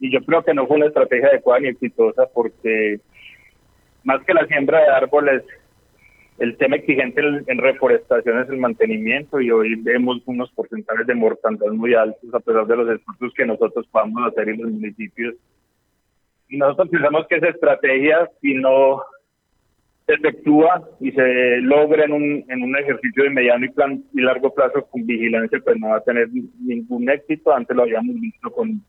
Y 0.01 0.11
yo 0.12 0.20
creo 0.24 0.42
que 0.42 0.55
no 0.55 0.66
fue 0.66 0.76
una 0.76 0.86
estrategia 0.86 1.28
adecuada 1.28 1.61
ni 1.61 1.68
exitosa 1.68 2.26
porque 2.32 3.01
más 4.05 4.24
que 4.24 4.34
la 4.34 4.46
siembra 4.46 4.80
de 4.80 4.88
árboles, 4.88 5.42
el 6.38 6.57
tema 6.57 6.76
exigente 6.76 7.20
en 7.20 7.59
reforestación 7.59 8.40
es 8.40 8.49
el 8.49 8.59
mantenimiento 8.59 9.40
y 9.40 9.51
hoy 9.51 9.74
vemos 9.76 10.22
unos 10.26 10.51
porcentajes 10.53 11.07
de 11.07 11.14
mortandad 11.14 11.72
muy 11.72 11.94
altos 11.94 12.32
a 12.32 12.38
pesar 12.38 12.66
de 12.66 12.76
los 12.76 12.88
esfuerzos 12.90 13.34
que 13.34 13.44
nosotros 13.44 13.86
podamos 13.90 14.24
hacer 14.28 14.49
en 14.49 14.62
los 14.62 14.70
municipios 14.70 15.34
y 16.49 16.57
nosotros 16.57 16.88
pensamos 16.88 17.26
que 17.26 17.36
esa 17.36 17.49
estrategia, 17.49 18.28
si 18.40 18.55
no 18.55 19.03
se 20.07 20.14
efectúa 20.14 20.88
y 20.99 21.12
se 21.12 21.59
logra 21.59 22.05
en 22.05 22.12
un, 22.12 22.44
en 22.49 22.62
un 22.62 22.76
ejercicio 22.76 23.24
de 23.24 23.30
mediano 23.30 23.66
y, 23.66 23.68
plan, 23.68 24.03
y 24.14 24.22
largo 24.22 24.55
plazo 24.55 24.86
con 24.86 25.07
vigilancia, 25.07 25.61
pues 25.62 25.78
no 25.78 25.90
va 25.90 25.96
a 25.96 26.05
tener 26.05 26.28
ningún 26.59 27.11
éxito. 27.11 27.55
Antes 27.55 27.76
lo 27.76 27.82
habíamos 27.82 28.18
visto 28.18 28.51
con 28.51 28.82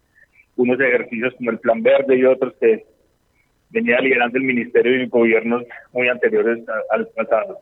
unos 0.62 0.80
ejercicios 0.80 1.34
como 1.38 1.52
el 1.52 1.60
Plan 1.60 1.82
Verde 1.82 2.18
y 2.18 2.26
otros 2.26 2.54
que 2.60 2.86
venía 3.70 4.00
liderando 4.00 4.38
el 4.38 4.44
Ministerio 4.44 5.02
y 5.02 5.08
gobiernos 5.08 5.64
muy 5.94 6.08
anteriores 6.08 6.64
al 6.90 7.08
pasado. 7.16 7.60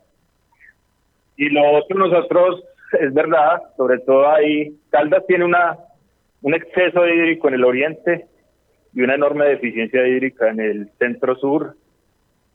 Y 1.36 1.48
lo 1.50 1.62
otro 1.70 1.98
nosotros, 1.98 2.64
es 3.00 3.14
verdad, 3.14 3.62
sobre 3.76 3.98
todo 4.00 4.28
ahí, 4.28 4.76
Caldas 4.90 5.24
tiene 5.26 5.44
una 5.44 5.78
un 6.40 6.54
exceso 6.54 7.06
hídrico 7.06 7.48
en 7.48 7.54
el 7.54 7.64
oriente, 7.64 8.26
y 8.94 9.02
una 9.02 9.14
enorme 9.14 9.44
deficiencia 9.46 10.06
hídrica 10.06 10.48
en 10.48 10.60
el 10.60 10.90
centro 10.98 11.36
sur, 11.36 11.76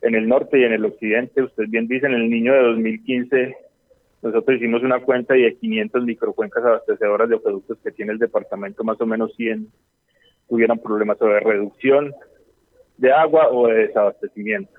en 0.01 0.15
el 0.15 0.27
norte 0.27 0.59
y 0.59 0.63
en 0.63 0.73
el 0.73 0.85
occidente. 0.85 1.43
Usted 1.43 1.65
bien 1.67 1.87
dice, 1.87 2.07
en 2.07 2.13
el 2.13 2.29
niño 2.29 2.53
de 2.53 2.63
2015 2.63 3.55
nosotros 4.21 4.57
hicimos 4.57 4.83
una 4.83 4.99
cuenta 5.01 5.37
y 5.37 5.43
de 5.43 5.55
500 5.55 6.05
microcuencas 6.05 6.63
abastecedoras 6.63 7.29
de 7.29 7.39
productos 7.39 7.77
que 7.83 7.91
tiene 7.91 8.13
el 8.13 8.19
departamento, 8.19 8.83
más 8.83 8.99
o 9.01 9.05
menos 9.05 9.35
100 9.35 9.67
tuvieran 10.54 10.78
problemas 10.78 11.18
sobre 11.18 11.39
reducción 11.39 12.14
de 12.97 13.12
agua 13.12 13.49
o 13.49 13.66
de 13.66 13.88
desabastecimiento. 13.88 14.72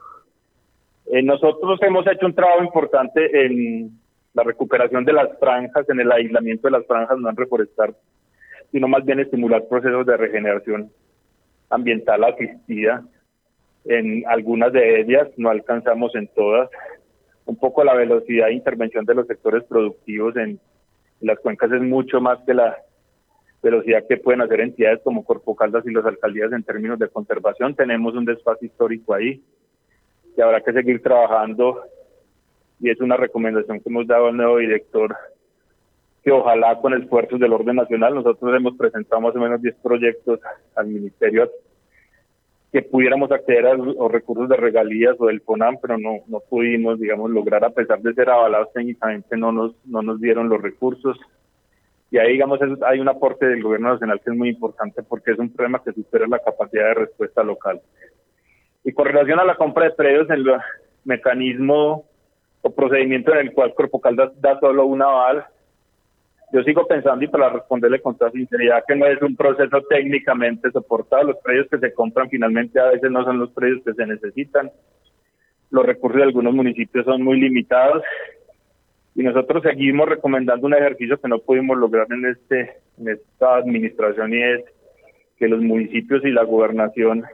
Eh, 1.07 1.21
nosotros 1.21 1.81
hemos 1.83 2.07
hecho 2.07 2.27
un 2.27 2.35
trabajo 2.35 2.63
importante 2.63 3.45
en 3.45 3.91
la 4.35 4.45
recuperación 4.45 5.05
de 5.05 5.15
las 5.15 5.37
franjas, 5.41 5.89
en 5.89 5.99
el 5.99 6.13
aislamiento 6.13 6.69
de 6.69 6.79
las 6.79 6.87
franjas, 6.87 7.19
no 7.19 7.29
en 7.29 7.37
reforestar 7.37 7.93
sino 8.71 8.89
más 8.89 9.05
bien 9.05 9.21
estimular 9.21 9.69
procesos 9.69 10.05
de 10.05 10.17
regeneración 10.17 10.91
ambiental 11.71 12.25
asistida. 12.25 13.05
En 13.85 14.25
algunas 14.27 14.73
de 14.73 15.01
ellas, 15.01 15.29
no 15.37 15.51
alcanzamos 15.51 16.13
en 16.17 16.29
todas, 16.29 16.71
un 17.47 17.55
poco 17.55 17.85
la 17.85 17.95
velocidad 17.95 18.47
de 18.47 18.55
intervención 18.55 19.05
de 19.05 19.15
los 19.15 19.29
sectores 19.29 19.63
productivos 19.65 20.37
en, 20.37 20.59
las 21.21 21.39
cuencas 21.39 21.71
es 21.71 21.81
mucho 21.83 22.21
más 22.21 22.39
que 22.45 22.53
la 22.53 22.77
velocidad 23.65 24.05
que 24.09 24.19
pueden 24.19 24.43
hacer 24.43 24.61
entidades 24.61 25.01
como 25.03 25.25
Corpo 25.25 25.57
Caldas 25.57 25.85
y 25.87 25.93
las 25.93 26.05
alcaldías 26.05 26.53
en 26.53 26.63
términos 26.63 26.99
de 26.99 27.09
conservación. 27.09 27.75
Tenemos 27.75 28.15
un 28.15 28.25
desfase 28.25 28.67
histórico 28.67 29.15
ahí 29.15 29.43
y 30.37 30.41
habrá 30.41 30.61
que 30.61 30.73
seguir 30.73 31.03
trabajando 31.03 31.83
y 32.81 32.91
es 32.91 33.01
una 33.01 33.17
recomendación 33.17 33.81
que 33.81 33.89
hemos 33.89 34.07
dado 34.07 34.27
al 34.27 34.37
nuevo 34.37 34.59
director 34.59 35.17
que 36.23 36.31
ojalá 36.31 36.79
con 36.81 36.95
esfuerzos 36.95 37.39
del 37.39 37.53
orden 37.53 37.77
nacional, 37.77 38.15
nosotros 38.15 38.55
hemos 38.57 38.77
presentado 38.77 39.21
más 39.21 39.37
o 39.37 39.39
menos 39.39 39.61
10 39.61 39.75
proyectos 39.83 40.41
al 40.75 40.87
ministerio 40.87 41.51
que 42.73 42.83
pudiéramos 42.83 43.31
acceder 43.31 43.67
a 43.67 43.75
los 43.75 44.11
recursos 44.11 44.49
de 44.49 44.57
regalías 44.57 45.15
o 45.21 45.27
del 45.27 45.43
FONAM, 45.43 45.77
pero 45.81 45.97
no, 45.97 46.25
no 46.27 46.41
pudimos, 46.41 46.99
digamos, 46.99 47.31
lograr, 47.31 47.65
a 47.65 47.71
pesar 47.71 48.01
de 48.01 48.13
ser 48.15 48.29
avalados 48.29 48.73
técnicamente, 48.73 49.37
no 49.37 49.53
nos, 49.53 49.77
no 49.85 50.03
nos 50.03 50.21
dieron 50.21 50.49
los 50.49 50.61
recursos. 50.61 51.17
Y 52.11 52.19
ahí, 52.19 52.33
digamos, 52.33 52.61
hay 52.87 53.01
un 53.01 53.09
aporte 53.09 53.47
del 53.47 53.63
gobierno 53.63 53.93
nacional 53.93 54.21
que 54.21 54.31
es 54.31 54.37
muy 54.37 54.51
importante 54.51 55.03
porque 55.03 55.33
es 55.33 55.39
un 55.39 55.53
problema 55.53 55.83
que 55.83 55.93
supera 55.93 56.27
la 56.29 56.39
capacidad 56.39 56.89
de 56.89 56.95
respuesta 56.95 57.43
local. 57.43 57.81
Y 58.85 58.93
con 58.93 59.07
relación 59.07 59.41
a 59.41 59.45
la 59.45 59.57
compra 59.57 59.87
de 59.87 59.93
predios, 59.93 60.29
el 60.31 60.47
mecanismo 61.05 62.05
o 62.63 62.71
procedimiento 62.75 63.33
en 63.33 63.39
el 63.39 63.53
cual 63.53 63.75
Corpo 63.75 64.01
Caldas 64.01 64.33
da 64.41 64.59
solo 64.61 64.87
un 64.87 65.03
aval, 65.03 65.45
yo 66.53 66.63
sigo 66.63 66.87
pensando 66.87 67.25
y 67.25 67.29
para 67.29 67.49
responderle 67.49 68.01
con 68.01 68.17
toda 68.17 68.31
sinceridad 68.31 68.85
que 68.87 68.95
no 68.95 69.07
es 69.07 69.21
un 69.21 69.35
proceso 69.35 69.83
técnicamente 69.89 70.71
soportado. 70.71 71.25
Los 71.25 71.39
predios 71.39 71.67
que 71.69 71.79
se 71.79 71.93
compran 71.93 72.31
finalmente 72.31 72.79
a 72.79 72.91
veces 72.91 73.11
no 73.11 73.25
son 73.25 73.41
los 73.41 73.51
predios 73.51 73.83
que 73.85 73.93
se 73.93 74.07
necesitan. 74.07 74.71
Los 75.71 75.85
recursos 75.85 76.19
de 76.19 76.23
algunos 76.23 76.55
municipios 76.55 77.05
son 77.07 77.23
muy 77.23 77.41
limitados 77.41 78.05
y 79.15 79.23
nosotros 79.23 79.63
seguimos 79.63 80.09
recomendando 80.09 80.67
un 80.67 80.75
ejercicio 80.75 81.21
que 81.21 81.29
no 81.29 81.39
pudimos 81.39 81.79
lograr 81.79 82.07
en 82.11 82.27
este 82.27 82.79
en 82.99 83.09
esta 83.09 83.57
administración 83.57 84.33
y 84.35 84.43
es 84.43 84.65
que 85.39 85.49
los 85.49 85.61
municipios 85.61 86.25
y 86.25 86.31
la 86.31 86.45
gobernación 86.45 87.25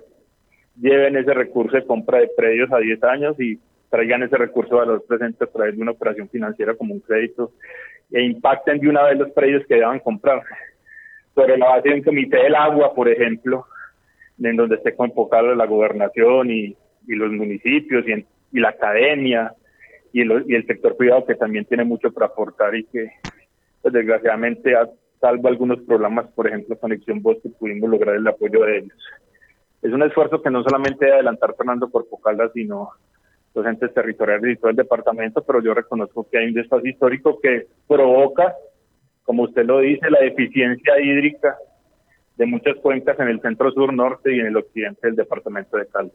lleven 0.81 1.17
ese 1.17 1.35
recurso 1.35 1.77
de 1.77 1.87
compra 1.87 2.19
de 2.19 2.31
predios 2.37 2.73
a 2.73 2.79
10 2.79 3.05
años 3.05 3.41
y 3.41 3.59
traigan 3.91 4.23
ese 4.23 4.37
recurso 4.37 4.75
de 4.75 4.81
valor 4.81 5.05
presente 5.07 5.45
a 5.45 5.49
través 5.49 5.77
de 5.77 5.83
una 5.83 5.91
operación 5.93 6.29
financiera 6.29 6.75
como 6.75 6.95
un 6.95 7.01
crédito 7.01 7.53
e 8.13 8.23
impacten 8.23 8.79
de 8.79 8.89
una 8.89 9.05
vez 9.05 9.19
los 9.19 9.31
precios 9.31 9.67
que 9.67 9.75
deban 9.75 10.01
comprar. 10.01 10.43
Sobre 11.35 11.57
la 11.59 11.69
base 11.69 11.89
de 11.89 11.95
un 11.95 12.03
comité 12.03 12.39
del 12.39 12.55
agua, 12.55 12.95
por 12.95 13.09
ejemplo, 13.09 13.67
en 14.43 14.57
donde 14.57 14.77
esté 14.77 14.95
convocado 14.95 15.55
la 15.55 15.67
gobernación 15.67 16.51
y, 16.51 16.77
y 17.07 17.15
los 17.15 17.31
municipios 17.31 18.05
y, 18.09 18.25
la 18.59 18.71
academia 18.71 19.53
y 20.13 20.23
el, 20.23 20.45
y 20.47 20.55
el 20.55 20.67
sector 20.67 20.97
privado 20.97 21.27
que 21.27 21.35
también 21.35 21.65
tiene 21.65 21.85
mucho 21.85 22.13
para 22.13 22.27
aportar 22.27 22.75
y 22.75 22.85
que 22.85 23.11
pues, 23.83 23.95
desgraciadamente 23.95 24.75
salvo 25.21 25.49
algunos 25.49 25.81
programas, 25.83 26.27
por 26.33 26.47
ejemplo 26.47 26.79
Conexión 26.79 27.23
Bosque, 27.23 27.51
pudimos 27.59 27.91
lograr 27.91 28.17
el 28.17 28.27
apoyo 28.27 28.65
de 28.65 28.79
ellos. 28.79 28.99
Es 29.83 29.93
un 29.93 30.03
esfuerzo 30.03 30.43
que 30.43 30.51
no 30.51 30.63
solamente 30.63 31.05
debe 31.05 31.17
adelantar 31.17 31.55
Fernando 31.57 31.91
Corpocalda, 31.91 32.51
sino 32.53 32.91
los 33.55 33.67
entes 33.67 33.93
territoriales 33.95 34.53
y 34.53 34.61
todo 34.61 34.71
el 34.71 34.77
departamento, 34.77 35.43
pero 35.43 35.63
yo 35.63 35.75
reconozco 35.75 36.29
que 36.29 36.39
hay 36.39 36.47
un 36.49 36.55
desfase 36.55 36.89
histórico 36.89 37.41
que 37.41 37.67
provoca, 37.89 38.55
como 39.25 39.45
usted 39.45 39.65
lo 39.65 39.81
dice, 39.81 40.11
la 40.11 40.21
deficiencia 40.21 41.01
hídrica 41.01 41.57
de 42.37 42.47
muchas 42.47 42.77
cuencas 42.77 43.19
en 43.21 43.29
el 43.29 43.41
centro 43.41 43.71
sur, 43.73 43.93
norte 43.93 44.35
y 44.35 44.41
en 44.41 44.47
el 44.47 44.57
occidente 44.57 45.07
del 45.07 45.17
departamento 45.17 45.77
de 45.77 45.87
Cali. 45.87 46.13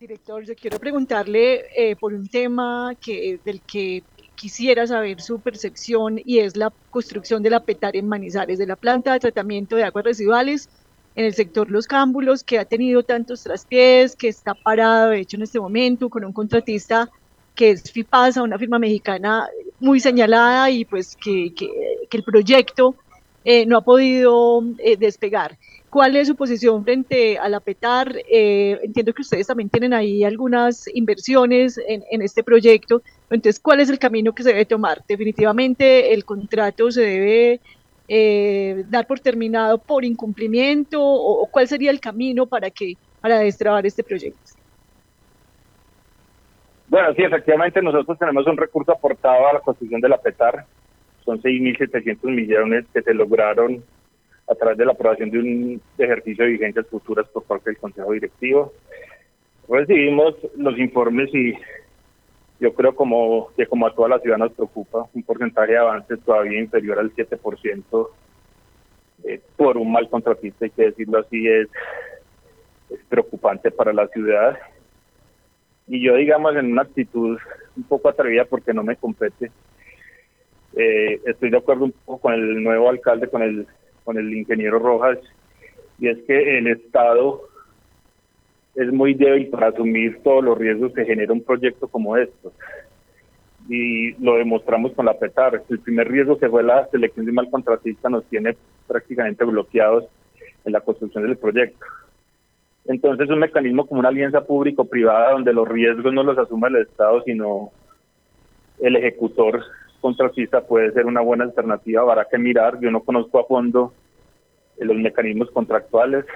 Director, 0.00 0.44
yo 0.44 0.54
quiero 0.56 0.80
preguntarle 0.80 1.66
eh, 1.76 1.94
por 1.94 2.12
un 2.12 2.26
tema 2.26 2.94
que, 3.00 3.38
del 3.44 3.60
que 3.60 4.02
quisiera 4.34 4.86
saber 4.88 5.20
su 5.20 5.38
percepción 5.38 6.20
y 6.24 6.40
es 6.40 6.56
la 6.56 6.72
construcción 6.90 7.42
de 7.44 7.50
la 7.50 7.60
PETAR 7.60 7.96
en 7.96 8.08
Manizales, 8.08 8.58
de 8.58 8.66
la 8.66 8.74
planta 8.74 9.12
de 9.12 9.20
tratamiento 9.20 9.76
de 9.76 9.84
aguas 9.84 10.04
residuales 10.04 10.68
en 11.14 11.26
el 11.26 11.34
sector 11.34 11.70
Los 11.70 11.86
Cámbulos, 11.86 12.42
que 12.42 12.58
ha 12.58 12.64
tenido 12.64 13.04
tantos 13.04 13.44
traspiés, 13.44 14.16
que 14.16 14.26
está 14.26 14.54
parado, 14.54 15.10
de 15.10 15.20
hecho, 15.20 15.36
en 15.36 15.44
este 15.44 15.60
momento, 15.60 16.08
con 16.08 16.24
un 16.24 16.32
contratista 16.32 17.08
que 17.54 17.70
es 17.70 17.90
FIPASA, 17.90 18.42
una 18.42 18.58
firma 18.58 18.80
mexicana 18.80 19.48
muy 19.78 20.00
señalada 20.00 20.70
y 20.70 20.84
pues 20.84 21.16
que, 21.16 21.54
que, 21.54 21.68
el 22.10 22.24
proyecto 22.24 22.96
eh, 23.44 23.64
no 23.64 23.78
ha 23.78 23.80
podido 23.82 24.62
eh, 24.78 24.96
despegar. 24.96 25.56
¿Cuál 25.94 26.16
es 26.16 26.26
su 26.26 26.34
posición 26.34 26.82
frente 26.82 27.38
a 27.38 27.48
la 27.48 27.60
PETAR? 27.60 28.16
Eh, 28.28 28.80
entiendo 28.82 29.14
que 29.14 29.22
ustedes 29.22 29.46
también 29.46 29.68
tienen 29.68 29.94
ahí 29.94 30.24
algunas 30.24 30.88
inversiones 30.92 31.80
en, 31.86 32.20
este 32.20 32.42
proyecto. 32.42 33.00
Entonces, 33.30 33.60
¿cuál 33.60 33.78
es 33.78 33.88
el 33.88 34.00
camino 34.00 34.32
que 34.32 34.42
se 34.42 34.48
debe 34.48 34.64
tomar? 34.64 35.04
Definitivamente 35.06 36.12
el 36.12 36.24
contrato 36.24 36.90
se 36.90 37.02
debe 37.02 37.60
eh, 38.08 38.84
dar 38.88 39.06
por 39.06 39.20
terminado 39.20 39.78
por 39.78 40.04
incumplimiento 40.04 41.00
o, 41.00 41.46
cuál 41.46 41.68
sería 41.68 41.92
el 41.92 42.00
camino 42.00 42.44
para 42.44 42.70
que 42.70 42.94
para 43.20 43.38
destrabar 43.38 43.86
este 43.86 44.02
proyecto? 44.02 44.50
Bueno, 46.88 47.14
sí, 47.14 47.22
efectivamente 47.22 47.80
nosotros 47.80 48.18
tenemos 48.18 48.44
un 48.48 48.56
recurso 48.56 48.90
aportado 48.90 49.46
a 49.46 49.52
la 49.52 49.60
construcción 49.60 50.00
de 50.00 50.08
la 50.08 50.20
PETAR, 50.20 50.66
son 51.24 51.40
6.700 51.40 52.18
millones 52.24 52.84
que 52.92 53.00
se 53.00 53.14
lograron 53.14 53.84
a 54.46 54.54
través 54.54 54.78
de 54.78 54.84
la 54.84 54.92
aprobación 54.92 55.30
de 55.30 55.38
un 55.38 55.82
ejercicio 55.98 56.44
de 56.44 56.52
vigencias 56.52 56.86
futuras 56.88 57.26
por 57.28 57.44
parte 57.44 57.70
del 57.70 57.78
Consejo 57.78 58.12
Directivo. 58.12 58.72
Recibimos 59.68 60.34
los 60.56 60.78
informes 60.78 61.34
y 61.34 61.54
yo 62.60 62.74
creo 62.74 62.94
como 62.94 63.48
que 63.56 63.66
como 63.66 63.86
a 63.86 63.94
toda 63.94 64.10
la 64.10 64.18
ciudad 64.18 64.38
nos 64.38 64.52
preocupa 64.52 65.06
un 65.12 65.22
porcentaje 65.22 65.72
de 65.72 65.78
avance 65.78 66.16
todavía 66.18 66.60
inferior 66.60 66.98
al 66.98 67.14
7% 67.14 68.08
eh, 69.24 69.40
por 69.56 69.78
un 69.78 69.90
mal 69.90 70.08
contratista, 70.08 70.66
hay 70.66 70.70
que 70.70 70.84
decirlo 70.84 71.18
así, 71.18 71.48
es, 71.48 71.68
preocupante 73.08 73.70
para 73.70 73.92
la 73.92 74.06
ciudad. 74.08 74.58
Y 75.88 76.02
yo, 76.02 76.14
digamos, 76.16 76.54
en 76.56 76.72
una 76.72 76.82
actitud 76.82 77.38
un 77.76 77.82
poco 77.84 78.08
atrevida 78.08 78.44
porque 78.44 78.72
no 78.72 78.82
me 78.82 78.96
compete, 78.96 79.50
eh, 80.76 81.20
estoy 81.24 81.50
de 81.50 81.56
acuerdo 81.56 81.84
un 81.84 81.92
poco 81.92 82.20
con 82.20 82.34
el 82.34 82.62
nuevo 82.62 82.88
alcalde, 82.88 83.28
con 83.28 83.42
el, 83.42 83.66
con 84.04 84.18
el 84.18 84.32
ingeniero 84.32 84.78
Rojas, 84.78 85.18
y 85.98 86.08
es 86.08 86.18
que 86.26 86.58
el 86.58 86.66
Estado 86.68 87.42
es 88.74 88.92
muy 88.92 89.14
débil 89.14 89.48
para 89.48 89.68
asumir 89.68 90.20
todos 90.22 90.44
los 90.44 90.58
riesgos 90.58 90.92
que 90.92 91.04
genera 91.04 91.32
un 91.32 91.42
proyecto 91.42 91.88
como 91.88 92.16
estos. 92.16 92.52
Y 93.68 94.12
lo 94.22 94.36
demostramos 94.36 94.92
con 94.92 95.06
la 95.06 95.18
PETAR. 95.18 95.62
El 95.68 95.78
primer 95.78 96.08
riesgo 96.08 96.38
que 96.38 96.48
fue 96.48 96.62
la 96.62 96.86
selección 96.88 97.24
de 97.24 97.32
mal 97.32 97.48
contratista 97.50 98.10
nos 98.10 98.24
tiene 98.24 98.56
prácticamente 98.86 99.44
bloqueados 99.44 100.04
en 100.64 100.72
la 100.72 100.80
construcción 100.80 101.24
del 101.24 101.36
proyecto. 101.36 101.84
Entonces, 102.86 103.30
un 103.30 103.38
mecanismo 103.38 103.86
como 103.86 104.00
una 104.00 104.10
alianza 104.10 104.44
público-privada 104.44 105.32
donde 105.32 105.54
los 105.54 105.66
riesgos 105.66 106.12
no 106.12 106.22
los 106.22 106.36
asume 106.36 106.68
el 106.68 106.76
Estado, 106.76 107.22
sino 107.22 107.70
el 108.80 108.96
ejecutor 108.96 109.62
contratista 110.04 110.60
puede 110.60 110.92
ser 110.92 111.06
una 111.06 111.22
buena 111.22 111.44
alternativa. 111.44 112.02
Habrá 112.02 112.26
que 112.30 112.38
mirar. 112.38 112.78
Yo 112.80 112.90
no 112.90 113.00
conozco 113.00 113.40
a 113.40 113.46
fondo 113.46 113.92
los 114.78 114.96
mecanismos 114.96 115.50
contractuales 115.50 116.26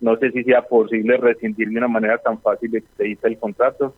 no 0.00 0.16
sé 0.16 0.30
si 0.30 0.44
sea 0.44 0.62
posible 0.62 1.16
rescindir 1.16 1.68
de 1.68 1.78
una 1.78 1.88
manera 1.88 2.18
tan 2.18 2.40
fácil 2.40 2.70
de 2.70 2.82
que 2.96 3.18
el 3.20 3.38
contrato, 3.38 3.94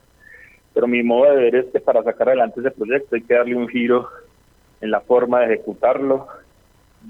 pero 0.73 0.87
mi 0.87 1.03
modo 1.03 1.31
de 1.31 1.37
ver 1.37 1.55
es 1.57 1.67
que 1.67 1.81
para 1.81 2.03
sacar 2.03 2.29
adelante 2.29 2.61
ese 2.61 2.71
proyecto 2.71 3.17
hay 3.17 3.23
que 3.23 3.35
darle 3.35 3.55
un 3.55 3.69
giro 3.69 4.09
en 4.81 4.91
la 4.91 5.01
forma 5.01 5.41
de 5.41 5.47
ejecutarlo. 5.55 6.27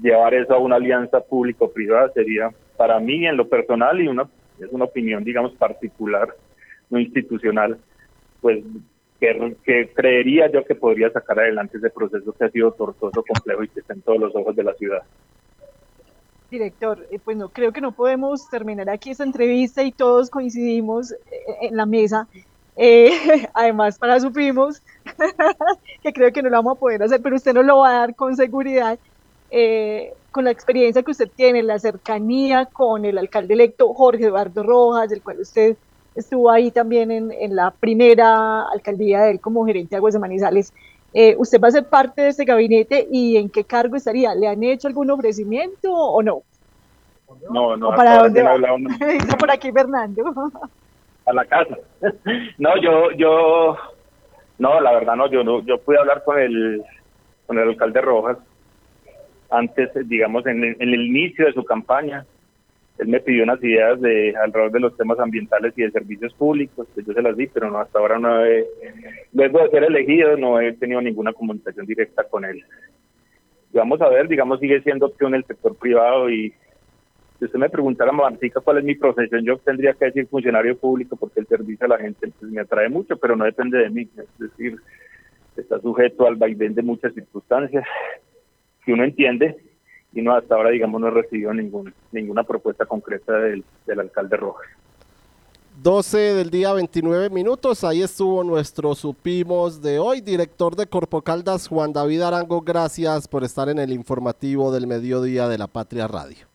Llevar 0.01 0.33
eso 0.33 0.53
a 0.53 0.57
una 0.57 0.75
alianza 0.75 1.21
público-privada 1.21 2.11
sería 2.13 2.49
para 2.77 2.99
mí 2.99 3.25
en 3.25 3.37
lo 3.37 3.47
personal 3.47 4.01
y 4.01 4.07
una 4.07 4.27
es 4.59 4.67
una 4.71 4.85
opinión 4.85 5.23
digamos 5.23 5.53
particular, 5.53 6.35
no 6.89 6.99
institucional, 6.99 7.77
pues 8.41 8.63
que, 9.21 9.55
que, 9.63 9.93
creería 9.93 10.51
yo 10.51 10.65
que 10.65 10.75
podría 10.75 11.09
sacar 11.11 11.39
adelante 11.39 11.77
ese 11.77 11.91
proceso 11.91 12.33
que 12.33 12.43
ha 12.43 12.49
sido 12.49 12.71
tortuoso, 12.73 13.23
complejo 13.23 13.63
y 13.63 13.69
que 13.69 13.79
está 13.79 13.93
en 13.93 14.01
todos 14.01 14.19
los 14.19 14.35
ojos 14.35 14.55
de 14.55 14.63
la 14.63 14.73
ciudad 14.73 15.03
director, 16.51 17.07
eh, 17.09 17.19
pues 17.23 17.37
no 17.37 17.49
creo 17.49 17.71
que 17.71 17.81
no 17.81 17.93
podemos 17.93 18.47
terminar 18.49 18.89
aquí 18.89 19.11
esta 19.11 19.23
entrevista 19.23 19.81
y 19.83 19.91
todos 19.91 20.29
coincidimos 20.29 21.13
eh, 21.13 21.17
en 21.61 21.77
la 21.77 21.85
mesa. 21.87 22.27
Eh, 22.75 23.11
además, 23.53 23.97
para 23.97 24.19
supimos 24.19 24.83
que 26.03 26.13
creo 26.13 26.31
que 26.31 26.43
no 26.43 26.49
lo 26.49 26.57
vamos 26.57 26.77
a 26.77 26.79
poder 26.79 27.01
hacer, 27.01 27.21
pero 27.21 27.37
usted 27.37 27.53
nos 27.53 27.65
lo 27.65 27.79
va 27.79 27.89
a 27.89 27.99
dar 27.99 28.15
con 28.15 28.35
seguridad, 28.35 28.99
con 30.31 30.45
la 30.45 30.51
experiencia 30.51 31.03
que 31.03 31.11
usted 31.11 31.29
tiene, 31.35 31.63
la 31.63 31.79
cercanía 31.79 32.65
con 32.65 33.03
el 33.03 33.17
alcalde 33.17 33.53
electo 33.53 33.93
Jorge 33.93 34.25
Eduardo 34.25 34.63
Rojas, 34.63 35.09
del 35.09 35.21
cual 35.21 35.39
usted 35.41 35.75
estuvo 36.15 36.49
ahí 36.49 36.71
también 36.71 37.11
en, 37.11 37.31
en 37.31 37.55
la 37.55 37.71
primera 37.79 38.63
alcaldía 38.69 39.21
de 39.21 39.31
él 39.31 39.41
como 39.41 39.65
gerente 39.65 39.91
de 39.91 39.97
Aguas 39.97 40.13
de 40.13 40.19
Manizales. 40.19 40.73
Eh, 41.13 41.35
¿Usted 41.37 41.59
va 41.59 41.67
a 41.67 41.71
ser 41.71 41.89
parte 41.89 42.21
de 42.21 42.29
ese 42.29 42.45
gabinete 42.45 43.07
y 43.11 43.37
en 43.37 43.49
qué 43.49 43.65
cargo 43.65 43.95
estaría? 43.95 44.33
¿Le 44.35 44.47
han 44.47 44.63
hecho 44.63 44.87
algún 44.87 45.11
ofrecimiento 45.11 45.91
o 45.93 46.21
no? 46.23 46.43
No, 47.49 47.75
no. 47.77 47.89
¿O 47.89 47.95
para 47.95 48.17
dónde 48.23 48.41
va? 48.43 48.51
hablado 48.51 48.77
Dice 49.11 49.37
por 49.37 49.51
aquí 49.51 49.71
Fernando. 49.71 50.23
a 51.25 51.33
la 51.33 51.45
casa. 51.45 51.77
no, 52.57 52.81
yo, 52.81 53.11
yo, 53.11 53.77
no, 54.57 54.79
la 54.81 54.91
verdad 54.93 55.15
no, 55.15 55.29
yo 55.29 55.43
no, 55.43 55.61
yo 55.65 55.81
pude 55.83 55.97
hablar 55.99 56.23
con 56.23 56.39
el, 56.39 56.81
con 57.45 57.57
el 57.59 57.69
alcalde 57.69 58.01
Rojas 58.01 58.37
antes, 59.49 59.89
digamos, 60.07 60.45
en, 60.45 60.63
el- 60.63 60.75
en 60.79 60.89
el 60.93 61.01
inicio 61.07 61.45
de 61.45 61.53
su 61.53 61.63
campaña. 61.63 62.25
Él 62.97 63.07
me 63.07 63.19
pidió 63.19 63.43
unas 63.43 63.63
ideas 63.63 63.99
de 63.99 64.35
alrededor 64.35 64.71
de 64.71 64.79
los 64.79 64.97
temas 64.97 65.19
ambientales 65.19 65.73
y 65.75 65.81
de 65.81 65.91
servicios 65.91 66.33
públicos, 66.33 66.87
que 66.93 67.03
yo 67.03 67.13
se 67.13 67.21
las 67.21 67.35
di, 67.35 67.47
pero 67.47 67.71
no, 67.71 67.79
hasta 67.79 67.97
ahora 67.97 68.19
no 68.19 68.45
he, 68.45 68.65
luego 69.33 69.63
de 69.63 69.69
ser 69.69 69.83
elegido, 69.85 70.37
no 70.37 70.59
he 70.59 70.73
tenido 70.73 71.01
ninguna 71.01 71.33
comunicación 71.33 71.85
directa 71.85 72.23
con 72.25 72.45
él. 72.45 72.63
Y 73.73 73.77
vamos 73.77 74.01
a 74.01 74.09
ver, 74.09 74.27
digamos, 74.27 74.59
sigue 74.59 74.81
siendo 74.81 75.07
opción 75.07 75.33
el 75.33 75.45
sector 75.45 75.75
privado 75.75 76.29
y 76.29 76.53
si 77.39 77.45
usted 77.45 77.57
me 77.57 77.69
preguntara, 77.69 78.11
Martica, 78.11 78.61
cuál 78.61 78.77
es 78.77 78.83
mi 78.83 78.93
profesión, 78.93 79.43
yo 79.43 79.57
tendría 79.57 79.93
que 79.93 80.05
decir 80.05 80.27
funcionario 80.27 80.77
público 80.77 81.15
porque 81.15 81.39
el 81.39 81.47
servicio 81.47 81.87
a 81.87 81.89
la 81.89 81.97
gente 81.97 82.31
pues, 82.39 82.51
me 82.51 82.61
atrae 82.61 82.87
mucho, 82.87 83.17
pero 83.17 83.35
no 83.35 83.45
depende 83.45 83.79
de 83.79 83.89
mí. 83.89 84.07
Es 84.15 84.37
decir, 84.37 84.75
está 85.57 85.79
sujeto 85.79 86.27
al 86.27 86.35
vaivén 86.35 86.75
de 86.75 86.83
muchas 86.83 87.15
circunstancias 87.15 87.83
que 88.85 88.93
uno 88.93 89.05
entiende 89.05 89.57
y 90.13 90.21
no 90.21 90.33
hasta 90.33 90.55
ahora, 90.55 90.69
digamos, 90.71 90.99
no 90.99 91.07
he 91.07 91.11
recibido 91.11 91.53
ningún, 91.53 91.93
ninguna 92.11 92.43
propuesta 92.43 92.85
concreta 92.85 93.33
del, 93.33 93.63
del 93.85 93.99
alcalde 93.99 94.37
Rojas. 94.37 94.67
12 95.81 96.17
del 96.35 96.51
día 96.51 96.73
29 96.73 97.29
minutos, 97.29 97.83
ahí 97.83 98.03
estuvo 98.03 98.43
nuestro 98.43 98.93
supimos 98.93 99.81
de 99.81 99.97
hoy, 99.97 100.21
director 100.21 100.75
de 100.75 100.85
Corpo 100.85 101.21
Caldas, 101.21 101.67
Juan 101.67 101.91
David 101.91 102.21
Arango, 102.21 102.61
gracias 102.61 103.27
por 103.27 103.43
estar 103.43 103.67
en 103.67 103.79
el 103.79 103.91
informativo 103.91 104.71
del 104.71 104.85
mediodía 104.85 105.47
de 105.47 105.57
la 105.57 105.67
Patria 105.67 106.07
Radio. 106.07 106.45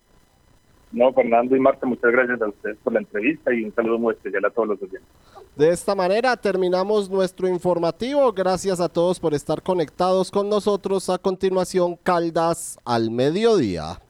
No, 0.92 1.12
Fernando 1.12 1.56
y 1.56 1.60
Marta, 1.60 1.86
muchas 1.86 2.12
gracias 2.12 2.40
a 2.40 2.48
ustedes 2.48 2.76
por 2.84 2.92
la 2.92 3.00
entrevista 3.00 3.52
y 3.52 3.64
un 3.64 3.74
saludo 3.74 3.98
muy 3.98 4.14
especial 4.14 4.44
a 4.44 4.50
todos 4.50 4.68
los 4.68 4.82
oyentes. 4.82 5.02
De 5.56 5.70
esta 5.70 5.94
manera 5.94 6.36
terminamos 6.36 7.08
nuestro 7.08 7.48
informativo, 7.48 8.30
gracias 8.30 8.78
a 8.78 8.90
todos 8.90 9.18
por 9.18 9.32
estar 9.32 9.62
conectados 9.62 10.30
con 10.30 10.50
nosotros, 10.50 11.08
a 11.08 11.16
continuación 11.16 11.96
Caldas 11.96 12.78
al 12.84 13.10
mediodía. 13.10 13.98